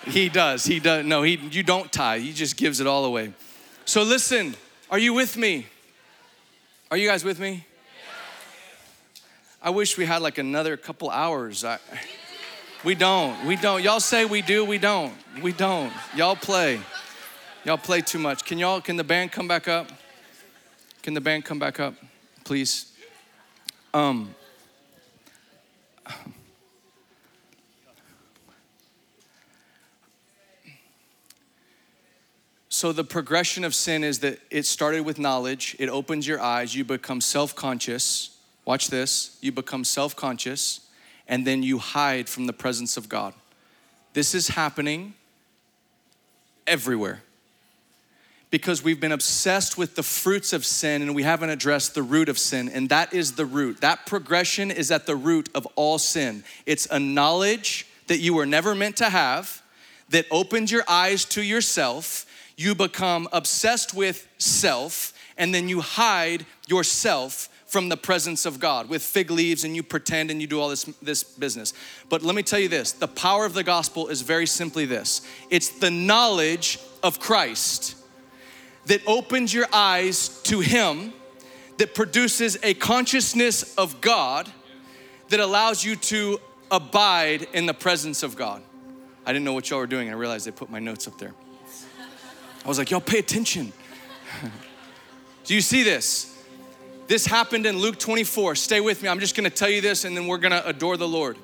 He 0.04 0.28
does. 0.28 0.66
He 0.66 0.80
does. 0.80 1.06
No, 1.06 1.22
he, 1.22 1.36
you 1.36 1.62
don't 1.62 1.90
tithe. 1.90 2.20
He 2.20 2.34
just 2.34 2.58
gives 2.58 2.78
it 2.78 2.86
all 2.86 3.06
away. 3.06 3.32
So 3.84 4.02
listen, 4.02 4.54
are 4.90 4.98
you 4.98 5.12
with 5.12 5.36
me? 5.36 5.66
Are 6.90 6.96
you 6.96 7.08
guys 7.08 7.24
with 7.24 7.40
me? 7.40 7.66
I 9.62 9.70
wish 9.70 9.96
we 9.96 10.04
had 10.04 10.22
like 10.22 10.38
another 10.38 10.76
couple 10.76 11.10
hours. 11.10 11.64
I, 11.64 11.78
we 12.84 12.94
don't. 12.94 13.44
We 13.46 13.56
don't. 13.56 13.82
Y'all 13.82 14.00
say 14.00 14.24
we 14.24 14.42
do. 14.42 14.64
We 14.64 14.78
don't. 14.78 15.14
We 15.40 15.52
don't. 15.52 15.92
Y'all 16.16 16.36
play. 16.36 16.80
Y'all 17.64 17.78
play 17.78 18.00
too 18.00 18.18
much. 18.18 18.44
Can 18.44 18.58
y'all? 18.58 18.80
Can 18.80 18.96
the 18.96 19.04
band 19.04 19.32
come 19.32 19.46
back 19.46 19.68
up? 19.68 19.90
Can 21.02 21.14
the 21.14 21.20
band 21.20 21.44
come 21.44 21.58
back 21.58 21.80
up, 21.80 21.94
please? 22.44 22.92
Um. 23.94 24.34
So 32.72 32.90
the 32.90 33.04
progression 33.04 33.64
of 33.64 33.74
sin 33.74 34.02
is 34.02 34.20
that 34.20 34.38
it 34.50 34.64
started 34.64 35.02
with 35.02 35.18
knowledge, 35.18 35.76
it 35.78 35.90
opens 35.90 36.26
your 36.26 36.40
eyes, 36.40 36.74
you 36.74 36.86
become 36.86 37.20
self 37.20 37.54
conscious. 37.54 38.38
Watch 38.64 38.88
this 38.88 39.36
you 39.42 39.52
become 39.52 39.84
self 39.84 40.16
conscious, 40.16 40.80
and 41.28 41.46
then 41.46 41.62
you 41.62 41.76
hide 41.76 42.30
from 42.30 42.46
the 42.46 42.52
presence 42.54 42.96
of 42.96 43.10
God. 43.10 43.34
This 44.14 44.34
is 44.34 44.48
happening 44.48 45.12
everywhere 46.66 47.22
because 48.50 48.82
we've 48.82 49.00
been 49.00 49.12
obsessed 49.12 49.76
with 49.76 49.94
the 49.94 50.02
fruits 50.02 50.54
of 50.54 50.64
sin 50.64 51.02
and 51.02 51.14
we 51.14 51.24
haven't 51.24 51.50
addressed 51.50 51.94
the 51.94 52.02
root 52.02 52.30
of 52.30 52.38
sin. 52.38 52.70
And 52.70 52.88
that 52.88 53.12
is 53.12 53.32
the 53.32 53.44
root. 53.44 53.82
That 53.82 54.06
progression 54.06 54.70
is 54.70 54.90
at 54.90 55.04
the 55.04 55.16
root 55.16 55.50
of 55.54 55.66
all 55.76 55.98
sin. 55.98 56.42
It's 56.64 56.86
a 56.90 56.98
knowledge 56.98 57.86
that 58.06 58.20
you 58.20 58.32
were 58.32 58.46
never 58.46 58.74
meant 58.74 58.96
to 58.96 59.10
have 59.10 59.62
that 60.08 60.24
opens 60.30 60.72
your 60.72 60.84
eyes 60.88 61.26
to 61.26 61.42
yourself. 61.42 62.24
You 62.56 62.74
become 62.74 63.28
obsessed 63.32 63.94
with 63.94 64.28
self, 64.38 65.12
and 65.36 65.54
then 65.54 65.68
you 65.68 65.80
hide 65.80 66.46
yourself 66.66 67.48
from 67.72 67.88
the 67.88 67.96
presence 67.96 68.44
of 68.44 68.60
God 68.60 68.90
with 68.90 69.02
fig 69.02 69.30
leaves 69.30 69.64
and 69.64 69.74
you 69.74 69.82
pretend 69.82 70.30
and 70.30 70.42
you 70.42 70.46
do 70.46 70.60
all 70.60 70.68
this, 70.68 70.84
this 71.00 71.24
business. 71.24 71.72
But 72.10 72.22
let 72.22 72.34
me 72.34 72.42
tell 72.42 72.58
you 72.58 72.68
this 72.68 72.92
the 72.92 73.08
power 73.08 73.46
of 73.46 73.54
the 73.54 73.64
gospel 73.64 74.08
is 74.08 74.20
very 74.20 74.44
simply 74.44 74.84
this 74.84 75.26
it's 75.48 75.70
the 75.70 75.90
knowledge 75.90 76.78
of 77.02 77.18
Christ 77.18 77.96
that 78.86 79.00
opens 79.06 79.54
your 79.54 79.66
eyes 79.72 80.28
to 80.42 80.60
Him, 80.60 81.14
that 81.78 81.94
produces 81.94 82.58
a 82.62 82.74
consciousness 82.74 83.74
of 83.76 84.02
God 84.02 84.50
that 85.30 85.40
allows 85.40 85.82
you 85.82 85.96
to 85.96 86.40
abide 86.70 87.46
in 87.54 87.64
the 87.64 87.74
presence 87.74 88.22
of 88.22 88.36
God. 88.36 88.62
I 89.24 89.32
didn't 89.32 89.46
know 89.46 89.52
what 89.52 89.70
y'all 89.70 89.78
were 89.78 89.86
doing. 89.86 90.10
I 90.10 90.12
realized 90.12 90.46
they 90.46 90.50
put 90.50 90.68
my 90.68 90.78
notes 90.78 91.06
up 91.06 91.18
there. 91.18 91.32
I 92.64 92.68
was 92.68 92.78
like, 92.78 92.90
y'all 92.90 93.00
pay 93.00 93.18
attention. 93.18 93.72
Do 95.44 95.54
you 95.54 95.60
see 95.60 95.82
this? 95.82 96.28
This 97.08 97.26
happened 97.26 97.66
in 97.66 97.78
Luke 97.78 97.98
24. 97.98 98.54
Stay 98.54 98.80
with 98.80 99.02
me. 99.02 99.08
I'm 99.08 99.18
just 99.18 99.36
going 99.36 99.48
to 99.48 99.54
tell 99.54 99.68
you 99.68 99.80
this 99.80 100.04
and 100.04 100.16
then 100.16 100.26
we're 100.26 100.38
going 100.38 100.52
to 100.52 100.66
adore 100.66 100.96
the 100.96 101.08
Lord. 101.08 101.36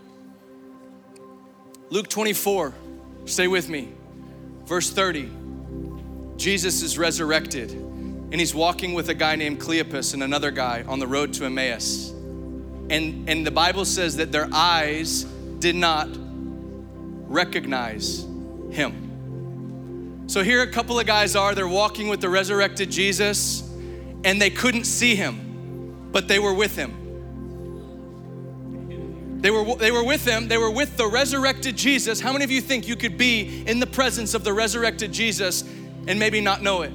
Luke 1.90 2.08
24. 2.08 2.72
Stay 3.24 3.48
with 3.48 3.68
me. 3.68 3.92
Verse 4.64 4.90
30. 4.90 5.30
Jesus 6.36 6.82
is 6.82 6.96
resurrected 6.96 7.72
and 7.72 8.34
he's 8.34 8.54
walking 8.54 8.94
with 8.94 9.08
a 9.08 9.14
guy 9.14 9.34
named 9.36 9.60
Cleopas 9.60 10.14
and 10.14 10.22
another 10.22 10.50
guy 10.50 10.84
on 10.86 11.00
the 11.00 11.06
road 11.06 11.32
to 11.34 11.44
Emmaus. 11.46 12.10
And, 12.90 13.28
and 13.28 13.46
the 13.46 13.50
Bible 13.50 13.84
says 13.84 14.16
that 14.16 14.30
their 14.30 14.48
eyes 14.52 15.24
did 15.58 15.74
not 15.74 16.08
recognize 17.26 18.24
him. 18.70 19.07
So 20.28 20.44
here 20.44 20.62
a 20.62 20.66
couple 20.66 21.00
of 21.00 21.06
guys 21.06 21.34
are, 21.34 21.54
they're 21.54 21.66
walking 21.66 22.08
with 22.08 22.20
the 22.20 22.28
resurrected 22.28 22.90
Jesus 22.90 23.62
and 24.24 24.40
they 24.40 24.50
couldn't 24.50 24.84
see 24.84 25.14
him, 25.14 26.10
but 26.12 26.28
they 26.28 26.38
were 26.38 26.52
with 26.52 26.76
him. 26.76 26.94
They 29.40 29.50
were, 29.50 29.74
they 29.76 29.90
were 29.90 30.04
with 30.04 30.26
him, 30.26 30.48
they 30.48 30.58
were 30.58 30.70
with 30.70 30.98
the 30.98 31.06
resurrected 31.06 31.76
Jesus. 31.76 32.20
How 32.20 32.32
many 32.32 32.44
of 32.44 32.50
you 32.50 32.60
think 32.60 32.86
you 32.86 32.94
could 32.94 33.16
be 33.16 33.64
in 33.66 33.80
the 33.80 33.86
presence 33.86 34.34
of 34.34 34.44
the 34.44 34.52
resurrected 34.52 35.12
Jesus 35.12 35.64
and 36.06 36.18
maybe 36.18 36.42
not 36.42 36.62
know 36.62 36.82
it? 36.82 36.92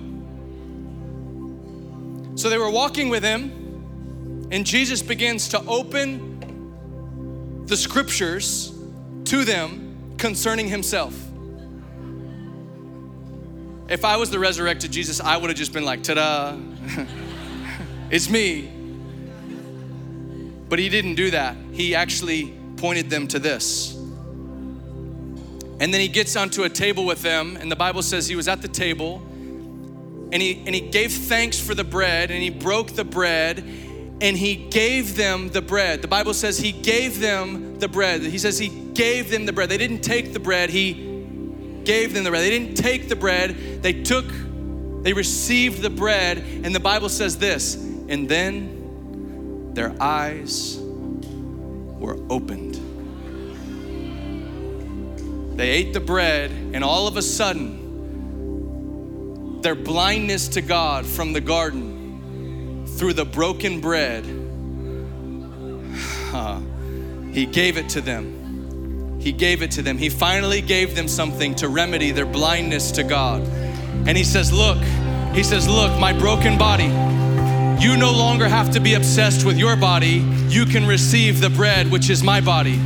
So 2.39 2.51
they 2.51 2.59
were 2.59 2.69
walking 2.69 3.09
with 3.09 3.23
him, 3.23 4.47
and 4.51 4.63
Jesus 4.63 5.01
begins 5.01 5.49
to 5.49 5.59
open 5.65 7.65
the 7.65 7.77
scriptures 7.77 8.75
to 9.25 9.43
them 9.43 10.15
concerning 10.17 10.67
himself. 10.67 11.15
If 13.93 14.03
I 14.03 14.17
was 14.17 14.31
the 14.31 14.39
resurrected 14.39 14.91
Jesus, 14.91 15.19
I 15.19 15.37
would 15.37 15.51
have 15.51 15.57
just 15.57 15.71
been 15.71 15.85
like, 15.85 16.01
ta 16.01 16.15
da, 16.15 16.57
it's 18.09 18.27
me. 18.27 18.71
But 20.67 20.79
he 20.79 20.89
didn't 20.89 21.13
do 21.13 21.29
that. 21.29 21.55
He 21.73 21.93
actually 21.93 22.55
pointed 22.77 23.11
them 23.11 23.27
to 23.27 23.37
this. 23.37 23.93
And 25.79 25.93
then 25.93 26.01
he 26.01 26.07
gets 26.07 26.35
onto 26.35 26.63
a 26.63 26.69
table 26.69 27.05
with 27.05 27.21
them, 27.21 27.55
and 27.55 27.71
the 27.71 27.75
Bible 27.75 28.01
says 28.01 28.27
he 28.27 28.35
was 28.35 28.47
at 28.47 28.63
the 28.63 28.67
table 28.67 29.21
and 30.31 30.41
he, 30.41 30.63
and 30.65 30.73
he 30.73 30.81
gave 30.81 31.11
thanks 31.11 31.59
for 31.59 31.75
the 31.75 31.83
bread 31.83 32.31
and 32.31 32.41
he 32.41 32.49
broke 32.49 32.93
the 32.93 33.05
bread 33.05 33.59
and 33.59 34.35
he 34.35 34.55
gave 34.55 35.15
them 35.15 35.49
the 35.49 35.61
bread. 35.61 36.01
The 36.01 36.07
Bible 36.07 36.33
says 36.33 36.57
he 36.57 36.71
gave 36.71 37.19
them 37.19 37.77
the 37.77 37.87
bread. 37.87 38.23
He 38.23 38.39
says 38.39 38.57
he 38.57 38.69
gave 38.69 39.29
them 39.29 39.45
the 39.45 39.53
bread. 39.53 39.69
They 39.69 39.77
didn't 39.77 40.01
take 40.01 40.33
the 40.33 40.39
bread, 40.39 40.71
he 40.71 41.12
gave 41.85 42.13
them 42.13 42.23
the 42.23 42.29
bread. 42.29 42.43
They 42.43 42.49
didn't 42.49 42.75
take 42.75 43.09
the 43.09 43.15
bread, 43.15 43.81
they 43.81 44.03
took, 44.03 44.25
they 45.03 45.13
received 45.13 45.81
the 45.81 45.89
bread, 45.89 46.37
and 46.37 46.73
the 46.73 46.79
Bible 46.79 47.09
says 47.09 47.37
this, 47.37 47.75
and 47.75 48.29
then 48.29 49.73
their 49.73 49.95
eyes 50.01 50.77
were 50.79 52.17
opened. 52.29 52.79
They 55.57 55.69
ate 55.69 55.93
the 55.93 55.99
bread, 55.99 56.51
and 56.51 56.83
all 56.83 57.07
of 57.07 57.17
a 57.17 57.21
sudden, 57.21 57.81
their 59.61 59.75
blindness 59.75 60.47
to 60.49 60.61
God 60.61 61.05
from 61.05 61.31
the 61.33 61.41
garden 61.41 62.85
through 62.97 63.13
the 63.13 63.25
broken 63.25 63.79
bread, 63.81 64.25
He 67.33 67.45
gave 67.47 67.77
it 67.77 67.89
to 67.89 68.01
them. 68.01 68.42
He 69.23 69.31
gave 69.31 69.61
it 69.61 69.71
to 69.71 69.81
them. 69.81 69.97
He 69.97 70.09
finally 70.09 70.59
gave 70.59 70.95
them 70.95 71.07
something 71.07 71.55
to 71.55 71.69
remedy 71.69 72.11
their 72.11 72.25
blindness 72.25 72.91
to 72.91 73.03
God. 73.03 73.41
And 74.05 74.17
He 74.17 74.25
says, 74.25 74.51
Look, 74.51 74.77
He 75.33 75.43
says, 75.43 75.65
Look, 75.65 75.97
my 75.97 76.11
broken 76.11 76.57
body, 76.57 76.87
you 77.81 77.95
no 77.95 78.11
longer 78.11 78.49
have 78.49 78.71
to 78.71 78.81
be 78.81 78.95
obsessed 78.95 79.45
with 79.45 79.57
your 79.57 79.77
body. 79.77 80.21
You 80.49 80.65
can 80.65 80.85
receive 80.85 81.39
the 81.39 81.49
bread, 81.49 81.89
which 81.89 82.09
is 82.09 82.21
my 82.21 82.41
body. 82.41 82.77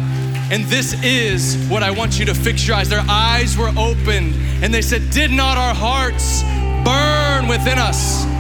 And 0.52 0.64
this 0.66 0.94
is 1.04 1.58
what 1.70 1.82
I 1.82 1.90
want 1.90 2.20
you 2.20 2.26
to 2.26 2.36
fix 2.36 2.68
your 2.68 2.78
eyes. 2.78 2.88
Their 2.88 3.04
eyes 3.10 3.58
were 3.58 3.72
opened 3.76 4.36
and 4.64 4.72
they 4.72 4.84
said, 4.84 5.10
Did 5.10 5.32
not 5.32 5.58
our 5.58 5.74
hearts 5.74 6.44
burn 6.86 7.48
within 7.48 7.80
us? 7.80 8.37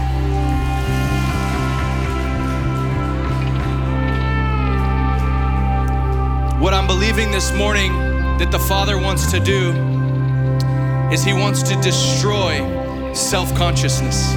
What 6.67 6.73
I'm 6.73 6.85
believing 6.85 7.31
this 7.31 7.53
morning 7.53 7.93
that 8.39 8.51
the 8.51 8.59
Father 8.59 8.97
wants 8.97 9.31
to 9.31 9.39
do 9.39 9.71
is 11.13 11.23
He 11.23 11.31
wants 11.31 11.63
to 11.63 11.79
destroy 11.79 12.59
self 13.13 13.55
consciousness. 13.55 14.33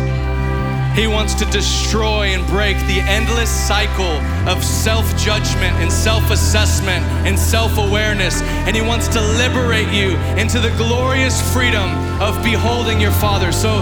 He 0.94 1.08
wants 1.08 1.34
to 1.34 1.44
destroy 1.46 2.26
and 2.26 2.46
break 2.46 2.76
the 2.86 3.00
endless 3.00 3.50
cycle 3.50 4.14
of 4.48 4.62
self 4.62 5.04
judgment 5.16 5.74
and 5.82 5.90
self 5.90 6.30
assessment 6.30 7.04
and 7.26 7.36
self 7.36 7.76
awareness. 7.78 8.42
And 8.42 8.76
He 8.76 8.82
wants 8.82 9.08
to 9.08 9.20
liberate 9.20 9.92
you 9.92 10.16
into 10.38 10.60
the 10.60 10.70
glorious 10.76 11.42
freedom 11.52 11.90
of 12.22 12.40
beholding 12.44 13.00
your 13.00 13.10
Father. 13.10 13.50
So 13.50 13.80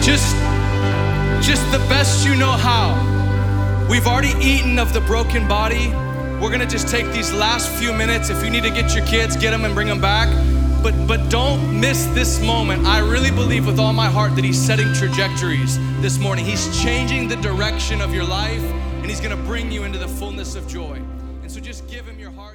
just, 0.00 0.34
just 1.46 1.70
the 1.72 1.84
best 1.90 2.26
you 2.26 2.36
know 2.36 2.52
how. 2.52 2.96
We've 3.90 4.06
already 4.06 4.32
eaten 4.42 4.78
of 4.78 4.94
the 4.94 5.02
broken 5.02 5.46
body. 5.46 5.92
We're 6.40 6.50
gonna 6.50 6.66
just 6.66 6.88
take 6.88 7.06
these 7.12 7.32
last 7.32 7.68
few 7.70 7.92
minutes. 7.92 8.30
If 8.30 8.44
you 8.44 8.50
need 8.50 8.64
to 8.64 8.70
get 8.70 8.94
your 8.94 9.06
kids, 9.06 9.36
get 9.36 9.50
them 9.50 9.64
and 9.64 9.74
bring 9.74 9.88
them 9.88 10.00
back 10.00 10.28
but 10.84 11.06
but 11.06 11.30
don't 11.30 11.80
miss 11.80 12.04
this 12.08 12.42
moment. 12.42 12.84
I 12.84 12.98
really 12.98 13.30
believe 13.30 13.64
with 13.66 13.80
all 13.80 13.94
my 13.94 14.10
heart 14.10 14.36
that 14.36 14.44
he's 14.44 14.60
setting 14.60 14.92
trajectories 14.92 15.78
this 16.02 16.18
morning. 16.18 16.44
He's 16.44 16.66
changing 16.82 17.26
the 17.26 17.36
direction 17.36 18.02
of 18.02 18.12
your 18.12 18.24
life 18.24 18.62
and 18.62 19.06
he's 19.06 19.18
to 19.34 19.42
bring 19.44 19.72
you 19.72 19.84
into 19.84 19.98
the 19.98 20.08
fullness 20.08 20.56
of 20.56 20.68
joy. 20.68 21.00
And 21.42 21.50
so 21.50 21.58
just 21.58 21.88
give 21.88 22.04
him 22.06 22.18
your 22.18 22.30
heart. 22.32 22.53